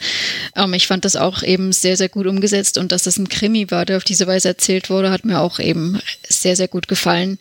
Ähm, 0.55 0.73
ich 0.73 0.87
fand 0.87 1.05
das 1.05 1.15
auch 1.15 1.43
eben 1.43 1.73
sehr, 1.73 1.97
sehr 1.97 2.09
gut 2.09 2.25
umgesetzt 2.25 2.77
und 2.77 2.91
dass 2.91 3.03
das 3.03 3.17
ein 3.17 3.29
Krimi 3.29 3.69
war, 3.69 3.85
der 3.85 3.97
auf 3.97 4.03
diese 4.03 4.25
Weise 4.25 4.47
erzählt 4.47 4.89
wurde, 4.89 5.11
hat 5.11 5.25
mir 5.25 5.41
auch 5.41 5.59
eben 5.59 5.99
sehr, 6.27 6.55
sehr 6.55 6.69
gut 6.69 6.87
gefallen. 6.87 7.39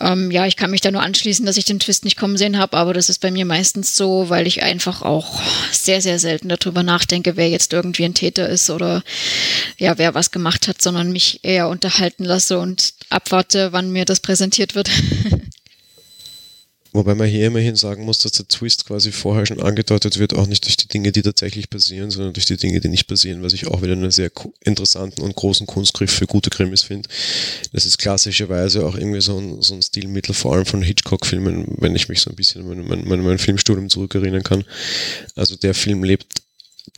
Ähm, 0.00 0.30
ja, 0.30 0.46
ich 0.46 0.56
kann 0.56 0.70
mich 0.70 0.80
da 0.80 0.90
nur 0.90 1.02
anschließen, 1.02 1.44
dass 1.44 1.56
ich 1.56 1.64
den 1.64 1.80
Twist 1.80 2.04
nicht 2.04 2.16
kommen 2.16 2.38
sehen 2.38 2.58
habe, 2.58 2.76
aber 2.76 2.94
das 2.94 3.10
ist 3.10 3.20
bei 3.20 3.30
mir 3.30 3.44
meistens 3.44 3.96
so, 3.96 4.30
weil 4.30 4.46
ich 4.46 4.62
einfach 4.62 5.02
auch 5.02 5.42
sehr, 5.72 6.00
sehr 6.00 6.18
selten 6.18 6.48
darüber 6.48 6.82
nachdenke, 6.82 7.36
wer 7.36 7.50
jetzt 7.50 7.72
irgendwie 7.72 8.04
ein 8.04 8.14
Täter 8.14 8.48
ist 8.48 8.70
oder 8.70 9.02
ja, 9.76 9.98
wer 9.98 10.14
was 10.14 10.30
gemacht 10.30 10.68
hat, 10.68 10.80
sondern 10.80 11.12
mich 11.12 11.40
eher 11.42 11.68
unterhalten 11.68 12.24
lasse 12.24 12.58
und 12.58 12.94
abwarte, 13.10 13.72
wann 13.72 13.90
mir 13.90 14.04
das 14.04 14.20
präsentiert 14.20 14.74
wird. 14.74 14.88
Wobei 16.92 17.14
man 17.14 17.28
hier 17.28 17.46
immerhin 17.46 17.76
sagen 17.76 18.04
muss, 18.04 18.18
dass 18.18 18.32
der 18.32 18.48
Twist 18.48 18.86
quasi 18.86 19.12
vorher 19.12 19.44
schon 19.44 19.60
angedeutet 19.60 20.18
wird, 20.18 20.34
auch 20.34 20.46
nicht 20.46 20.64
durch 20.64 20.76
die 20.76 20.88
Dinge, 20.88 21.12
die 21.12 21.22
tatsächlich 21.22 21.68
passieren, 21.68 22.10
sondern 22.10 22.32
durch 22.32 22.46
die 22.46 22.56
Dinge, 22.56 22.80
die 22.80 22.88
nicht 22.88 23.06
passieren, 23.06 23.42
was 23.42 23.52
ich 23.52 23.66
auch 23.66 23.82
wieder 23.82 23.92
einen 23.92 24.10
sehr 24.10 24.30
interessanten 24.64 25.20
und 25.20 25.36
großen 25.36 25.66
Kunstgriff 25.66 26.10
für 26.10 26.26
gute 26.26 26.50
Krimis 26.50 26.82
finde. 26.82 27.08
Das 27.72 27.84
ist 27.84 27.98
klassischerweise 27.98 28.86
auch 28.86 28.94
irgendwie 28.94 29.20
so 29.20 29.38
ein, 29.38 29.60
so 29.60 29.74
ein 29.74 29.82
Stilmittel, 29.82 30.34
vor 30.34 30.54
allem 30.54 30.66
von 30.66 30.82
Hitchcock-Filmen, 30.82 31.76
wenn 31.78 31.94
ich 31.94 32.08
mich 32.08 32.20
so 32.20 32.30
ein 32.30 32.36
bisschen 32.36 32.62
an 32.70 32.86
mein, 32.86 33.06
mein, 33.06 33.20
mein 33.20 33.38
Filmstudium 33.38 33.90
zurückerinnern 33.90 34.42
kann. 34.42 34.64
Also 35.34 35.56
der 35.56 35.74
Film 35.74 36.04
lebt 36.04 36.42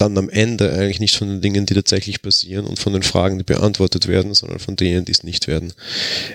dann 0.01 0.17
am 0.17 0.31
Ende 0.31 0.73
eigentlich 0.73 0.99
nicht 0.99 1.17
von 1.17 1.29
den 1.29 1.41
Dingen, 1.43 1.67
die 1.67 1.75
tatsächlich 1.75 2.23
passieren 2.23 2.65
und 2.65 2.79
von 2.79 2.95
den 2.95 3.03
Fragen, 3.03 3.37
die 3.37 3.45
beantwortet 3.45 4.09
werden, 4.09 4.33
sondern 4.33 4.59
von 4.59 4.75
denen, 4.75 5.05
die 5.05 5.13
es 5.13 5.25
nicht 5.25 5.47
werden. 5.47 5.75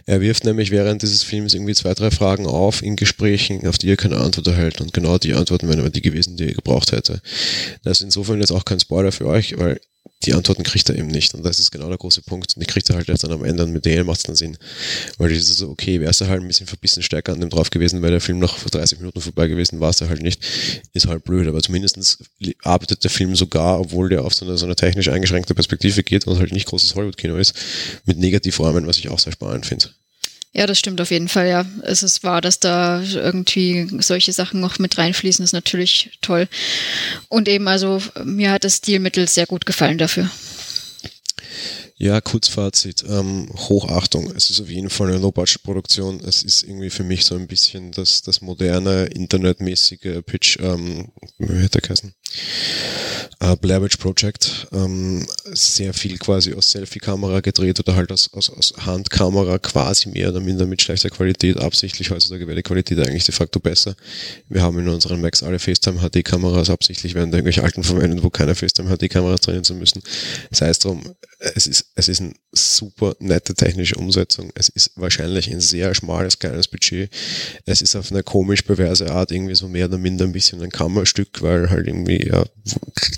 Er 0.05 0.21
wirft 0.21 0.45
nämlich 0.45 0.69
während 0.69 1.01
dieses 1.01 1.23
Films 1.23 1.55
irgendwie 1.55 1.73
zwei, 1.73 1.95
drei 1.95 2.11
Fragen 2.11 2.45
auf 2.45 2.83
in 2.83 2.95
Gesprächen, 2.95 3.65
auf 3.67 3.79
die 3.79 3.89
er 3.89 3.97
keine 3.97 4.17
Antwort 4.17 4.45
erhält 4.47 4.81
und 4.81 4.93
genau 4.93 5.17
die 5.17 5.33
Antworten 5.33 5.67
wären 5.67 5.79
aber 5.79 5.89
die 5.89 6.01
gewesen, 6.01 6.37
die 6.37 6.49
er 6.49 6.53
gebraucht 6.53 6.91
hätte. 6.91 7.21
Das 7.83 7.99
ist 7.99 8.03
insofern 8.03 8.39
jetzt 8.39 8.51
auch 8.51 8.65
kein 8.65 8.79
Spoiler 8.79 9.11
für 9.11 9.25
euch, 9.25 9.57
weil 9.57 9.79
die 10.23 10.33
Antworten 10.33 10.63
kriegt 10.63 10.89
er 10.89 10.97
eben 10.97 11.07
nicht. 11.07 11.33
Und 11.33 11.43
das 11.45 11.59
ist 11.59 11.71
genau 11.71 11.87
der 11.87 11.97
große 11.97 12.21
Punkt. 12.21 12.55
Und 12.55 12.61
die 12.61 12.65
kriegt 12.65 12.89
er 12.89 12.95
halt 12.95 13.09
erst 13.09 13.23
dann 13.23 13.31
am 13.31 13.43
Ende 13.43 13.63
und 13.63 13.71
mit 13.71 13.85
denen 13.85 14.05
macht 14.05 14.17
es 14.17 14.23
dann 14.23 14.35
Sinn. 14.35 14.57
Weil 15.17 15.29
das 15.29 15.39
ist 15.39 15.57
so, 15.57 15.69
okay, 15.69 15.99
wäre 15.99 16.11
es 16.11 16.21
halt 16.21 16.41
ein 16.41 16.47
bisschen 16.47 16.67
verbissen 16.67 17.03
stärker 17.03 17.33
an 17.33 17.41
dem 17.41 17.49
drauf 17.49 17.69
gewesen, 17.69 18.01
wäre 18.01 18.11
der 18.11 18.21
Film 18.21 18.39
noch 18.39 18.57
vor 18.57 18.71
30 18.71 18.99
Minuten 18.99 19.21
vorbei 19.21 19.47
gewesen, 19.47 19.79
war 19.79 19.89
es 19.89 20.01
halt 20.01 20.21
nicht. 20.21 20.43
Ist 20.93 21.07
halt 21.07 21.23
blöd. 21.23 21.47
Aber 21.47 21.61
zumindestens 21.61 22.19
arbeitet 22.63 23.03
der 23.03 23.11
Film 23.11 23.35
sogar, 23.35 23.79
obwohl 23.79 24.09
der 24.09 24.23
auf 24.23 24.33
so 24.33 24.45
eine, 24.45 24.57
so 24.57 24.65
eine 24.65 24.75
technisch 24.75 25.09
eingeschränkte 25.09 25.53
Perspektive 25.53 26.03
geht 26.03 26.25
und 26.27 26.39
halt 26.39 26.51
nicht 26.51 26.67
großes 26.67 26.95
Hollywood-Kino 26.95 27.35
ist, 27.37 27.53
mit 28.05 28.17
Negativräumen, 28.17 28.87
was 28.87 28.97
ich 28.97 29.09
auch 29.09 29.19
sehr 29.19 29.33
spannend 29.33 29.65
finde. 29.65 29.89
Ja, 30.57 30.65
das 30.67 30.79
stimmt 30.79 31.01
auf 31.01 31.11
jeden 31.11 31.27
Fall, 31.27 31.49
ja. 31.49 31.65
Es 31.83 32.01
ist 32.01 32.23
wahr, 32.23 32.39
dass 32.39 32.61
da 32.61 33.01
irgendwie 33.01 33.89
solche 33.99 34.31
Sachen 34.31 34.61
noch 34.61 34.79
mit 34.79 34.97
reinfließen, 34.97 35.43
ist 35.43 35.51
natürlich 35.51 36.17
toll. 36.21 36.47
Und 37.27 37.49
eben, 37.49 37.67
also, 37.67 38.01
mir 38.23 38.51
hat 38.51 38.63
das 38.63 38.77
Stilmittel 38.77 39.27
sehr 39.27 39.47
gut 39.47 39.65
gefallen 39.65 39.97
dafür. 39.97 40.29
Ja, 41.97 42.21
Kurzfazit. 42.21 43.03
Ähm, 43.05 43.49
Hochachtung. 43.53 44.31
Es 44.33 44.49
ist 44.49 44.61
auf 44.61 44.69
jeden 44.69 44.89
Fall 44.89 45.09
eine 45.09 45.17
Low-Budget-Produktion. 45.17 46.21
Es 46.21 46.41
ist 46.41 46.63
irgendwie 46.63 46.89
für 46.89 47.03
mich 47.03 47.25
so 47.25 47.35
ein 47.35 47.47
bisschen 47.47 47.91
das, 47.91 48.21
das 48.21 48.39
moderne, 48.41 49.07
internetmäßige 49.07 50.21
Pitch, 50.25 50.57
ähm, 50.61 51.09
wie 51.37 51.63
hätte 51.63 51.79
er 51.79 51.81
geheißen? 51.81 52.13
Äh, 53.39 53.55
Blair 53.57 53.81
Witch 53.81 53.97
Project, 53.97 54.67
ähm, 54.71 55.25
sehr 55.53 55.93
viel 55.93 56.17
quasi 56.17 56.53
aus 56.53 56.71
Selfie-Kamera 56.71 57.41
gedreht 57.41 57.79
oder 57.79 57.95
halt 57.95 58.11
aus, 58.11 58.31
aus, 58.33 58.49
aus 58.49 58.73
Handkamera 58.85 59.57
quasi 59.59 60.09
mehr 60.09 60.29
oder 60.29 60.39
minder 60.39 60.65
mit 60.65 60.81
schlechter 60.81 61.09
Qualität, 61.09 61.57
absichtlich 61.57 62.11
heutzutage 62.11 62.47
wäre 62.47 62.55
die 62.55 62.63
Qualität 62.63 62.99
eigentlich 62.99 63.25
de 63.25 63.33
facto 63.33 63.59
besser. 63.59 63.95
Wir 64.49 64.61
haben 64.61 64.79
in 64.79 64.87
unseren 64.87 65.21
Macs 65.21 65.43
alle 65.43 65.59
FaceTime 65.59 65.99
HD-Kameras, 65.99 66.69
absichtlich 66.69 67.13
werden 67.13 67.31
da 67.31 67.37
irgendwelche 67.37 67.63
alten 67.63 67.83
verwendet, 67.83 68.23
wo 68.23 68.29
keine 68.29 68.55
FaceTime 68.55 68.95
HD-Kameras 68.95 69.41
drin 69.41 69.63
sein 69.63 69.79
müssen. 69.79 70.01
Sei 70.51 70.69
es 70.69 70.79
drum, 70.79 71.01
es 71.39 71.67
ist, 71.67 71.91
es 71.95 72.07
ist 72.07 72.21
eine 72.21 72.33
super 72.57 73.15
nette 73.19 73.53
technische 73.53 73.95
Umsetzung. 73.95 74.51
Es 74.55 74.69
ist 74.69 74.91
wahrscheinlich 74.95 75.49
ein 75.51 75.61
sehr 75.61 75.93
schmales, 75.93 76.39
kleines 76.39 76.67
Budget. 76.67 77.09
Es 77.65 77.81
ist 77.81 77.95
auf 77.95 78.11
eine 78.11 78.23
komisch 78.23 78.61
perverse 78.61 79.11
Art 79.11 79.31
irgendwie 79.31 79.55
so 79.55 79.67
mehr 79.67 79.85
oder 79.85 79.97
minder 79.97 80.25
ein 80.25 80.31
bisschen 80.31 80.61
ein 80.61 80.69
Kammerstück, 80.69 81.41
weil 81.41 81.69
halt 81.69 81.87
irgendwie 81.87 82.27
ja, 82.27 82.45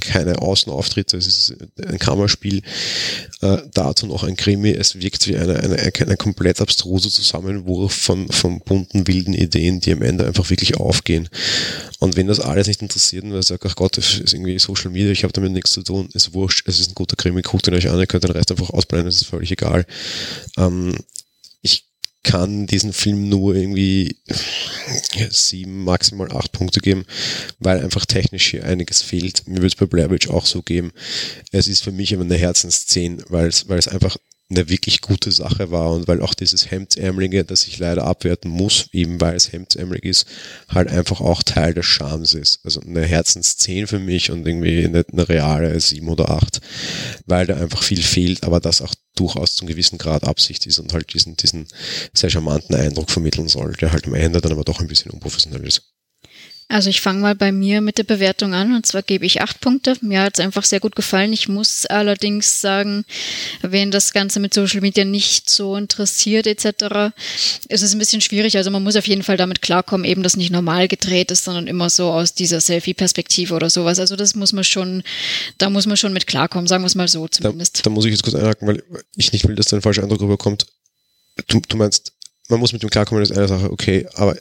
keine 0.02 0.40
Außenauftritte, 0.42 1.18
es 1.18 1.28
ist 1.28 1.56
ein 1.86 2.00
Kammerspiel, 2.00 2.62
äh, 3.42 3.58
dazu 3.74 4.08
noch 4.08 4.24
ein 4.24 4.36
Krimi, 4.36 4.72
es 4.72 5.00
wirkt 5.00 5.28
wie 5.28 5.38
eine, 5.38 5.58
eine, 5.60 5.78
eine 5.78 6.18
komplett 6.18 6.62
abstruse 6.62 7.10
Zusammenwurf 7.10 7.94
von, 7.94 8.28
von 8.30 8.60
bunten, 8.62 9.08
wilden 9.08 9.34
Ideen, 9.34 9.80
die 9.80 9.94
am 9.94 10.02
Ende 10.02 10.26
einfach 10.26 10.50
wirklich 10.50 10.78
aufgehen. 10.78 11.30
Und 12.00 12.16
wenn 12.16 12.28
das 12.28 12.40
alles 12.40 12.68
nicht 12.68 12.82
interessiert, 12.82 13.26
weil 13.30 13.40
ich 13.40 13.48
sage, 13.48 13.68
ach 13.68 13.76
Gott, 13.76 13.98
das 13.98 14.20
ist 14.20 14.34
irgendwie 14.34 14.60
Social 14.60 14.92
Media, 14.92 15.12
ich 15.12 15.24
habe 15.24 15.34
damit 15.34 15.52
nichts 15.52 15.72
zu 15.72 15.84
tun, 15.84 16.10
ist 16.14 16.34
wurscht, 16.34 16.68
es 16.68 16.80
ist 16.80 16.92
ein 16.92 16.96
guter 16.96 17.16
Krimi, 17.16 17.42
guckt 17.42 17.68
ihn 17.68 17.74
euch 17.74 17.90
an, 17.90 18.00
ihr 18.00 18.08
könnt 18.08 18.24
den 18.24 18.32
Rest 18.32 18.52
einfach 18.52 18.70
ausblenden, 18.70 19.08
es 19.08 19.22
ist 19.22 19.27
völlig 19.28 19.52
egal. 19.52 19.86
Ähm, 20.58 20.96
kann 22.28 22.68
diesen 22.68 22.92
Film 22.92 23.30
nur 23.30 23.56
irgendwie 23.56 24.18
sieben, 25.30 25.86
maximal 25.86 26.30
acht 26.34 26.52
Punkte 26.52 26.82
geben, 26.82 27.06
weil 27.60 27.80
einfach 27.80 28.06
technisch 28.06 28.52
hier 28.52 28.66
einiges 28.66 29.02
fehlt. 29.02 29.48
Mir 29.48 29.56
würde 29.56 29.68
es 29.68 29.76
bei 29.76 29.86
Blair 29.86 30.12
Witch 30.12 30.30
auch 30.30 30.46
so 30.46 30.62
geben. 30.62 30.92
Es 31.54 31.70
ist 31.70 31.86
für 31.86 31.94
mich 31.94 32.12
immer 32.12 32.26
eine 32.26 32.36
Herzensszene, 32.36 33.24
weil 33.30 33.48
es 33.48 33.88
einfach 33.88 34.18
eine 34.50 34.70
wirklich 34.70 35.02
gute 35.02 35.32
Sache 35.32 35.72
war 35.72 35.92
und 35.92 36.08
weil 36.08 36.22
auch 36.22 36.34
dieses 36.34 36.72
Hemdsärmelige, 36.72 37.44
das 37.44 37.68
ich 37.68 37.80
leider 37.80 38.06
abwerten 38.06 38.50
muss, 38.50 38.88
eben 38.94 39.20
weil 39.20 39.36
es 39.36 39.52
hemdsärmelig 39.52 40.06
ist, 40.06 40.26
halt 40.70 40.90
einfach 40.90 41.20
auch 41.20 41.44
Teil 41.44 41.74
des 41.74 41.86
Charmes 41.86 42.34
ist. 42.34 42.62
Also 42.64 42.80
eine 42.80 43.06
Herzensszene 43.06 43.88
für 43.88 44.00
mich 44.00 44.32
und 44.32 44.48
irgendwie 44.48 44.86
eine, 44.86 45.06
eine 45.12 45.28
reale 45.28 45.78
sieben 45.82 46.08
oder 46.08 46.30
acht, 46.30 46.62
weil 47.26 47.46
da 47.46 47.58
einfach 47.58 47.84
viel 47.84 48.02
fehlt, 48.02 48.44
aber 48.44 48.62
das 48.62 48.82
auch 48.82 48.96
durchaus 49.16 49.56
zum 49.56 49.68
gewissen 49.68 49.98
Grad 49.98 50.24
Absicht 50.24 50.66
ist 50.66 50.80
und 50.80 50.94
halt 50.94 51.14
diesen, 51.14 51.36
diesen 51.36 51.68
sehr 52.14 52.30
charmanten 52.30 52.76
Eindruck 52.76 53.10
vermitteln 53.12 53.50
soll, 53.50 53.74
der 53.74 53.92
halt 53.92 54.08
am 54.08 54.14
Ende 54.14 54.40
dann 54.40 54.54
aber 54.54 54.64
doch 54.64 54.80
ein 54.80 54.88
bisschen 54.88 55.12
unprofessionell 55.12 55.66
ist. 55.68 55.97
Also 56.70 56.90
ich 56.90 57.00
fange 57.00 57.22
mal 57.22 57.34
bei 57.34 57.54
mir 57.54 57.80
mit 57.80 57.98
der 57.98 58.04
Bewertung 58.04 58.54
an 58.54 58.76
und 58.76 58.86
zwar 58.86 59.02
gebe 59.02 59.26
ich 59.26 59.42
acht 59.42 59.62
Punkte. 59.62 59.96
Mir 60.02 60.22
hat 60.22 60.38
es 60.38 60.44
einfach 60.44 60.66
sehr 60.66 60.82
gut 60.82 60.98
gefallen. 60.98 61.32
Ich 61.32 61.48
muss 61.48 61.86
allerdings 61.86 62.60
sagen, 62.60 63.06
wen 63.62 63.90
das 63.90 64.12
Ganze 64.12 64.42
mit 64.42 64.54
Social 64.54 64.82
Media 64.82 65.06
nicht 65.06 65.50
so 65.50 65.78
interessiert 65.78 66.46
etc., 66.46 67.14
ist 67.70 67.84
es 67.84 67.94
ein 67.94 68.00
bisschen 68.00 68.20
schwierig. 68.20 68.58
Also 68.58 68.70
man 68.70 68.84
muss 68.84 68.98
auf 68.98 69.08
jeden 69.08 69.24
Fall 69.24 69.38
damit 69.38 69.62
klarkommen, 69.62 70.06
eben 70.06 70.24
dass 70.24 70.36
nicht 70.36 70.52
normal 70.52 70.90
gedreht 70.90 71.32
ist, 71.32 71.46
sondern 71.46 71.68
immer 71.68 71.90
so 71.90 72.12
aus 72.12 72.34
dieser 72.34 72.60
Selfie-Perspektive 72.60 73.54
oder 73.54 73.70
sowas. 73.70 73.98
Also 74.00 74.18
das 74.18 74.36
muss 74.36 74.52
man 74.52 74.66
schon, 74.66 75.04
da 75.60 75.70
muss 75.70 75.86
man 75.86 75.96
schon 75.96 76.12
mit 76.12 76.28
klarkommen, 76.28 76.68
sagen 76.68 76.84
wir 76.84 76.88
es 76.88 76.96
mal 76.96 77.08
so 77.08 77.30
zumindest. 77.30 77.80
Da, 77.80 77.82
da 77.84 77.90
muss 77.92 78.04
ich 78.04 78.12
jetzt 78.12 78.24
kurz 78.24 78.36
einhaken, 78.36 78.68
weil 78.68 78.84
ich 79.16 79.32
nicht 79.32 79.48
will, 79.48 79.56
dass 79.56 79.68
da 79.68 79.78
ein 79.78 79.82
falscher 79.82 80.04
Eindruck 80.04 80.20
rüberkommt. 80.20 80.66
Du, 81.48 81.62
du 81.66 81.78
meinst 81.78 82.12
man 82.50 82.60
muss 82.60 82.74
mit 82.74 82.82
dem 82.82 82.90
klarkommen, 82.90 83.22
das 83.22 83.32
ist 83.32 83.38
eine 83.38 83.48
Sache, 83.48 83.72
okay, 83.72 84.08
aber 84.16 84.38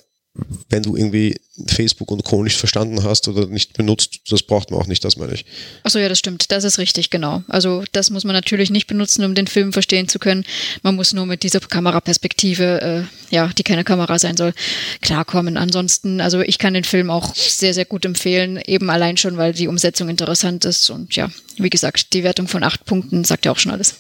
wenn 0.69 0.83
du 0.83 0.97
irgendwie 0.97 1.37
Facebook 1.67 2.11
und 2.11 2.25
Co. 2.25 2.43
nicht 2.43 2.57
verstanden 2.57 3.03
hast 3.03 3.29
oder 3.29 3.47
nicht 3.47 3.75
benutzt, 3.75 4.21
das 4.31 4.43
braucht 4.43 4.71
man 4.71 4.81
auch 4.81 4.87
nicht, 4.87 5.05
das 5.05 5.17
meine 5.17 5.33
ich. 5.33 5.45
Achso, 5.83 5.99
ja, 5.99 6.09
das 6.09 6.19
stimmt. 6.19 6.51
Das 6.51 6.65
ist 6.65 6.79
richtig, 6.79 7.11
genau. 7.11 7.43
Also 7.49 7.85
das 7.93 8.11
muss 8.11 8.25
man 8.25 8.35
natürlich 8.35 8.71
nicht 8.71 8.87
benutzen, 8.87 9.25
um 9.25 9.35
den 9.35 9.47
Film 9.47 9.73
verstehen 9.73 10.09
zu 10.09 10.19
können. 10.19 10.45
Man 10.83 10.97
muss 10.97 11.13
nur 11.13 11.27
mit 11.27 11.43
dieser 11.43 11.61
Kameraperspektive, 11.61 13.09
äh, 13.31 13.35
ja, 13.35 13.51
die 13.57 13.63
keine 13.63 13.85
Kamera 13.85 14.19
sein 14.19 14.37
soll, 14.37 14.53
klarkommen. 15.01 15.57
Ansonsten, 15.57 16.21
also 16.21 16.41
ich 16.41 16.59
kann 16.59 16.75
den 16.75 16.85
Film 16.85 17.11
auch 17.11 17.35
sehr, 17.35 17.75
sehr 17.75 17.87
gut 17.87 18.05
empfehlen, 18.05 18.61
eben 18.67 18.91
allein 18.91 19.17
schon, 19.17 19.37
weil 19.37 19.53
die 19.53 19.69
Umsetzung 19.69 20.09
interessant 20.09 20.65
ist. 20.65 20.91
Und 20.91 21.17
ja, 21.17 21.31
wie 21.57 21.71
gesagt, 21.71 22.13
die 22.13 22.25
Wertung 22.25 22.49
von 22.49 22.63
acht 22.63 22.85
Punkten 22.85 23.25
sagt 23.25 23.47
ja 23.47 23.53
auch 23.53 23.59
schon 23.59 23.73
alles. 23.73 23.97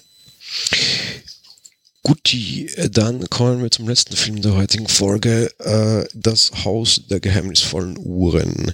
Guti, 2.06 2.70
dann 2.92 3.28
kommen 3.30 3.64
wir 3.64 3.70
zum 3.72 3.88
letzten 3.88 4.14
Film 4.14 4.40
der 4.40 4.54
heutigen 4.54 4.86
Folge, 4.86 5.50
äh, 5.58 6.04
Das 6.14 6.52
Haus 6.64 7.00
der 7.10 7.18
geheimnisvollen 7.18 7.98
Uhren. 7.98 8.72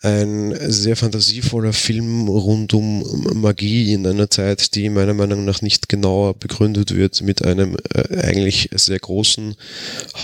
Ein 0.00 0.56
sehr 0.60 0.96
fantasievoller 0.96 1.74
Film 1.74 2.26
rund 2.28 2.72
um 2.72 3.04
Magie 3.34 3.92
in 3.92 4.06
einer 4.06 4.30
Zeit, 4.30 4.74
die 4.74 4.88
meiner 4.88 5.12
Meinung 5.12 5.44
nach 5.44 5.60
nicht 5.60 5.90
genauer 5.90 6.32
begründet 6.32 6.94
wird, 6.94 7.20
mit 7.20 7.44
einem 7.44 7.76
äh, 7.92 8.22
eigentlich 8.22 8.70
sehr 8.72 9.00
großen 9.00 9.54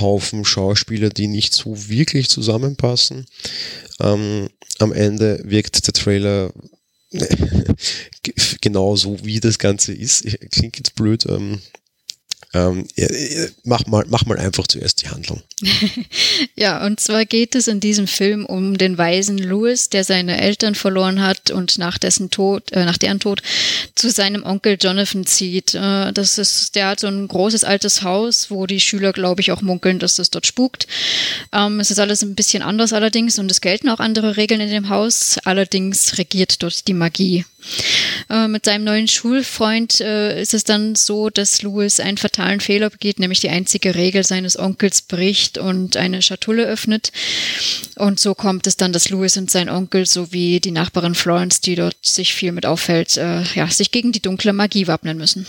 Haufen 0.01 0.47
Schauspieler, 0.47 1.11
die 1.11 1.27
nicht 1.27 1.53
so 1.53 1.87
wirklich 1.91 2.31
zusammenpassen. 2.31 3.27
Ähm, 4.01 4.49
am 4.79 4.95
Ende 4.95 5.43
wirkt 5.45 5.87
der 5.87 5.93
Trailer 5.93 6.51
genau 8.63 8.97
so, 8.97 9.23
wie 9.23 9.39
das 9.39 9.59
Ganze 9.59 9.93
ist. 9.93 10.25
Klingt 10.51 10.79
jetzt 10.79 10.95
blöd. 10.95 11.27
Ähm, 11.29 11.61
ähm, 12.55 12.87
mach, 13.65 13.87
mal, 13.87 14.05
mach 14.09 14.27
mal 14.27 14.39
einfach 14.39 14.67
zuerst 14.67 15.03
die 15.03 15.09
Handlung. 15.09 15.43
ja, 16.55 16.85
und 16.85 17.01
zwar 17.01 17.25
geht 17.25 17.55
es 17.55 17.67
in 17.67 17.81
diesem 17.81 18.07
Film 18.07 18.45
um 18.45 18.77
den 18.77 18.99
weisen 18.99 19.39
Louis, 19.39 19.89
der 19.89 20.05
seine 20.05 20.39
Eltern 20.39 20.75
verloren 20.75 21.23
hat 21.23 21.51
und 21.51 21.79
nach 21.79 21.97
dessen 21.97 22.31
Tod, 22.31 22.71
äh, 22.73 22.85
nach 22.85 22.99
deren 22.99 23.21
Tod 23.21 23.43
zu 23.95 24.11
seinem 24.11 24.45
Onkel 24.45 24.77
Jonathan 24.79 25.25
zieht. 25.25 25.75
Äh, 25.75 26.13
das 26.13 26.37
ist, 26.37 26.75
der 26.75 26.89
hat 26.89 27.01
so 27.01 27.07
ein 27.07 27.27
großes 27.27 27.65
altes 27.65 28.03
Haus, 28.03 28.51
wo 28.51 28.67
die 28.67 28.81
Schüler, 28.81 29.13
glaube 29.13 29.41
ich, 29.41 29.51
auch 29.53 29.63
munkeln, 29.63 29.99
dass 29.99 30.17
das 30.17 30.29
dort 30.29 30.47
spukt. 30.47 30.87
Ähm, 31.53 31.81
es 31.81 31.91
ist 31.91 32.01
alles 32.01 32.23
ein 32.23 32.35
bisschen 32.35 32.63
anders 32.63 32.93
allerdings 32.93 33.39
und 33.39 33.51
es 33.51 33.63
gelten 33.63 33.89
auch 33.89 34.01
andere 34.01 34.37
Regeln 34.37 34.61
in 34.61 34.71
dem 34.71 34.89
Haus. 34.91 35.39
Allerdings 35.45 36.19
regiert 36.19 36.63
dort 36.63 36.87
die 36.87 36.95
Magie. 36.95 37.47
Äh, 38.29 38.49
mit 38.49 38.65
seinem 38.65 38.85
neuen 38.85 39.09
Schulfreund 39.09 40.01
äh, 40.01 40.41
ist 40.41 40.55
es 40.55 40.65
dann 40.65 40.95
so, 40.95 41.31
dass 41.31 41.63
Louis 41.63 42.01
einen 42.01 42.19
fatalen 42.43 42.61
Fehler 42.61 42.91
begeht, 42.91 43.21
nämlich 43.21 43.41
die 43.41 43.51
einzige 43.51 43.95
Regel 43.95 44.25
seines 44.25 44.59
Onkels 44.59 45.03
bricht 45.03 45.59
und 45.59 45.97
eine 45.97 46.23
Schatulle 46.23 46.65
öffnet. 46.65 47.13
Und 47.97 48.19
so 48.19 48.35
kommt 48.35 48.67
es 48.67 48.77
dann, 48.77 48.93
dass 48.93 49.11
Louis 49.11 49.37
und 49.37 49.51
sein 49.51 49.69
Onkel 49.69 50.07
sowie 50.07 50.59
die 50.59 50.73
Nachbarin 50.73 51.15
Florence, 51.15 51.61
die 51.61 51.77
dort 51.77 51.97
sich 52.03 52.35
viel 52.35 52.53
mit 52.53 52.67
auffällt, 52.67 53.17
äh, 53.17 53.43
ja, 53.55 53.69
sich 53.69 53.93
gegen 53.93 54.13
die 54.13 54.23
dunkle 54.23 54.53
Magie 54.53 54.89
wappnen 54.89 55.19
müssen. 55.19 55.47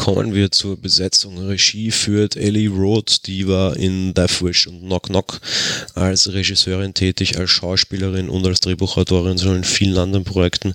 Kommen 0.00 0.32
wir 0.32 0.50
zur 0.50 0.80
Besetzung. 0.80 1.36
Regie 1.36 1.90
führt 1.90 2.34
Ellie 2.34 2.70
Roth, 2.70 3.26
die 3.26 3.46
war 3.46 3.76
in 3.76 4.14
Death 4.14 4.40
Wish 4.42 4.66
und 4.66 4.80
Knock 4.80 5.08
Knock 5.08 5.42
als 5.94 6.32
Regisseurin 6.32 6.94
tätig, 6.94 7.38
als 7.38 7.50
Schauspielerin 7.50 8.30
und 8.30 8.46
als 8.46 8.60
Drehbuchautorin, 8.60 9.36
sondern 9.36 9.58
in 9.58 9.64
vielen 9.64 9.98
anderen 9.98 10.24
Projekten. 10.24 10.74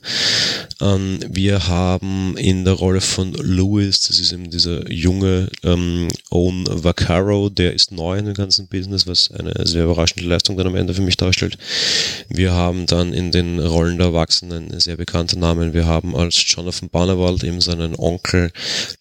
Ähm, 0.80 1.18
wir 1.28 1.68
haben 1.68 2.38
in 2.38 2.66
der 2.66 2.76
Rolle 2.76 3.02
von 3.02 3.34
Lewis, 3.34 4.02
das 4.02 4.20
ist 4.20 4.32
eben 4.32 4.52
dieser 4.52 4.92
junge 4.92 5.50
ähm, 5.64 6.08
Owen 6.30 6.68
Vaccaro, 6.70 7.50
der 7.50 7.74
ist 7.74 7.92
neu 7.92 8.20
in 8.20 8.26
dem 8.26 8.36
ganzen 8.36 8.68
Business, 8.68 9.08
was 9.08 9.32
eine 9.32 9.66
sehr 9.66 9.86
überraschende 9.86 10.30
Leistung 10.30 10.56
dann 10.56 10.68
am 10.68 10.76
Ende 10.76 10.94
für 10.94 11.02
mich 11.02 11.18
darstellt. 11.18 11.58
Wir 12.30 12.52
haben 12.52 12.86
dann 12.86 13.12
in 13.12 13.32
den 13.32 13.60
Rollen 13.60 13.98
der 13.98 14.08
Erwachsenen 14.08 14.80
sehr 14.80 14.98
bekannte 14.98 15.40
Namen. 15.40 15.74
Wir 15.74 15.88
haben 15.88 16.16
als 16.16 16.44
Jonathan 16.46 16.90
Barnewald 16.90 17.44
eben 17.44 17.60
seinen 17.60 17.96
Onkel 17.96 18.52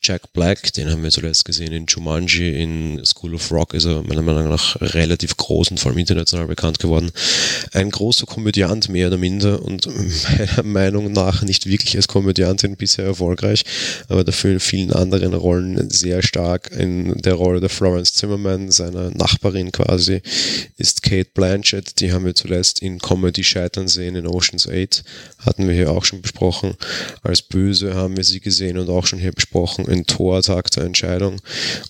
Jack 0.06 0.34
Black, 0.34 0.70
den 0.74 0.90
haben 0.90 1.02
wir 1.02 1.10
zuletzt 1.10 1.46
gesehen 1.46 1.72
in 1.72 1.86
Jumanji, 1.86 2.62
in 2.62 3.02
School 3.06 3.34
of 3.34 3.50
Rock 3.50 3.72
ist 3.72 3.86
er 3.86 4.02
meiner 4.02 4.20
Meinung 4.20 4.50
nach 4.50 4.78
relativ 4.82 5.34
groß 5.38 5.70
und 5.70 5.80
vor 5.80 5.90
allem 5.90 5.98
international 5.98 6.46
bekannt 6.46 6.78
geworden. 6.78 7.10
Ein 7.72 7.90
großer 7.90 8.26
Komödiant 8.26 8.90
mehr 8.90 9.06
oder 9.06 9.16
minder 9.16 9.62
und 9.62 9.88
meiner 10.28 10.62
Meinung 10.62 11.12
nach 11.12 11.40
nicht 11.40 11.64
wirklich 11.64 11.96
als 11.96 12.06
Komödiantin 12.06 12.76
bisher 12.76 13.06
erfolgreich, 13.06 13.64
aber 14.08 14.24
dafür 14.24 14.52
in 14.52 14.60
vielen 14.60 14.92
anderen 14.92 15.32
Rollen 15.32 15.88
sehr 15.88 16.22
stark. 16.22 16.70
In 16.72 17.16
der 17.22 17.34
Rolle 17.34 17.60
der 17.60 17.70
Florence 17.70 18.12
Zimmerman, 18.12 18.70
seiner 18.70 19.08
Nachbarin 19.08 19.72
quasi, 19.72 20.20
ist 20.76 21.02
Kate 21.02 21.30
Blanchett, 21.32 21.98
die 22.00 22.12
haben 22.12 22.26
wir 22.26 22.34
zuletzt 22.34 22.82
in 22.82 22.98
Comedy 22.98 23.42
scheitern 23.42 23.88
sehen, 23.88 24.16
in 24.16 24.26
Ocean's 24.26 24.68
8, 24.68 25.02
hatten 25.46 25.66
wir 25.66 25.74
hier 25.74 25.92
auch 25.92 26.04
schon 26.04 26.20
besprochen. 26.20 26.74
Als 27.22 27.40
Böse 27.40 27.94
haben 27.94 28.18
wir 28.18 28.24
sie 28.24 28.40
gesehen 28.40 28.76
und 28.76 28.90
auch 28.90 29.06
schon 29.06 29.18
hier 29.18 29.32
besprochen 29.32 29.93
in 29.94 30.06
Tor 30.06 30.42
Tag 30.42 30.70
der 30.72 30.84
Entscheidung 30.84 31.40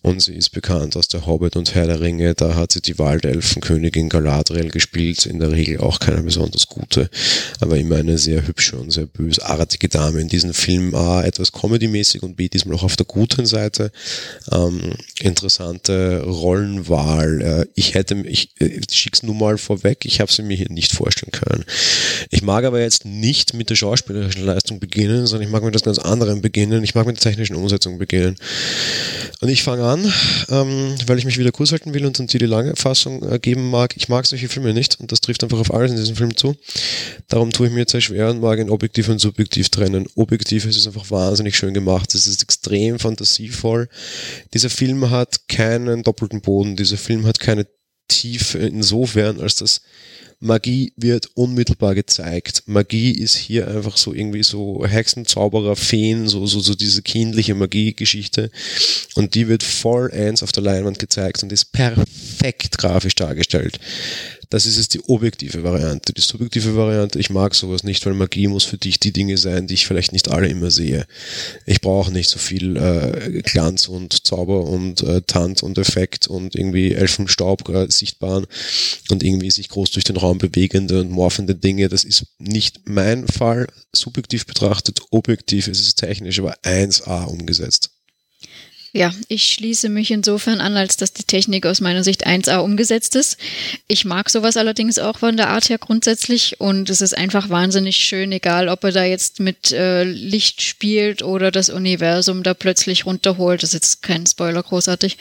und 0.03 0.23
sie 0.23 0.35
ist 0.35 0.51
bekannt 0.51 0.97
aus 0.97 1.09
der 1.09 1.27
Hobbit 1.27 1.57
und 1.57 1.75
Herr 1.75 1.87
der 1.87 2.01
Ringe. 2.01 2.35
Da 2.35 2.55
hat 2.55 2.73
sie 2.73 2.81
die 2.81 2.99
Waldelfenkönigin 2.99 4.09
Galadriel 4.09 4.71
gespielt, 4.71 5.27
in 5.27 5.41
der 5.41 5.51
Regel 5.51 5.79
auch 5.81 5.99
keine 5.99 6.23
besonders 6.23 6.69
gute, 6.69 7.11
aber 7.61 7.79
immer 7.79 7.97
eine 7.97 8.19
sehr 8.19 8.47
hübsche 8.47 8.77
und 8.77 8.93
sehr 8.93 9.07
bösartige 9.07 9.89
Dame. 9.89 10.21
In 10.21 10.29
diesem 10.29 10.55
Film 10.55 10.95
A 10.95 11.23
etwas 11.23 11.53
comedymäßig 11.53 12.23
und 12.23 12.37
B 12.37 12.49
diesmal 12.49 12.77
auch 12.77 12.85
auf 12.85 12.97
der 12.97 13.07
guten 13.07 13.47
Seite. 13.47 13.91
Ähm, 14.53 14.95
interessante 15.21 16.23
Rollenwahl. 16.25 17.41
Äh, 17.41 17.67
ich 17.75 17.95
hätte, 17.95 18.15
ich 18.27 18.51
äh, 18.61 18.81
schick's 18.91 19.23
nur 19.23 19.35
mal 19.35 19.59
vorweg, 19.59 20.05
ich 20.05 20.21
habe 20.21 20.31
sie 20.31 20.43
mir 20.43 20.57
hier 20.57 20.71
nicht 20.71 20.93
vorstellen 20.93 21.33
können. 21.33 21.65
Ich 22.31 22.43
mag 22.43 22.65
aber 22.65 22.81
jetzt 22.81 23.05
nicht 23.05 23.55
mit 23.55 23.71
der 23.71 23.77
schauspielerischen 23.77 24.45
Leistung 24.45 24.81
beginnen, 24.81 25.27
sondern 25.27 25.47
ich 25.47 25.53
mag 25.53 25.63
mit 25.63 25.75
das 25.75 25.83
ganz 25.83 25.99
anderen 25.99 26.43
beginnen. 26.43 26.85
Ich 26.85 26.95
mag 26.95 27.07
mit 27.07 27.17
der 27.17 27.23
technischen 27.23 27.57
Umsetzung 27.57 27.94
beginnen. 27.99 28.37
Und 29.41 29.49
ich 29.49 29.63
fange 29.63 29.85
an, 29.85 30.13
ähm, 30.49 30.95
weil 31.07 31.19
ich 31.19 31.25
mich 31.25 31.39
wieder 31.39 31.53
kurz 31.53 31.73
halten 31.73 31.93
will 31.93 32.07
und 32.07 32.19
dann 32.19 32.27
die 32.27 32.39
lange 32.39 32.77
Fassung 32.77 33.23
äh, 33.31 33.39
geben 33.39 33.69
mag. 33.69 33.95
Ich 33.97 34.09
mag 34.09 34.27
solche 34.27 34.49
Filme 34.49 34.73
nicht 34.73 35.01
und 35.01 35.13
das 35.13 35.21
trifft 35.21 35.43
einfach 35.45 35.59
auf 35.59 35.73
alles 35.73 35.91
in 35.91 35.97
diesem 35.97 36.17
Film 36.17 36.37
zu. 36.37 36.57
Darum 37.29 37.51
tue 37.51 37.67
ich 37.67 37.73
mir 37.73 37.81
jetzt 37.81 37.93
sehr 37.93 38.01
schwer 38.01 38.31
und 38.31 38.41
mag 38.41 38.59
ein 38.59 38.71
Objektiv 38.71 39.09
und 39.09 39.19
Subjektiv 39.19 39.69
trennen. 39.69 40.07
Objektiv 40.15 40.65
ist 40.65 40.77
es 40.77 40.87
einfach 40.87 41.11
wahnsinnig 41.11 41.57
schön 41.57 41.75
gemacht. 41.75 42.15
Es 42.15 42.27
ist 42.27 42.43
extrem 42.43 42.99
fantasievoll. 42.99 43.89
Dieser 44.55 44.71
Film 44.71 45.11
hat 45.11 45.49
keinen 45.49 46.03
doppelten 46.03 46.41
Boden. 46.41 46.77
Dieser 46.77 46.97
Film 46.97 47.27
hat 47.27 47.39
keine 47.39 47.67
Tiefe 48.09 48.59
insofern, 48.59 49.41
als 49.41 49.57
dass 49.57 49.83
Magie 50.45 50.93
wird 50.97 51.31
unmittelbar 51.35 51.95
gezeigt. 51.95 52.65
Magie 52.67 53.13
ist 53.13 53.35
hier 53.35 53.67
einfach 53.67 53.97
so 53.97 54.13
irgendwie 54.13 54.43
so 54.43 54.85
Hexen, 54.87 55.25
Feen, 55.75 56.29
so, 56.29 56.47
so, 56.47 56.61
so 56.61 56.75
diese 56.75 57.01
kindliche 57.01 57.55
Magie-Geschichte. 57.55 58.51
Und 59.15 59.35
die 59.35 59.49
wird 59.49 59.63
voll 59.63 60.11
eins 60.13 60.43
auf 60.43 60.53
der 60.53 60.63
Leinwand 60.63 60.99
gezeigt 60.99 61.43
und 61.43 61.51
ist 61.51 61.73
perfekt 61.73 62.77
grafisch 62.77 63.15
dargestellt. 63.15 63.81
Das 64.51 64.67
ist 64.67 64.77
jetzt 64.77 64.95
die 64.95 65.03
objektive 65.05 65.63
Variante. 65.63 66.13
Die 66.13 66.21
subjektive 66.21 66.77
Variante, 66.77 67.19
ich 67.19 67.31
mag 67.31 67.55
sowas 67.55 67.85
nicht, 67.85 68.05
weil 68.07 68.15
Magie 68.15 68.47
muss 68.47 68.65
für 68.65 68.79
dich 68.79 69.01
die 69.01 69.13
Dinge 69.13 69.37
sein, 69.37 69.67
die 69.67 69.75
ich 69.75 69.87
vielleicht 69.87 70.13
nicht 70.13 70.31
alle 70.31 70.49
immer 70.49 70.71
sehe. 70.71 71.07
Ich 71.67 71.81
brauche 71.81 72.13
nicht 72.13 72.29
so 72.29 72.39
viel 72.39 72.77
äh, 72.77 73.43
Glanz 73.43 73.89
und 73.89 74.27
Zauber 74.27 74.65
und 74.65 75.03
äh, 75.03 75.23
Tanz 75.23 75.63
und 75.63 75.79
Effekt 75.79 76.27
und 76.27 76.55
irgendwie 76.55 76.93
Elfenstaub 76.93 77.69
äh, 77.69 77.91
sichtbaren 77.91 78.47
und 79.11 79.23
irgendwie 79.23 79.51
sich 79.51 79.69
groß 79.69 79.91
durch 79.93 80.05
den 80.05 80.17
Raum 80.17 80.39
bewegende 80.39 81.01
und 81.01 81.11
morphende 81.11 81.55
Dinge. 81.55 81.89
Das 81.89 82.05
ist 82.05 82.27
nicht 82.39 82.83
mein 82.85 83.27
Fall. 83.27 83.67
Subjektiv 83.93 84.47
betrachtet, 84.47 85.01
objektiv 85.11 85.69
ist 85.69 85.81
es 85.81 85.95
technisch 85.95 86.39
aber 86.39 86.55
1A 86.63 87.27
umgesetzt. 87.27 87.91
Ja, 88.97 89.13
ich 89.27 89.53
schließe 89.53 89.89
mich 89.89 90.13
insofern 90.13 90.61
an, 90.61 90.77
als 90.77 90.97
dass 90.97 91.13
die 91.13 91.25
Technik 91.25 91.67
aus 91.67 91.81
meiner 91.81 92.05
Sicht 92.05 92.29
1A 92.29 92.59
umgesetzt 92.59 93.17
ist. 93.17 93.39
Ich 93.89 94.05
mag 94.05 94.31
sowas 94.31 94.57
allerdings 94.57 95.01
auch 95.01 95.19
von 95.19 95.37
der 95.37 95.49
Art 95.49 95.69
her 95.69 95.79
grundsätzlich 95.79 96.61
und 96.61 96.89
es 96.89 97.01
ist 97.01 97.19
einfach 97.19 97.49
wahnsinnig 97.49 97.97
schön, 97.97 98.31
egal 98.31 98.69
ob 98.69 98.85
er 98.85 98.93
da 98.93 99.03
jetzt 99.03 99.41
mit 99.41 99.73
äh, 99.73 100.05
Licht 100.05 100.63
spielt 100.63 101.25
oder 101.25 101.51
das 101.51 101.71
Universum 101.71 102.45
da 102.45 102.55
plötzlich 102.55 103.05
runterholt. 103.05 103.65
Das 103.65 103.71
ist 103.71 103.75
jetzt 103.75 104.03
kein 104.03 104.29
Spoiler 104.29 104.63
großartig. 104.63 105.19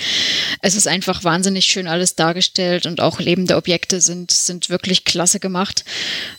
Es 0.62 0.76
ist 0.76 0.88
einfach 0.88 1.24
wahnsinnig 1.24 1.66
schön 1.66 1.88
alles 1.88 2.14
dargestellt 2.14 2.86
und 2.86 3.02
auch 3.02 3.20
lebende 3.20 3.56
Objekte 3.56 4.02
sind, 4.02 4.30
sind 4.30 4.70
wirklich 4.70 5.04
klasse 5.04 5.40
gemacht. 5.40 5.84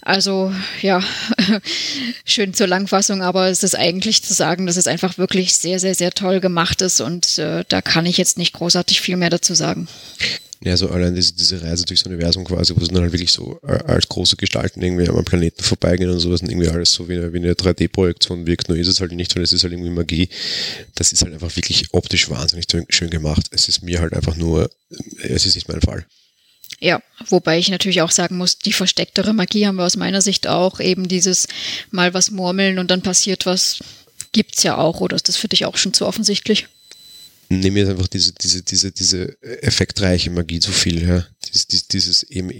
Also 0.02 0.54
ja, 0.82 1.02
schön 2.24 2.54
zur 2.54 2.68
Langfassung, 2.68 3.22
aber 3.22 3.48
es 3.48 3.64
ist 3.64 3.74
eigentlich 3.74 4.22
zu 4.22 4.34
sagen, 4.34 4.66
dass 4.66 4.76
es 4.76 4.86
einfach 4.86 5.18
wirklich 5.18 5.56
sehr, 5.56 5.80
sehr, 5.80 5.96
sehr 5.96 6.12
toll 6.12 6.38
gemacht 6.38 6.80
ist 6.80 7.00
und 7.00 7.23
äh, 7.38 7.64
da 7.68 7.82
kann 7.82 8.06
ich 8.06 8.16
jetzt 8.16 8.38
nicht 8.38 8.52
großartig 8.52 9.00
viel 9.00 9.16
mehr 9.16 9.30
dazu 9.30 9.54
sagen. 9.54 9.88
Ja, 10.64 10.78
so 10.78 10.88
allein 10.88 11.14
diese, 11.14 11.34
diese 11.34 11.60
Reise 11.60 11.84
durchs 11.84 12.04
Universum 12.04 12.44
quasi, 12.44 12.74
wo 12.74 12.80
es 12.80 12.88
dann 12.88 13.02
halt 13.02 13.12
wirklich 13.12 13.32
so 13.32 13.60
äh, 13.66 13.82
als 13.86 14.08
große 14.08 14.36
Gestalten 14.36 14.80
irgendwie 14.80 15.08
am 15.08 15.24
Planeten 15.24 15.62
vorbeigehen 15.62 16.10
und 16.10 16.20
sowas 16.20 16.40
und 16.40 16.50
irgendwie 16.50 16.68
alles 16.68 16.92
so 16.92 17.06
wie 17.06 17.18
eine, 17.18 17.34
wie 17.34 17.38
eine 17.38 17.52
3D-Projektion 17.52 18.46
wirkt, 18.46 18.70
nur 18.70 18.78
ist 18.78 18.88
es 18.88 19.00
halt 19.00 19.12
nicht, 19.12 19.36
weil 19.36 19.42
es 19.42 19.52
ist 19.52 19.62
halt 19.62 19.74
irgendwie 19.74 19.90
Magie. 19.90 20.30
Das 20.94 21.12
ist 21.12 21.22
halt 21.22 21.34
einfach 21.34 21.54
wirklich 21.54 21.88
optisch 21.92 22.30
wahnsinnig 22.30 22.64
schön 22.88 23.10
gemacht. 23.10 23.46
Es 23.50 23.68
ist 23.68 23.82
mir 23.82 24.00
halt 24.00 24.14
einfach 24.14 24.36
nur, 24.36 24.70
es 25.22 25.44
ist 25.44 25.54
nicht 25.54 25.68
mein 25.68 25.82
Fall. 25.82 26.06
Ja, 26.80 27.02
wobei 27.28 27.58
ich 27.58 27.68
natürlich 27.68 28.00
auch 28.00 28.10
sagen 28.10 28.38
muss, 28.38 28.58
die 28.58 28.72
verstecktere 28.72 29.34
Magie 29.34 29.66
haben 29.66 29.76
wir 29.76 29.84
aus 29.84 29.96
meiner 29.96 30.22
Sicht 30.22 30.46
auch. 30.46 30.80
Eben 30.80 31.08
dieses 31.08 31.46
mal 31.90 32.14
was 32.14 32.30
murmeln 32.30 32.78
und 32.78 32.90
dann 32.90 33.02
passiert 33.02 33.44
was, 33.44 33.80
gibt's 34.32 34.62
ja 34.62 34.78
auch. 34.78 35.00
Oder 35.00 35.16
ist 35.16 35.28
das 35.28 35.36
für 35.36 35.48
dich 35.48 35.66
auch 35.66 35.76
schon 35.76 35.92
zu 35.92 36.06
offensichtlich? 36.06 36.68
Nehmen 37.48 37.76
jetzt 37.76 37.90
einfach 37.90 38.08
diese, 38.08 38.32
diese, 38.32 38.62
diese, 38.62 38.92
diese 38.92 39.42
effektreiche 39.42 40.30
Magie 40.30 40.60
zu 40.60 40.72
viel, 40.72 41.06
ja. 41.06 41.26
Dieses, 41.46 41.88
dieses 41.88 42.22
eben 42.24 42.50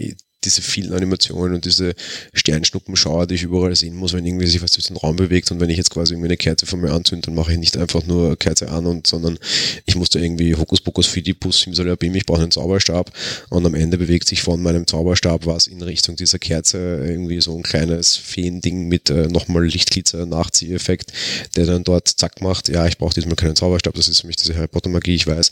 diese 0.45 0.61
vielen 0.61 0.93
Animationen 0.93 1.55
und 1.55 1.65
diese 1.65 1.93
Sternschnuppenschauer, 2.33 3.27
die 3.27 3.35
ich 3.35 3.43
überall 3.43 3.75
sehen 3.75 3.95
muss, 3.95 4.13
wenn 4.13 4.25
irgendwie 4.25 4.47
sich 4.47 4.61
was 4.61 4.71
durch 4.71 4.87
den 4.87 4.97
Raum 4.97 5.15
bewegt 5.15 5.51
und 5.51 5.59
wenn 5.59 5.69
ich 5.69 5.77
jetzt 5.77 5.89
quasi 5.89 6.13
irgendwie 6.13 6.29
eine 6.29 6.37
Kerze 6.37 6.65
von 6.65 6.79
mir 6.81 6.91
anzünde, 6.91 7.25
dann 7.25 7.35
mache 7.35 7.51
ich 7.51 7.57
nicht 7.57 7.77
einfach 7.77 8.05
nur 8.05 8.37
Kerze 8.37 8.69
an 8.69 8.85
und, 8.85 9.07
sondern 9.07 9.37
ich 9.85 9.95
muss 9.95 10.09
da 10.09 10.19
irgendwie 10.19 10.55
Hokuspokus 10.55 11.07
Fidibus 11.07 11.61
Simsalabim, 11.61 12.15
ich 12.15 12.25
brauche 12.25 12.41
einen 12.41 12.51
Zauberstab 12.51 13.11
und 13.49 13.65
am 13.65 13.75
Ende 13.75 13.97
bewegt 13.97 14.27
sich 14.27 14.41
von 14.41 14.61
meinem 14.61 14.87
Zauberstab 14.87 15.45
was 15.45 15.67
in 15.67 15.81
Richtung 15.81 16.15
dieser 16.15 16.39
Kerze 16.39 16.77
irgendwie 17.05 17.41
so 17.41 17.55
ein 17.55 17.63
kleines 17.63 18.15
Feending 18.15 18.87
mit 18.87 19.09
äh, 19.09 19.27
nochmal 19.27 19.65
Lichtglitzer 19.65 20.25
Nachzieheffekt, 20.25 21.11
der 21.55 21.65
dann 21.65 21.83
dort 21.83 22.07
zack 22.07 22.41
macht, 22.41 22.69
ja, 22.69 22.85
ich 22.87 22.97
brauche 22.97 23.13
diesmal 23.13 23.35
keinen 23.35 23.55
Zauberstab, 23.55 23.95
das 23.95 24.07
ist 24.07 24.21
für 24.21 24.27
mich 24.27 24.35
diese 24.35 24.55
Harry 24.55 24.67
Potter 24.67 24.89
Magie, 24.89 25.15
ich 25.15 25.27
weiß, 25.27 25.51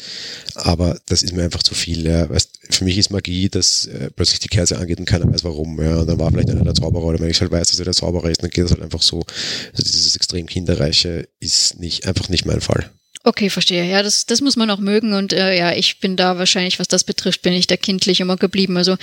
aber 0.55 0.99
das 1.07 1.23
ist 1.23 1.33
mir 1.33 1.43
einfach 1.43 1.63
zu 1.63 1.75
viel, 1.75 2.05
ja. 2.05 2.27
für 2.69 2.83
mich 2.83 2.97
ist 2.97 3.09
Magie, 3.09 3.49
dass 3.49 3.87
äh, 3.87 4.09
plötzlich 4.15 4.39
die 4.39 4.49
Kerze 4.49 4.77
angeht 4.83 4.99
und 4.99 5.05
keiner 5.05 5.31
weiß 5.31 5.43
warum. 5.43 5.81
Ja, 5.81 6.05
dann 6.05 6.19
war 6.19 6.31
vielleicht 6.31 6.49
einer 6.49 6.63
der 6.63 6.75
Zauberer 6.75 7.05
oder 7.05 7.19
wenn 7.19 7.29
ich 7.29 7.41
halt 7.41 7.51
weiß, 7.51 7.69
dass 7.69 7.79
er 7.79 7.85
der 7.85 7.93
Zauberer 7.93 8.29
ist, 8.29 8.43
dann 8.43 8.49
geht 8.49 8.65
es 8.65 8.71
halt 8.71 8.81
einfach 8.81 9.01
so. 9.01 9.23
Also 9.71 9.83
dieses 9.83 10.15
extrem 10.15 10.45
Kinderreiche 10.45 11.27
ist 11.39 11.79
nicht, 11.79 12.05
einfach 12.05 12.29
nicht 12.29 12.45
mein 12.45 12.61
Fall. 12.61 12.89
Okay, 13.25 13.49
verstehe. 13.49 13.85
Ja, 13.85 14.03
das, 14.03 14.25
das 14.25 14.41
muss 14.41 14.57
man 14.57 14.69
auch 14.69 14.79
mögen 14.79 15.13
und 15.13 15.31
äh, 15.31 15.57
ja, 15.57 15.71
ich 15.71 16.01
bin 16.01 16.17
da 16.17 16.37
wahrscheinlich, 16.37 16.77
was 16.79 16.89
das 16.89 17.05
betrifft, 17.05 17.41
bin 17.41 17.53
ich 17.53 17.67
da 17.67 17.77
kindlich 17.77 18.19
immer 18.19 18.35
geblieben. 18.35 18.75
Also 18.75 18.97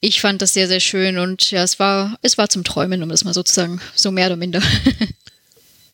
ich 0.00 0.22
fand 0.22 0.40
das 0.40 0.54
sehr, 0.54 0.66
sehr 0.66 0.80
schön 0.80 1.18
und 1.18 1.50
ja, 1.50 1.62
es 1.62 1.78
war, 1.78 2.18
es 2.22 2.38
war 2.38 2.48
zum 2.48 2.64
Träumen, 2.64 3.02
um 3.02 3.10
das 3.10 3.24
mal 3.24 3.34
sozusagen 3.34 3.80
so 3.94 4.10
mehr 4.10 4.28
oder 4.28 4.36
minder. 4.36 4.62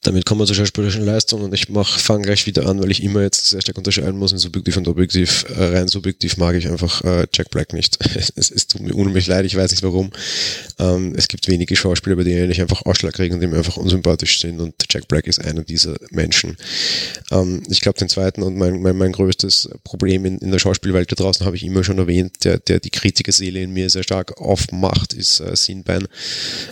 Damit 0.05 0.27
kommen 0.27 0.41
wir 0.41 0.47
zur 0.47 0.57
schauspielerischen 0.57 1.05
Leistung 1.05 1.43
und 1.43 1.55
ich 1.55 1.69
fange 1.69 2.25
gleich 2.25 2.45
wieder 2.47 2.67
an, 2.67 2.83
weil 2.83 2.91
ich 2.91 3.05
immer 3.05 3.23
jetzt 3.23 3.47
sehr 3.47 3.61
stark 3.61 3.79
unterscheiden 3.79 4.19
muss 4.19 4.33
in 4.33 4.39
subjektiv 4.39 4.77
und 4.77 4.89
objektiv. 4.89 5.45
Äh, 5.57 5.77
rein 5.77 5.87
subjektiv 5.87 6.39
mag 6.39 6.57
ich 6.57 6.69
einfach 6.69 7.05
äh, 7.05 7.29
Jack 7.33 7.51
Black 7.51 7.73
nicht. 7.73 7.99
es, 8.35 8.51
es 8.51 8.67
tut 8.67 8.81
mir 8.81 8.95
unheimlich 8.95 9.29
leid, 9.29 9.45
ich 9.45 9.57
weiß 9.57 9.71
nicht 9.71 9.85
warum. 9.85 10.11
Ähm, 10.81 11.15
es 11.17 11.29
gibt 11.29 11.47
wenige 11.47 11.77
Schauspieler, 11.77 12.17
bei 12.17 12.25
denen 12.25 12.51
ich 12.51 12.61
einfach 12.61 12.85
Ausschlag 12.85 13.15
kriege 13.15 13.33
und 13.33 13.41
die 13.41 13.47
mir 13.47 13.59
einfach 13.59 13.77
unsympathisch 13.77 14.41
sind 14.41 14.61
und 14.61 14.75
Jack 14.91 15.07
Black 15.07 15.29
ist 15.29 15.39
einer 15.39 15.63
dieser 15.63 15.95
Menschen. 16.11 16.57
Ähm, 17.31 17.63
ich 17.69 17.81
glaube, 17.81 18.01
den 18.01 18.09
zweiten 18.09 18.43
und 18.43 18.57
mein, 18.57 18.83
mein, 18.83 18.97
mein 18.97 19.13
größtes 19.13 19.69
Problem 19.85 20.25
in, 20.25 20.39
in 20.39 20.51
der 20.51 20.59
Schauspielwelt 20.59 21.13
da 21.13 21.15
draußen 21.15 21.47
habe 21.47 21.55
ich 21.55 21.63
immer 21.63 21.85
schon 21.85 21.99
erwähnt, 21.99 22.43
der, 22.43 22.59
der 22.59 22.81
die 22.81 22.91
Kritikerseele 22.91 23.61
in 23.61 23.73
mir 23.73 23.89
sehr 23.89 24.03
stark 24.03 24.37
aufmacht, 24.41 25.13
ist 25.13 25.39
äh, 25.39 25.55
Sinbein, 25.55 26.09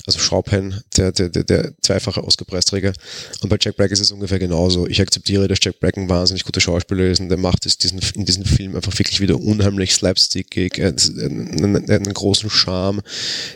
also 0.05 0.19
Schaupen, 0.19 0.83
der, 0.97 1.13
der, 1.13 1.29
der, 1.29 1.45
der 1.45 1.73
zweifache 1.81 2.25
Oscar-Preisträger. 2.25 2.93
Und 3.43 3.49
bei 3.49 3.57
Jack 3.61 3.77
Black 3.77 3.91
ist 3.91 4.01
es 4.01 4.11
ungefähr 4.11 4.39
genauso. 4.39 4.87
Ich 4.87 5.01
akzeptiere, 5.01 5.49
dass 5.49 5.59
Jack 5.63 5.81
Black 5.81 5.97
ein 5.97 6.09
wahnsinnig 6.09 6.45
guter 6.45 6.61
Schauspieler 6.61 7.05
ist 7.05 7.21
und 7.21 7.29
der 7.29 7.39
macht 7.39 7.67
es 7.67 7.79
diesen, 7.79 8.01
in 8.15 8.25
diesem 8.25 8.45
Film 8.45 8.77
einfach 8.77 8.97
wirklich 8.99 9.21
wieder 9.21 9.41
unheimlich 9.41 9.95
slapstickig, 9.95 10.81
hat 10.81 11.11
einen, 11.19 11.89
einen, 11.89 12.15
großen 12.15 12.51
Charme. 12.51 13.01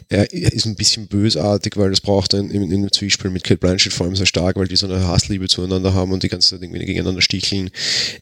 Er 0.09 0.33
ist 0.33 0.67
ein 0.67 0.77
bisschen 0.77 1.07
bösartig, 1.07 1.77
weil 1.77 1.91
das 1.91 2.01
braucht 2.01 2.33
er 2.33 2.41
in, 2.41 2.51
in, 2.51 2.71
in 2.71 2.93
Zwiespel 2.93 3.31
mit 3.31 3.45
Kate 3.45 3.59
Blanchett 3.59 3.93
vor 3.93 4.07
allem 4.07 4.17
sehr 4.17 4.27
stark, 4.27 4.57
weil 4.57 4.69
die 4.69 4.77
so 4.77 4.87
eine 4.87 5.07
Hassliebe 5.07 5.49
zueinander 5.49 5.93
haben 5.93 6.13
und 6.13 6.23
die 6.23 6.29
ganze 6.29 6.51
Zeit 6.51 6.63
irgendwie 6.63 6.85
gegeneinander 6.85 7.23
sticheln. 7.23 7.71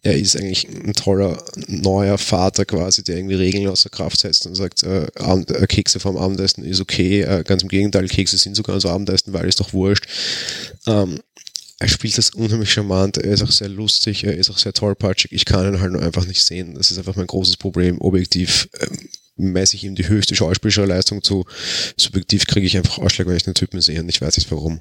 Er 0.03 0.17
ist 0.17 0.37
eigentlich 0.37 0.69
ein 0.69 0.95
toller 0.95 1.43
neuer 1.69 2.19
Vater 2.19 2.65
quasi, 2.65 3.05
der 3.05 3.17
irgendwie 3.17 3.37
Regeln 3.37 3.69
außer 3.69 3.91
Kraft 3.91 4.21
setzt 4.21 4.47
und 4.47 4.55
sagt, 4.55 4.83
äh, 4.83 5.07
äh 5.07 5.67
Kekse 5.67 6.01
vom 6.01 6.17
Abendessen 6.17 6.65
ist 6.65 6.81
okay. 6.81 7.23
Äh, 7.23 7.45
ganz 7.45 7.63
im 7.63 7.69
Gegenteil, 7.69 8.09
Kekse 8.09 8.37
sind 8.37 8.57
sogar 8.57 8.75
unser 8.75 8.91
Abendessen, 8.91 9.33
weil 9.33 9.49
ist 9.49 9.61
doch 9.61 9.73
wurscht. 9.73 10.07
Ähm, 10.87 11.21
er 11.79 11.89
spielt 11.89 12.17
das 12.17 12.31
unheimlich 12.31 12.73
charmant, 12.73 13.19
er 13.19 13.33
ist 13.33 13.43
auch 13.43 13.51
sehr 13.51 13.69
lustig, 13.69 14.23
er 14.23 14.37
ist 14.37 14.51
auch 14.51 14.59
sehr 14.59 14.73
tollpatschig. 14.73 15.33
Ich 15.33 15.45
kann 15.45 15.67
ihn 15.67 15.81
halt 15.81 15.93
nur 15.93 16.03
einfach 16.03 16.25
nicht 16.27 16.45
sehen. 16.45 16.75
Das 16.77 16.93
ist 16.93 16.99
einfach 16.99 17.17
mein 17.17 17.27
großes 17.27 17.57
Problem. 17.57 18.01
Objektiv 18.01 18.69
ähm, 18.81 19.09
messe 19.37 19.77
ich 19.77 19.85
ihm 19.85 19.95
die 19.95 20.07
höchste 20.07 20.37
schauspielerische 20.37 20.85
Leistung 20.85 21.23
zu. 21.23 21.45
Subjektiv 21.97 22.47
kriege 22.47 22.67
ich 22.67 22.77
einfach 22.77 22.99
Ausschlag, 22.99 23.27
wenn 23.27 23.37
ich 23.37 23.43
den 23.43 23.55
Typen 23.55 23.81
sehe 23.81 24.01
und 24.01 24.09
ich 24.09 24.21
weiß 24.21 24.37
nicht 24.37 24.51
warum. 24.53 24.81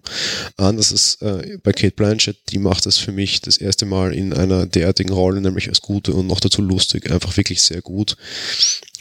Anders 0.58 0.92
ist 0.92 1.22
äh, 1.24 1.58
bei 1.64 1.72
Kate 1.72 1.96
Blanchett, 1.96 2.38
die 2.50 2.60
macht 2.60 2.86
das 2.86 2.98
für 2.98 3.12
mich 3.12 3.42
das 3.42 3.58
erste 3.58 3.86
Mal 3.86 4.14
in 4.14 4.34
einer 4.34 4.68
derartigen 4.68 5.12
Rolle, 5.12 5.42
nämlich 5.42 5.70
als 5.70 5.82
gute 5.82 6.14
und 6.14 6.28
noch 6.28 6.40
dazu 6.40 6.62
lustig, 6.62 7.10
einfach 7.12 7.36
wirklich 7.36 7.62
sehr 7.62 7.82
gut 7.82 8.16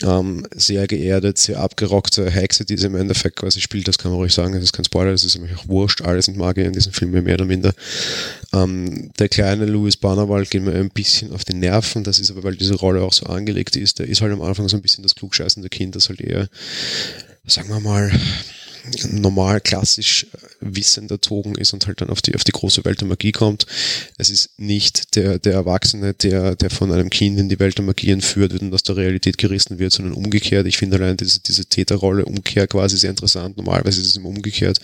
ähm, 0.03 0.47
sehr 0.55 0.87
geerdet, 0.87 1.39
sehr 1.39 1.59
abgerockte 1.61 2.31
Hexe, 2.31 2.65
die 2.65 2.77
sie 2.77 2.87
im 2.87 2.97
Endeffekt 2.97 3.37
quasi 3.37 3.61
spielt, 3.61 3.89
das 3.89 3.99
kann 3.99 4.11
man 4.11 4.21
ruhig 4.21 4.35
sagen, 4.35 4.53
das 4.55 4.63
ist 4.63 4.73
kein 4.73 4.85
Spoiler, 4.85 5.13
das 5.13 5.25
ist 5.25 5.37
nämlich 5.37 5.57
auch 5.57 5.69
wurscht, 5.69 6.03
alles 6.03 6.27
sind 6.27 6.37
Magier 6.37 6.67
in 6.67 6.73
diesem 6.73 6.93
Film 6.93 7.11
mehr 7.11 7.35
oder 7.35 7.45
minder. 7.45 7.73
Ähm, 8.53 9.11
der 9.19 9.29
kleine 9.29 9.67
Louis 9.67 9.97
Barnawald 9.97 10.51
geht 10.51 10.63
mir 10.63 10.73
ein 10.73 10.91
bisschen 10.91 11.33
auf 11.33 11.45
die 11.45 11.55
Nerven, 11.55 12.05
das 12.05 12.19
ist 12.19 12.31
aber, 12.31 12.45
weil 12.45 12.57
diese 12.57 12.75
Rolle 12.75 13.03
auch 13.03 13.13
so 13.13 13.27
angelegt 13.27 13.77
ist, 13.77 13.99
der 13.99 14.09
ist 14.09 14.23
halt 14.23 14.33
am 14.33 14.43
Anfang 14.43 14.69
so 14.69 14.77
ein 14.77 14.83
bisschen 14.83 15.03
das 15.03 15.15
klugscheißende 15.15 15.69
Kind, 15.69 15.97
das 15.97 16.09
halt 16.09 16.21
eher, 16.21 16.49
sagen 17.47 17.69
wir 17.69 17.81
mal, 17.81 18.11
normal 19.11 19.61
klassisch 19.61 20.27
äh, 20.33 20.39
wissend 20.61 21.11
erzogen 21.11 21.55
ist 21.55 21.73
und 21.73 21.87
halt 21.87 22.01
dann 22.01 22.11
auf 22.11 22.23
die, 22.23 22.35
auf 22.35 22.45
die 22.45 22.53
große 22.53 22.85
Welt 22.85 23.01
der 23.01 23.09
Magie 23.09 23.33
kommt. 23.33 23.67
Es 24.19 24.31
ist 24.31 24.59
nicht 24.59 25.17
der, 25.17 25.39
der 25.39 25.55
Erwachsene, 25.55 26.15
der, 26.15 26.57
der 26.57 26.71
von 26.71 26.93
einem 26.93 27.11
Kind 27.11 27.39
in 27.39 27.49
die 27.49 27.59
Welt 27.59 27.79
der 27.79 27.85
Magie 27.85 28.11
entführt 28.11 28.53
wird 28.53 28.63
und 28.63 28.75
aus 28.75 28.83
der 28.83 28.97
Realität 28.97 29.39
gerissen 29.39 29.79
wird, 29.79 29.93
sondern 29.93 30.15
umgekehrt. 30.15 30.67
Ich 30.67 30.79
finde 30.79 30.97
allein 30.97 31.17
diese, 31.17 31.41
diese 31.41 31.67
Täterrolle 31.67 32.25
Umkehr 32.25 32.67
quasi 32.67 32.97
sehr 32.97 33.11
interessant. 33.11 33.57
Normalerweise 33.57 34.01
ist 34.01 34.09
es 34.09 34.17
immer 34.17 34.29
umgekehrt. 34.29 34.81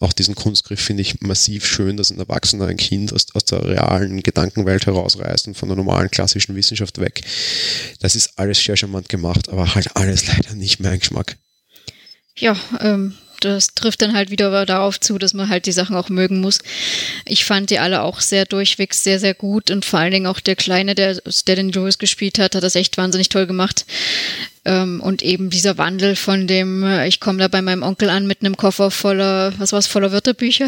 Auch 0.00 0.12
diesen 0.12 0.34
Kunstgriff 0.34 0.80
finde 0.80 1.02
ich 1.02 1.20
massiv 1.20 1.66
schön, 1.66 1.96
dass 1.96 2.10
ein 2.10 2.18
Erwachsener 2.18 2.66
ein 2.66 2.76
Kind 2.76 3.12
aus, 3.12 3.26
aus 3.34 3.44
der 3.44 3.64
realen 3.64 4.22
Gedankenwelt 4.22 4.86
herausreißt 4.86 5.48
und 5.48 5.56
von 5.56 5.68
der 5.68 5.76
normalen 5.76 6.10
klassischen 6.10 6.56
Wissenschaft 6.56 6.98
weg. 6.98 7.22
Das 8.00 8.14
ist 8.14 8.38
alles 8.38 8.62
sehr 8.62 8.76
charmant 8.76 9.08
gemacht, 9.08 9.48
aber 9.48 9.74
halt 9.74 9.96
alles 9.96 10.26
leider 10.26 10.54
nicht 10.54 10.80
mein 10.80 10.98
Geschmack. 10.98 11.36
Ja, 12.36 12.56
ähm, 12.80 13.14
das 13.40 13.68
trifft 13.74 14.02
dann 14.02 14.14
halt 14.14 14.30
wieder 14.30 14.66
darauf 14.66 14.98
zu, 15.00 15.18
dass 15.18 15.34
man 15.34 15.48
halt 15.48 15.66
die 15.66 15.72
Sachen 15.72 15.96
auch 15.96 16.08
mögen 16.08 16.40
muss. 16.40 16.58
Ich 17.24 17.44
fand 17.44 17.70
die 17.70 17.78
alle 17.78 18.02
auch 18.02 18.20
sehr 18.20 18.44
durchweg 18.44 18.94
sehr, 18.94 19.20
sehr 19.20 19.34
gut 19.34 19.70
und 19.70 19.84
vor 19.84 20.00
allen 20.00 20.12
Dingen 20.12 20.26
auch 20.26 20.40
der 20.40 20.56
Kleine, 20.56 20.94
der, 20.94 21.20
der 21.46 21.56
den 21.56 21.72
Louis 21.72 21.98
gespielt 21.98 22.38
hat, 22.38 22.54
hat 22.54 22.62
das 22.62 22.74
echt 22.74 22.96
wahnsinnig 22.96 23.28
toll 23.28 23.46
gemacht. 23.46 23.86
Ähm, 24.68 25.00
und 25.00 25.22
eben 25.22 25.48
dieser 25.48 25.78
Wandel 25.78 26.14
von 26.14 26.46
dem, 26.46 26.82
äh, 26.84 27.08
ich 27.08 27.20
komme 27.20 27.38
da 27.38 27.48
bei 27.48 27.62
meinem 27.62 27.82
Onkel 27.82 28.10
an 28.10 28.26
mit 28.26 28.42
einem 28.42 28.54
Koffer 28.54 28.90
voller, 28.90 29.54
was 29.56 29.72
war's, 29.72 29.86
voller 29.86 30.12
Wörterbücher. 30.12 30.66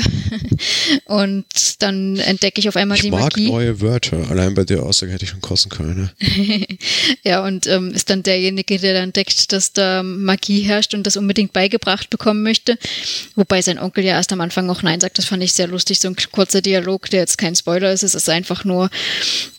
und 1.05 1.44
dann 1.80 2.16
entdecke 2.16 2.61
ich 2.61 2.68
auf 2.70 2.76
einmal 2.76 2.96
ich 2.96 3.03
die 3.03 3.11
mag 3.11 3.20
Magie. 3.20 3.51
neue 3.51 3.82
Wörter. 3.82 4.30
Allein 4.30 4.55
bei 4.55 4.64
der 4.64 4.84
Aussage 4.84 5.12
hätte 5.12 5.24
ich 5.24 5.30
schon 5.30 5.42
kosten 5.42 5.68
können. 5.68 6.11
Ne? 6.18 6.66
ja, 7.24 7.44
und 7.44 7.66
ähm, 7.66 7.90
ist 7.90 8.09
dann 8.09 8.22
derjenige, 8.22 8.78
der 8.78 8.94
dann 8.94 9.11
entdeckt, 9.11 9.53
dass 9.53 9.74
da 9.74 10.03
Magie 10.03 10.61
herrscht 10.62 10.94
und 10.94 11.07
das 11.07 11.18
unbedingt 11.18 11.53
beigebracht 11.53 12.09
bekommen 12.09 12.42
möchte. 12.42 12.78
Wobei 13.34 13.61
sein 13.61 13.78
Onkel 13.78 14.05
ja 14.05 14.12
erst 14.12 14.32
am 14.32 14.40
Anfang 14.40 14.70
auch 14.70 14.82
Nein 14.82 15.01
sagt. 15.01 15.18
Das 15.18 15.26
fand 15.26 15.42
ich 15.42 15.53
sehr 15.53 15.66
lustig. 15.66 16.01
So 16.01 16.09
ein 16.09 16.16
kurzer 16.32 16.62
Dialog, 16.62 17.11
der 17.11 17.20
jetzt 17.20 17.36
kein 17.36 17.55
Spoiler 17.55 17.92
ist. 17.92 18.03
Es 18.03 18.14
ist 18.14 18.30
einfach 18.30 18.64
nur, 18.64 18.88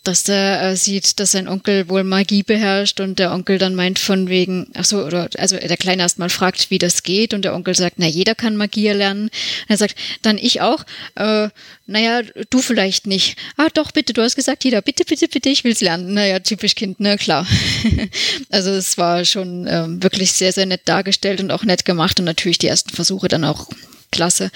dass 0.03 0.23
der 0.23 0.63
äh, 0.63 0.75
sieht, 0.75 1.19
dass 1.19 1.33
sein 1.33 1.47
Onkel 1.47 1.89
wohl 1.89 2.03
Magie 2.03 2.41
beherrscht 2.41 2.99
und 2.99 3.19
der 3.19 3.33
Onkel 3.33 3.59
dann 3.59 3.75
meint 3.75 3.99
von 3.99 4.30
wegen, 4.31 4.71
ach 4.73 4.85
so, 4.85 5.05
oder 5.05 5.29
also 5.37 5.55
der 5.57 5.77
Kleine 5.77 6.01
erst 6.01 6.17
mal 6.17 6.29
fragt, 6.29 6.71
wie 6.71 6.79
das 6.79 7.03
geht 7.03 7.35
und 7.35 7.45
der 7.45 7.53
Onkel 7.53 7.75
sagt, 7.75 7.99
na 7.99 8.07
jeder 8.07 8.33
kann 8.33 8.57
Magie 8.57 8.89
lernen. 8.89 9.29
Er 9.67 9.77
sagt, 9.77 9.95
dann 10.23 10.39
ich 10.39 10.61
auch. 10.61 10.83
Äh, 11.15 11.49
naja, 11.85 12.21
du 12.49 12.59
vielleicht 12.59 13.05
nicht. 13.05 13.37
Ah, 13.57 13.67
doch, 13.73 13.91
bitte, 13.91 14.13
du 14.13 14.23
hast 14.23 14.35
gesagt, 14.35 14.63
jeder, 14.63 14.81
bitte, 14.81 15.05
bitte, 15.05 15.27
bitte, 15.27 15.49
ich 15.49 15.63
will's 15.63 15.81
lernen. 15.81 16.13
Naja, 16.15 16.39
typisch 16.39 16.73
Kind, 16.73 16.99
ne, 16.99 17.17
klar. 17.17 17.45
also 18.49 18.71
es 18.71 18.97
war 18.97 19.23
schon 19.25 19.67
ähm, 19.67 20.01
wirklich 20.01 20.31
sehr, 20.31 20.53
sehr 20.53 20.65
nett 20.65 20.81
dargestellt 20.85 21.41
und 21.41 21.51
auch 21.51 21.63
nett 21.63 21.85
gemacht 21.85 22.19
und 22.19 22.25
natürlich 22.25 22.57
die 22.57 22.67
ersten 22.67 22.89
Versuche 22.89 23.27
dann 23.27 23.43
auch 23.43 23.69
klasse. 24.11 24.51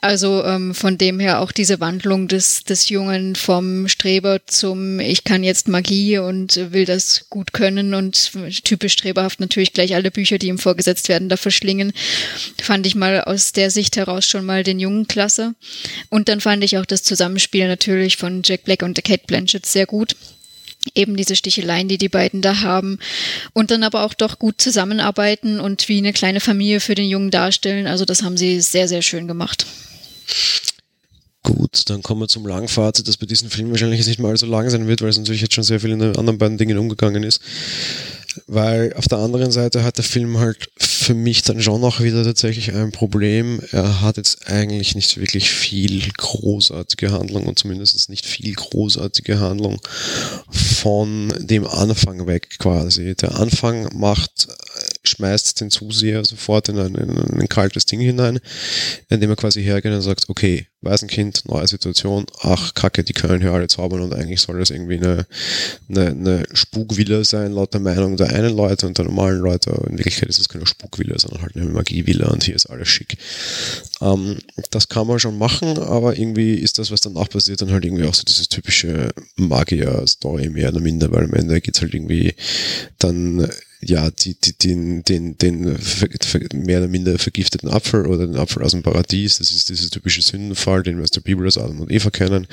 Also 0.00 0.44
ähm, 0.44 0.74
von 0.74 0.98
dem 0.98 1.20
her 1.20 1.40
auch 1.40 1.52
diese 1.52 1.80
Wandlung 1.80 2.28
des, 2.28 2.64
des 2.64 2.88
Jungen 2.88 3.36
vom 3.36 3.88
Streber 3.88 4.40
zum 4.46 5.00
Ich 5.00 5.24
kann 5.24 5.44
jetzt 5.44 5.68
Magie 5.68 6.18
und 6.18 6.72
will 6.72 6.84
das 6.84 7.26
gut 7.30 7.52
können 7.52 7.94
und 7.94 8.32
typisch 8.64 8.94
streberhaft 8.94 9.40
natürlich 9.40 9.72
gleich 9.72 9.94
alle 9.94 10.10
Bücher, 10.10 10.38
die 10.38 10.48
ihm 10.48 10.58
vorgesetzt 10.58 11.08
werden, 11.08 11.28
da 11.28 11.36
verschlingen, 11.36 11.92
fand 12.60 12.86
ich 12.86 12.94
mal 12.94 13.22
aus 13.22 13.52
der 13.52 13.70
Sicht 13.70 13.96
heraus 13.96 14.26
schon 14.26 14.44
mal 14.44 14.62
den 14.62 14.80
Jungen 14.80 15.06
klasse. 15.06 15.54
Und 16.10 16.28
dann 16.28 16.40
fand 16.40 16.64
ich 16.64 16.78
auch 16.78 16.86
das 16.86 17.02
Zusammenspiel 17.02 17.68
natürlich 17.68 18.16
von 18.16 18.42
Jack 18.44 18.64
Black 18.64 18.82
und 18.82 19.02
Kate 19.04 19.24
Blanchett 19.26 19.66
sehr 19.66 19.86
gut 19.86 20.16
eben 20.94 21.16
diese 21.16 21.36
Sticheleien, 21.36 21.88
die 21.88 21.98
die 21.98 22.08
beiden 22.08 22.42
da 22.42 22.60
haben 22.60 22.98
und 23.52 23.70
dann 23.70 23.82
aber 23.82 24.04
auch 24.04 24.14
doch 24.14 24.38
gut 24.38 24.60
zusammenarbeiten 24.60 25.60
und 25.60 25.88
wie 25.88 25.98
eine 25.98 26.12
kleine 26.12 26.40
Familie 26.40 26.80
für 26.80 26.94
den 26.94 27.08
Jungen 27.08 27.30
darstellen. 27.30 27.86
Also 27.86 28.04
das 28.04 28.22
haben 28.22 28.36
sie 28.36 28.60
sehr, 28.60 28.88
sehr 28.88 29.02
schön 29.02 29.28
gemacht. 29.28 29.66
Gut, 31.44 31.90
dann 31.90 32.02
kommen 32.02 32.22
wir 32.22 32.28
zum 32.28 32.46
Langfazit, 32.46 33.06
das 33.06 33.18
bei 33.18 33.26
diesem 33.26 33.50
Film 33.50 33.70
wahrscheinlich 33.70 34.06
nicht 34.06 34.18
mal 34.18 34.34
so 34.34 34.46
lang 34.46 34.70
sein 34.70 34.88
wird, 34.88 35.02
weil 35.02 35.10
es 35.10 35.18
natürlich 35.18 35.42
jetzt 35.42 35.52
schon 35.52 35.62
sehr 35.62 35.78
viel 35.78 35.90
in 35.90 35.98
den 35.98 36.16
anderen 36.16 36.38
beiden 36.38 36.56
Dingen 36.56 36.78
umgegangen 36.78 37.22
ist. 37.22 37.42
Weil 38.46 38.92
auf 38.94 39.08
der 39.08 39.18
anderen 39.18 39.50
Seite 39.50 39.84
hat 39.84 39.98
der 39.98 40.04
Film 40.04 40.38
halt 40.38 40.70
für 40.76 41.14
mich 41.14 41.42
dann 41.42 41.62
schon 41.62 41.84
auch 41.84 42.00
wieder 42.00 42.24
tatsächlich 42.24 42.72
ein 42.72 42.92
Problem. 42.92 43.60
Er 43.72 44.00
hat 44.00 44.16
jetzt 44.16 44.48
eigentlich 44.48 44.94
nicht 44.94 45.18
wirklich 45.18 45.50
viel 45.50 46.02
großartige 46.16 47.12
Handlung 47.12 47.46
und 47.46 47.58
zumindest 47.58 48.08
nicht 48.08 48.26
viel 48.26 48.54
großartige 48.54 49.38
Handlung 49.38 49.80
von 50.50 51.32
dem 51.38 51.66
Anfang 51.66 52.26
weg 52.26 52.58
quasi. 52.58 53.14
Der 53.14 53.38
Anfang 53.38 53.88
macht 53.96 54.48
schmeißt 55.04 55.60
den 55.60 55.70
Zuseher 55.70 56.24
sofort 56.24 56.68
in 56.68 56.78
ein, 56.78 56.94
in 56.94 57.40
ein 57.40 57.48
kaltes 57.48 57.86
Ding 57.86 58.00
hinein, 58.00 58.40
indem 59.08 59.30
er 59.30 59.36
quasi 59.36 59.62
hergeht 59.62 59.92
und 59.92 60.02
sagt, 60.02 60.28
okay, 60.28 60.66
Waisenkind, 60.84 61.48
neue 61.48 61.66
Situation, 61.66 62.26
ach 62.40 62.74
Kacke, 62.74 63.04
die 63.04 63.12
können 63.12 63.40
hier 63.40 63.52
alle 63.52 63.68
zaubern 63.68 64.02
und 64.02 64.14
eigentlich 64.14 64.40
soll 64.40 64.58
das 64.58 64.70
irgendwie 64.70 64.98
eine, 64.98 65.26
eine, 65.88 66.06
eine 66.08 66.42
Spukvilla 66.52 67.24
sein, 67.24 67.52
laut 67.52 67.72
der 67.72 67.80
Meinung 67.80 68.16
der 68.16 68.30
einen 68.30 68.54
Leute 68.54 68.86
und 68.86 68.98
der 68.98 69.06
normalen 69.06 69.40
Leute. 69.40 69.70
In 69.88 69.98
Wirklichkeit 69.98 70.28
ist 70.28 70.38
es 70.38 70.48
keine 70.48 70.66
Spukvilla, 70.66 71.18
sondern 71.18 71.42
halt 71.42 71.56
eine 71.56 71.66
Magievilla 71.66 72.28
und 72.28 72.44
hier 72.44 72.54
ist 72.54 72.66
alles 72.66 72.88
schick. 72.88 73.16
Ähm, 74.00 74.38
das 74.70 74.88
kann 74.88 75.06
man 75.06 75.18
schon 75.18 75.38
machen, 75.38 75.78
aber 75.78 76.18
irgendwie 76.18 76.54
ist 76.54 76.78
das, 76.78 76.90
was 76.90 77.00
danach 77.00 77.28
passiert, 77.28 77.62
dann 77.62 77.72
halt 77.72 77.84
irgendwie 77.84 78.04
auch 78.04 78.14
so 78.14 78.22
dieses 78.22 78.48
typische 78.48 79.12
Magier-Story 79.36 80.50
mehr 80.50 80.68
oder 80.68 80.80
minder, 80.80 81.10
weil 81.10 81.24
am 81.24 81.34
Ende 81.34 81.60
geht's 81.60 81.80
halt 81.80 81.94
irgendwie 81.94 82.34
dann 82.98 83.48
ja, 83.86 84.10
die, 84.10 84.34
die, 84.34 84.56
den, 84.56 85.02
den, 85.04 85.38
den 85.38 85.78
mehr 86.54 86.78
oder 86.78 86.88
minder 86.88 87.18
vergifteten 87.18 87.68
Apfel 87.68 88.06
oder 88.06 88.26
den 88.26 88.36
Apfel 88.36 88.62
aus 88.62 88.72
dem 88.72 88.82
Paradies, 88.82 89.38
das 89.38 89.50
ist 89.50 89.68
dieser 89.68 89.90
typische 89.90 90.22
Sündenfall, 90.22 90.82
den 90.82 90.96
wir 90.96 91.04
aus 91.04 91.10
der 91.10 91.20
Bibel 91.20 91.46
aus 91.46 91.58
Adam 91.58 91.80
und 91.80 91.90
Eva 91.90 92.10
kennen, 92.10 92.46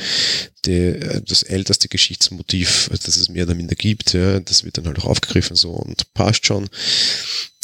der, 0.66 1.22
das 1.22 1.44
älteste 1.44 1.88
Geschichtsmotiv, 1.88 2.90
das 2.92 3.18
es 3.18 3.30
mehr 3.30 3.46
oder 3.46 3.56
minder 3.56 3.76
gibt, 3.76 4.14
ja, 4.14 4.40
das 4.40 4.64
wird 4.64 4.78
dann 4.78 4.86
halt 4.88 5.00
auch 5.00 5.06
aufgegriffen 5.06 5.56
so 5.56 5.72
und 5.72 6.14
passt 6.14 6.46
schon. 6.46 6.70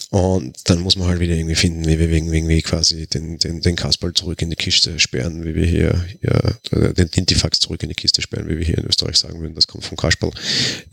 Und 0.09 0.69
dann 0.69 0.79
muss 0.79 0.95
man 0.95 1.09
halt 1.09 1.19
wieder 1.19 1.35
irgendwie 1.35 1.55
finden, 1.55 1.85
wie 1.85 1.99
wir 1.99 2.09
irgendwie 2.09 2.61
quasi 2.61 3.07
den, 3.07 3.39
den, 3.39 3.59
den 3.59 3.75
Kasperl 3.75 4.13
zurück 4.13 4.41
in 4.41 4.49
die 4.49 4.55
Kiste 4.55 4.97
sperren, 4.99 5.43
wie 5.43 5.53
wir 5.53 5.65
hier, 5.65 6.05
ja, 6.21 6.93
den 6.93 7.11
Tintifax 7.11 7.59
zurück 7.59 7.83
in 7.83 7.89
die 7.89 7.95
Kiste 7.95 8.21
sperren, 8.21 8.47
wie 8.47 8.57
wir 8.57 8.65
hier 8.65 8.77
in 8.77 8.85
Österreich 8.85 9.17
sagen 9.17 9.41
würden, 9.41 9.53
das 9.53 9.67
kommt 9.67 9.83
vom 9.83 9.97
Kasperl. 9.97 10.31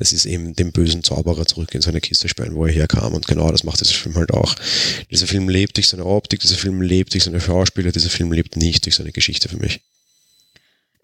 Das 0.00 0.12
ist 0.12 0.26
eben 0.26 0.56
den 0.56 0.72
bösen 0.72 1.04
Zauberer 1.04 1.46
zurück 1.46 1.72
in 1.76 1.80
seine 1.80 2.00
Kiste 2.00 2.28
sperren, 2.28 2.56
wo 2.56 2.66
er 2.66 2.72
herkam. 2.72 3.14
Und 3.14 3.28
genau 3.28 3.52
das 3.52 3.62
macht 3.62 3.80
dieser 3.80 3.94
Film 3.94 4.16
halt 4.16 4.32
auch. 4.32 4.56
Dieser 5.12 5.28
Film 5.28 5.48
lebt 5.48 5.76
durch 5.76 5.86
seine 5.86 6.06
Optik, 6.06 6.40
dieser 6.40 6.56
Film 6.56 6.82
lebt 6.82 7.14
durch 7.14 7.22
seine 7.22 7.40
Schauspieler, 7.40 7.92
dieser 7.92 8.10
Film 8.10 8.32
lebt 8.32 8.56
nicht 8.56 8.84
durch 8.84 8.96
seine 8.96 9.12
Geschichte 9.12 9.48
für 9.48 9.58
mich. 9.58 9.80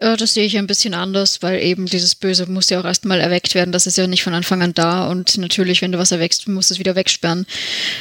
Äh, 0.01 0.17
das 0.17 0.33
sehe 0.33 0.45
ich 0.45 0.57
ein 0.57 0.67
bisschen 0.67 0.93
anders, 0.93 1.41
weil 1.41 1.61
eben 1.61 1.85
dieses 1.85 2.15
Böse 2.15 2.47
muss 2.47 2.69
ja 2.69 2.81
auch 2.81 2.85
erstmal 2.85 3.21
erweckt 3.21 3.55
werden. 3.55 3.71
Das 3.71 3.87
ist 3.87 3.97
ja 3.97 4.07
nicht 4.07 4.23
von 4.23 4.33
Anfang 4.33 4.61
an 4.61 4.73
da. 4.73 5.07
Und 5.07 5.37
natürlich, 5.37 5.81
wenn 5.81 5.91
du 5.91 5.99
was 5.99 6.11
erwächst, 6.11 6.47
musst 6.47 6.69
du 6.69 6.73
es 6.73 6.79
wieder 6.79 6.95
wegsperren. 6.95 7.45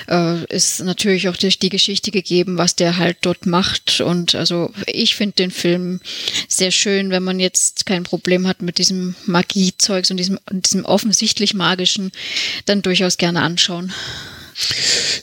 Äh, 0.08 0.44
ist 0.46 0.80
natürlich 0.80 1.28
auch 1.28 1.36
durch 1.36 1.58
die 1.58 1.68
Geschichte 1.68 2.10
gegeben, 2.10 2.58
was 2.58 2.74
der 2.74 2.96
halt 2.96 3.18
dort 3.20 3.46
macht. 3.46 4.00
Und 4.00 4.34
also 4.34 4.72
ich 4.86 5.14
finde 5.14 5.36
den 5.36 5.50
Film 5.50 6.00
sehr 6.48 6.70
schön, 6.70 7.10
wenn 7.10 7.22
man 7.22 7.38
jetzt 7.38 7.86
kein 7.86 8.02
Problem 8.02 8.46
hat 8.46 8.62
mit 8.62 8.78
diesem 8.78 9.14
Magiezeugs 9.26 10.10
und 10.10 10.16
diesem, 10.16 10.38
diesem 10.50 10.84
offensichtlich 10.84 11.54
magischen, 11.54 12.10
dann 12.64 12.82
durchaus 12.82 13.18
gerne 13.18 13.42
anschauen. 13.42 13.92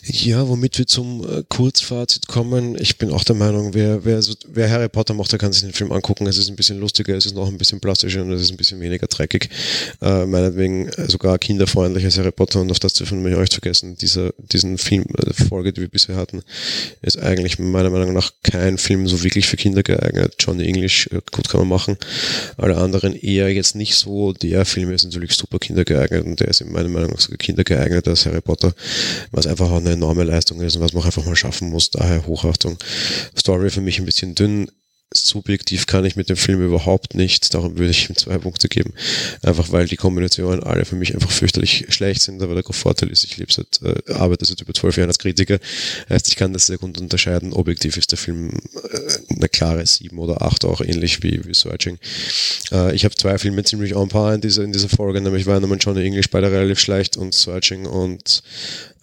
Ja, 0.09 0.47
womit 0.47 0.77
wir 0.77 0.87
zum 0.87 1.23
äh, 1.23 1.43
Kurzfazit 1.49 2.27
kommen. 2.27 2.77
Ich 2.79 2.97
bin 2.97 3.11
auch 3.11 3.23
der 3.23 3.35
Meinung, 3.35 3.73
wer, 3.73 4.05
wer, 4.05 4.21
wer 4.47 4.69
Harry 4.69 4.87
Potter 4.87 5.13
macht, 5.13 5.31
der 5.31 5.39
kann 5.39 5.51
sich 5.51 5.63
den 5.63 5.73
Film 5.73 5.91
angucken. 5.91 6.27
Es 6.27 6.37
ist 6.37 6.49
ein 6.49 6.55
bisschen 6.55 6.79
lustiger, 6.79 7.15
es 7.15 7.25
ist 7.25 7.35
noch 7.35 7.47
ein 7.47 7.57
bisschen 7.57 7.79
plastischer 7.81 8.21
und 8.21 8.31
es 8.31 8.41
ist 8.41 8.51
ein 8.51 8.57
bisschen 8.57 8.79
weniger 8.79 9.07
dreckig. 9.07 9.49
Äh, 10.01 10.25
meinetwegen 10.25 10.87
äh, 10.89 11.09
sogar 11.09 11.37
kinderfreundlicher 11.37 12.09
Harry 12.11 12.31
Potter 12.31 12.61
und 12.61 12.71
auf 12.71 12.79
das 12.79 12.93
dürfen 12.93 13.23
wir 13.25 13.37
euch 13.37 13.49
vergessen. 13.49 13.97
Dieser, 13.97 14.33
diesen 14.37 14.77
Film, 14.77 15.05
äh, 15.17 15.33
Folge, 15.33 15.73
die 15.73 15.81
wir 15.81 15.89
bisher 15.89 16.15
hatten, 16.15 16.41
ist 17.01 17.19
eigentlich 17.19 17.59
meiner 17.59 17.89
Meinung 17.89 18.13
nach 18.13 18.31
kein 18.43 18.77
Film 18.77 19.07
so 19.07 19.23
wirklich 19.23 19.47
für 19.47 19.57
Kinder 19.57 19.83
geeignet. 19.83 20.35
Johnny 20.39 20.65
English, 20.65 21.07
äh, 21.07 21.19
gut 21.31 21.49
kann 21.49 21.61
man 21.61 21.69
machen. 21.69 21.97
Alle 22.57 22.77
anderen 22.77 23.13
eher 23.13 23.53
jetzt 23.53 23.75
nicht 23.75 23.95
so. 23.95 24.31
Der 24.33 24.65
Film 24.65 24.91
ist 24.91 25.03
natürlich 25.03 25.33
super 25.33 25.59
kindergeeignet 25.59 26.25
und 26.25 26.39
der 26.39 26.47
ist 26.47 26.61
in 26.61 26.71
meiner 26.71 26.89
Meinung 26.89 27.11
nach 27.11 27.19
sogar 27.19 27.37
kindergeeigneter 27.37 28.11
als 28.11 28.25
Harry 28.25 28.41
Potter 28.41 28.73
was 29.31 29.47
einfach 29.47 29.71
auch 29.71 29.77
eine 29.77 29.91
enorme 29.91 30.23
Leistung 30.23 30.61
ist 30.61 30.75
und 30.75 30.81
was 30.81 30.93
man 30.93 31.03
auch 31.03 31.07
einfach 31.07 31.25
mal 31.25 31.35
schaffen 31.35 31.69
muss. 31.69 31.89
Daher 31.91 32.25
Hochachtung. 32.25 32.77
Story 33.37 33.69
für 33.69 33.81
mich 33.81 33.99
ein 33.99 34.05
bisschen 34.05 34.35
dünn 34.35 34.69
subjektiv 35.13 35.85
kann 35.85 36.03
ich 36.05 36.15
mit 36.17 36.29
dem 36.29 36.35
Film 36.35 36.61
überhaupt 36.61 37.15
nicht, 37.15 37.53
darum 37.53 37.77
würde 37.77 37.91
ich 37.91 38.09
ihm 38.09 38.17
zwei 38.17 38.37
Punkte 38.37 38.67
geben. 38.67 38.93
Einfach 39.41 39.71
weil 39.71 39.87
die 39.87 39.95
Kombinationen 39.95 40.63
alle 40.63 40.83
für 40.83 40.95
mich 40.95 41.13
einfach 41.13 41.31
fürchterlich 41.31 41.85
schlecht 41.89 42.21
sind, 42.21 42.41
aber 42.41 42.55
der 42.55 42.63
Vorteil 42.69 43.09
ist, 43.09 43.23
ich 43.23 43.37
lebe 43.37 43.51
seit, 43.51 43.81
äh, 43.83 44.13
arbeite 44.13 44.45
seit 44.45 44.61
über 44.61 44.73
zwölf 44.73 44.97
Jahren 44.97 45.09
als 45.09 45.19
Kritiker. 45.19 45.59
Heißt, 46.09 46.27
ich 46.27 46.35
kann 46.35 46.51
das 46.51 46.67
sehr 46.67 46.77
gut 46.77 46.99
unterscheiden. 46.99 47.53
Objektiv 47.53 47.95
ist 47.95 48.11
der 48.11 48.17
Film 48.17 48.49
äh, 48.49 49.33
eine 49.35 49.47
klare 49.47 49.85
sieben 49.85 50.19
oder 50.19 50.41
acht, 50.41 50.65
auch 50.65 50.81
ähnlich 50.81 51.23
wie, 51.23 51.41
wie 51.45 51.53
Searching. 51.53 51.99
Äh, 52.71 52.93
ich 52.93 53.05
habe 53.05 53.15
zwei 53.15 53.37
Filme 53.37 53.63
ziemlich 53.63 53.95
on 53.95 54.09
par 54.09 54.33
in 54.33 54.41
dieser, 54.41 54.63
in 54.63 54.73
dieser 54.73 54.89
Folge, 54.89 55.21
nämlich 55.21 55.45
Weihnachten 55.45 55.71
und 55.71 55.83
Johnny 55.83 56.03
English 56.03 56.29
beide 56.29 56.51
relativ 56.51 56.79
schlecht 56.79 57.15
und 57.15 57.33
Searching 57.33 57.85
und 57.85 58.43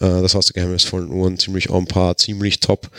äh, 0.00 0.22
das 0.22 0.34
Haus 0.34 0.46
der 0.46 0.54
geheimnisvollen 0.54 1.10
Uhren 1.10 1.38
ziemlich 1.38 1.70
on 1.70 1.86
par, 1.86 2.16
ziemlich 2.16 2.60
top, 2.60 2.90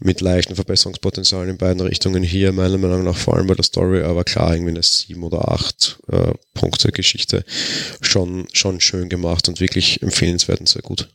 mit 0.00 0.20
leichten 0.20 0.54
Verbesserungspotenzialen 0.54 1.50
in 1.50 1.56
beiden 1.56 1.80
Richtungen 1.80 2.22
hier, 2.22 2.47
meiner 2.52 2.78
Meinung 2.78 3.04
nach 3.04 3.16
vor 3.16 3.36
allem 3.36 3.46
bei 3.46 3.54
der 3.54 3.64
Story, 3.64 4.02
aber 4.02 4.24
klar, 4.24 4.54
irgendwie 4.54 4.72
eine 4.72 4.82
sieben 4.82 5.22
oder 5.22 5.50
acht 5.50 5.98
äh, 6.10 6.32
Punkte 6.54 6.92
Geschichte 6.92 7.44
schon, 8.00 8.46
schon 8.52 8.80
schön 8.80 9.08
gemacht 9.08 9.48
und 9.48 9.60
wirklich 9.60 10.02
empfehlenswert 10.02 10.60
und 10.60 10.68
sehr 10.68 10.82
gut. 10.82 11.08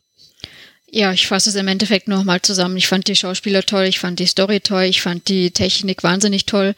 Ja, 0.95 1.11
ich 1.11 1.25
fasse 1.25 1.49
es 1.49 1.55
im 1.55 1.67
Endeffekt 1.67 2.07
nochmal 2.07 2.43
zusammen. 2.43 2.77
Ich 2.77 2.86
fand 2.86 3.07
die 3.07 3.15
Schauspieler 3.15 3.63
toll, 3.63 3.86
ich 3.86 3.97
fand 3.97 4.19
die 4.19 4.27
Story 4.27 4.59
toll, 4.59 4.84
ich 4.84 5.01
fand 5.01 5.27
die 5.27 5.49
Technik 5.49 6.03
wahnsinnig 6.03 6.45
toll. 6.45 6.75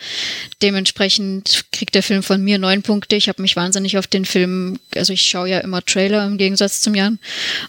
Dementsprechend 0.61 1.65
kriegt 1.73 1.95
der 1.95 2.01
Film 2.01 2.23
von 2.23 2.41
mir 2.41 2.57
neun 2.57 2.81
Punkte. 2.81 3.17
Ich 3.17 3.27
habe 3.27 3.41
mich 3.41 3.57
wahnsinnig 3.57 3.97
auf 3.97 4.07
den 4.07 4.23
Film, 4.23 4.79
also 4.95 5.11
ich 5.11 5.23
schaue 5.23 5.49
ja 5.49 5.59
immer 5.59 5.83
Trailer 5.83 6.25
im 6.25 6.37
Gegensatz 6.37 6.79
zum 6.79 6.95
Jan 6.95 7.19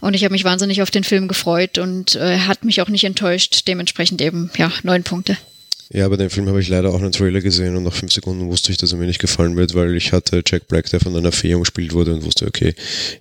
und 0.00 0.14
ich 0.14 0.22
habe 0.22 0.30
mich 0.30 0.44
wahnsinnig 0.44 0.82
auf 0.82 0.92
den 0.92 1.02
Film 1.02 1.26
gefreut 1.26 1.78
und 1.78 2.14
äh, 2.14 2.38
hat 2.38 2.64
mich 2.64 2.80
auch 2.80 2.88
nicht 2.88 3.02
enttäuscht. 3.02 3.66
Dementsprechend 3.66 4.22
eben, 4.22 4.48
ja, 4.56 4.70
neun 4.84 5.02
Punkte. 5.02 5.36
Ja, 5.90 6.08
bei 6.08 6.16
dem 6.16 6.30
Film 6.30 6.48
habe 6.48 6.60
ich 6.60 6.68
leider 6.68 6.90
auch 6.90 7.00
einen 7.00 7.12
Trailer 7.12 7.40
gesehen 7.40 7.76
und 7.76 7.84
nach 7.84 7.92
fünf 7.92 8.12
Sekunden 8.12 8.48
wusste 8.48 8.72
ich, 8.72 8.78
dass 8.78 8.90
er 8.90 8.98
mir 8.98 9.06
nicht 9.06 9.20
gefallen 9.20 9.56
wird, 9.56 9.74
weil 9.74 9.94
ich 9.96 10.12
hatte 10.12 10.42
Jack 10.44 10.66
Black, 10.66 10.90
der 10.90 10.98
von 10.98 11.14
einer 11.14 11.30
Fee 11.30 11.54
umgespielt 11.54 11.92
wurde 11.92 12.12
und 12.12 12.24
wusste, 12.24 12.46
okay, 12.46 12.74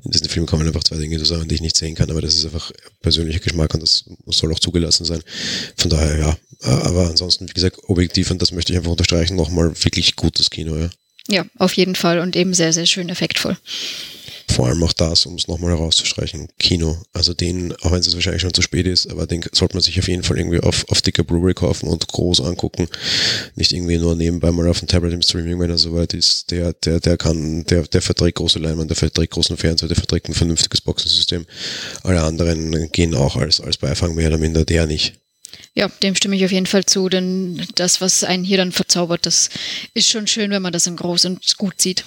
in 0.03 0.11
diesem 0.11 0.29
Film 0.29 0.47
kommen 0.47 0.65
einfach 0.65 0.83
zwei 0.83 0.97
Dinge 0.97 1.19
zusammen, 1.19 1.47
die 1.47 1.55
ich 1.55 1.61
nicht 1.61 1.77
sehen 1.77 1.93
kann, 1.93 2.09
aber 2.09 2.21
das 2.21 2.33
ist 2.33 2.45
einfach 2.45 2.71
persönlicher 3.01 3.39
Geschmack 3.39 3.73
und 3.75 3.83
das 3.83 4.05
soll 4.27 4.51
auch 4.51 4.59
zugelassen 4.59 5.05
sein. 5.05 5.21
Von 5.77 5.91
daher, 5.91 6.17
ja. 6.17 6.37
Aber 6.61 7.07
ansonsten, 7.07 7.47
wie 7.47 7.53
gesagt, 7.53 7.77
objektiv 7.87 8.31
und 8.31 8.41
das 8.41 8.51
möchte 8.51 8.73
ich 8.73 8.77
einfach 8.77 8.91
unterstreichen, 8.91 9.35
nochmal 9.35 9.71
wirklich 9.83 10.15
gutes 10.15 10.49
Kino, 10.49 10.75
ja. 10.75 10.89
Ja, 11.27 11.45
auf 11.57 11.73
jeden 11.73 11.95
Fall 11.95 12.19
und 12.19 12.35
eben 12.35 12.53
sehr, 12.53 12.73
sehr 12.73 12.85
schön 12.85 13.09
effektvoll 13.09 13.57
vor 14.47 14.67
allem 14.67 14.83
auch 14.83 14.93
das, 14.93 15.25
um 15.25 15.35
es 15.35 15.47
nochmal 15.47 15.71
herauszustreichen, 15.71 16.47
Kino. 16.59 16.97
Also 17.13 17.33
den, 17.33 17.73
auch 17.81 17.91
wenn 17.91 17.99
es 17.99 18.13
wahrscheinlich 18.13 18.41
schon 18.41 18.53
zu 18.53 18.61
spät 18.61 18.85
ist, 18.85 19.09
aber 19.09 19.25
den 19.27 19.43
sollte 19.51 19.75
man 19.75 19.83
sich 19.83 19.97
auf 19.99 20.07
jeden 20.07 20.23
Fall 20.23 20.37
irgendwie 20.37 20.59
auf, 20.59 20.85
auf 20.89 21.01
dicker 21.01 21.23
Blu-ray 21.23 21.53
kaufen 21.53 21.87
und 21.87 22.07
groß 22.07 22.41
angucken. 22.41 22.87
Nicht 23.55 23.73
irgendwie 23.73 23.97
nur 23.97 24.15
nebenbei 24.15 24.51
mal 24.51 24.67
auf 24.67 24.79
dem 24.79 24.87
Tablet 24.87 25.13
im 25.13 25.21
Streaming, 25.21 25.59
wenn 25.59 25.69
er 25.69 25.77
soweit 25.77 26.13
ist. 26.13 26.51
Der, 26.51 26.73
der, 26.73 26.99
der 26.99 27.17
kann, 27.17 27.65
der, 27.65 27.83
der 27.83 28.01
verträgt 28.01 28.37
große 28.37 28.59
Leinwand, 28.59 28.89
der 28.89 28.97
verträgt 28.97 29.33
großen 29.33 29.57
Fernseher, 29.57 29.89
der 29.89 29.97
verträgt 29.97 30.29
ein 30.29 30.33
vernünftiges 30.33 30.81
Boxensystem. 30.81 31.45
Alle 32.03 32.21
anderen 32.21 32.91
gehen 32.91 33.15
auch 33.15 33.35
als, 33.35 33.59
als 33.59 33.77
Beifang 33.77 34.15
mehr 34.15 34.27
oder 34.27 34.37
minder, 34.37 34.65
der 34.65 34.85
nicht. 34.85 35.15
Ja, 35.73 35.89
dem 36.01 36.15
stimme 36.15 36.35
ich 36.35 36.45
auf 36.45 36.51
jeden 36.51 36.65
Fall 36.65 36.85
zu, 36.85 37.09
denn 37.09 37.61
das, 37.75 37.99
was 37.99 38.23
einen 38.23 38.43
hier 38.43 38.57
dann 38.57 38.71
verzaubert, 38.71 39.25
das 39.25 39.49
ist 39.93 40.09
schon 40.09 40.27
schön, 40.27 40.51
wenn 40.51 40.61
man 40.61 40.73
das 40.73 40.87
in 40.87 40.95
groß 40.95 41.25
und 41.25 41.57
gut 41.57 41.81
sieht. 41.81 42.05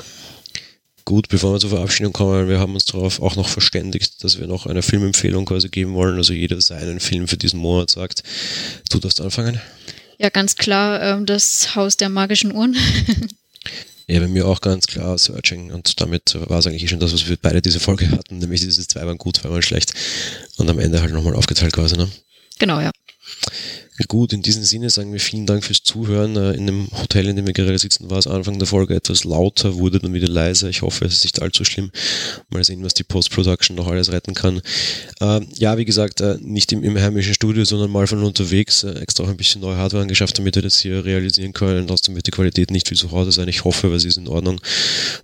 Gut, 1.08 1.28
bevor 1.28 1.54
wir 1.54 1.58
zur 1.58 1.70
Verabschiedung 1.70 2.12
kommen, 2.12 2.50
wir 2.50 2.58
haben 2.58 2.74
uns 2.74 2.84
darauf 2.84 3.22
auch 3.22 3.34
noch 3.34 3.48
verständigt, 3.48 4.22
dass 4.22 4.38
wir 4.38 4.46
noch 4.46 4.66
eine 4.66 4.82
Filmempfehlung 4.82 5.46
quasi 5.46 5.70
geben 5.70 5.94
wollen. 5.94 6.18
Also 6.18 6.34
jeder 6.34 6.60
seinen 6.60 7.00
Film 7.00 7.28
für 7.28 7.38
diesen 7.38 7.60
Monat 7.60 7.88
sagt. 7.88 8.22
Du 8.90 8.98
darfst 8.98 9.18
anfangen. 9.22 9.58
Ja, 10.18 10.28
ganz 10.28 10.56
klar, 10.56 11.00
ähm, 11.00 11.24
das 11.24 11.74
Haus 11.74 11.96
der 11.96 12.10
magischen 12.10 12.52
Uhren. 12.52 12.76
Ja, 14.10 14.20
bei 14.20 14.28
mir 14.28 14.46
auch 14.46 14.62
ganz 14.62 14.86
klar 14.86 15.18
Searching 15.18 15.70
und 15.70 16.00
damit 16.00 16.34
war 16.48 16.60
es 16.60 16.66
eigentlich 16.66 16.88
schon 16.88 16.98
das, 16.98 17.12
was 17.12 17.28
wir 17.28 17.36
beide 17.36 17.60
diese 17.60 17.78
Folge 17.78 18.10
hatten, 18.10 18.38
nämlich 18.38 18.62
diese 18.62 18.88
zwei 18.88 19.04
waren 19.04 19.18
gut, 19.18 19.36
zwei 19.36 19.50
waren 19.50 19.60
schlecht 19.60 19.92
und 20.56 20.70
am 20.70 20.78
Ende 20.78 21.02
halt 21.02 21.12
nochmal 21.12 21.34
aufgeteilt 21.34 21.74
quasi, 21.74 21.98
ne? 21.98 22.08
Genau, 22.58 22.80
ja. 22.80 22.90
Gut, 24.06 24.32
in 24.32 24.42
diesem 24.42 24.62
Sinne 24.62 24.90
sagen 24.90 25.12
wir 25.12 25.18
vielen 25.18 25.44
Dank 25.44 25.64
fürs 25.64 25.82
Zuhören. 25.82 26.36
Äh, 26.36 26.52
in 26.52 26.66
dem 26.66 26.88
Hotel, 26.92 27.26
in 27.28 27.34
dem 27.34 27.46
wir 27.46 27.52
gerade 27.52 27.78
sitzen, 27.78 28.08
war 28.08 28.18
es 28.18 28.28
Anfang 28.28 28.58
der 28.58 28.68
Folge 28.68 28.94
etwas 28.94 29.24
lauter, 29.24 29.74
wurde 29.74 29.98
dann 29.98 30.14
wieder 30.14 30.28
leiser. 30.28 30.68
Ich 30.68 30.82
hoffe, 30.82 31.04
es 31.04 31.14
ist 31.14 31.24
nicht 31.24 31.42
allzu 31.42 31.64
schlimm. 31.64 31.90
Mal 32.48 32.62
sehen, 32.62 32.84
was 32.84 32.94
die 32.94 33.02
Post-Production 33.02 33.76
noch 33.76 33.88
alles 33.88 34.12
retten 34.12 34.34
kann. 34.34 34.62
Äh, 35.20 35.40
ja, 35.56 35.76
wie 35.78 35.84
gesagt, 35.84 36.20
äh, 36.20 36.38
nicht 36.40 36.70
im, 36.72 36.84
im 36.84 36.96
heimischen 36.96 37.34
Studio, 37.34 37.64
sondern 37.64 37.90
mal 37.90 38.06
von 38.06 38.22
unterwegs. 38.22 38.84
Äh, 38.84 39.00
extra 39.00 39.24
auch 39.24 39.28
ein 39.28 39.36
bisschen 39.36 39.60
neue 39.62 39.76
Hardware 39.76 40.02
angeschafft, 40.02 40.38
damit 40.38 40.54
wir 40.54 40.62
das 40.62 40.78
hier 40.78 41.04
realisieren 41.04 41.52
können. 41.52 41.88
Trotzdem 41.88 42.14
wird 42.14 42.28
die 42.28 42.30
Qualität 42.30 42.70
nicht 42.70 42.86
viel 42.86 42.96
zu 42.96 43.10
Hause 43.10 43.32
sein. 43.32 43.48
Ich 43.48 43.64
hoffe, 43.64 43.98
sie 43.98 44.08
ist 44.08 44.16
in 44.16 44.28
Ordnung. 44.28 44.60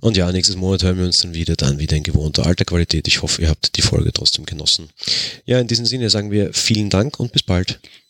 Und 0.01 0.17
ja, 0.17 0.31
nächstes 0.33 0.57
Monat 0.57 0.83
hören 0.83 0.99
wir 0.99 1.05
uns 1.05 1.19
dann 1.19 1.33
wieder, 1.35 1.55
dann 1.55 1.79
wieder 1.79 1.97
in 1.97 2.03
gewohnter 2.03 2.45
alter 2.45 2.65
Qualität. 2.65 3.07
Ich 3.07 3.23
hoffe, 3.23 3.43
ihr 3.43 3.49
habt 3.49 3.77
die 3.77 3.83
Folge 3.83 4.13
trotzdem 4.13 4.47
genossen. 4.47 4.89
Ja, 5.45 5.61
in 5.61 5.69
diesem 5.69 5.87
Sinne 5.87 6.11
sagen 6.11 6.33
wir 6.33 6.53
vielen 6.53 6.91
Dank 6.91 7.21
und 7.21 7.31
bis 7.31 7.43
bald. 7.43 7.79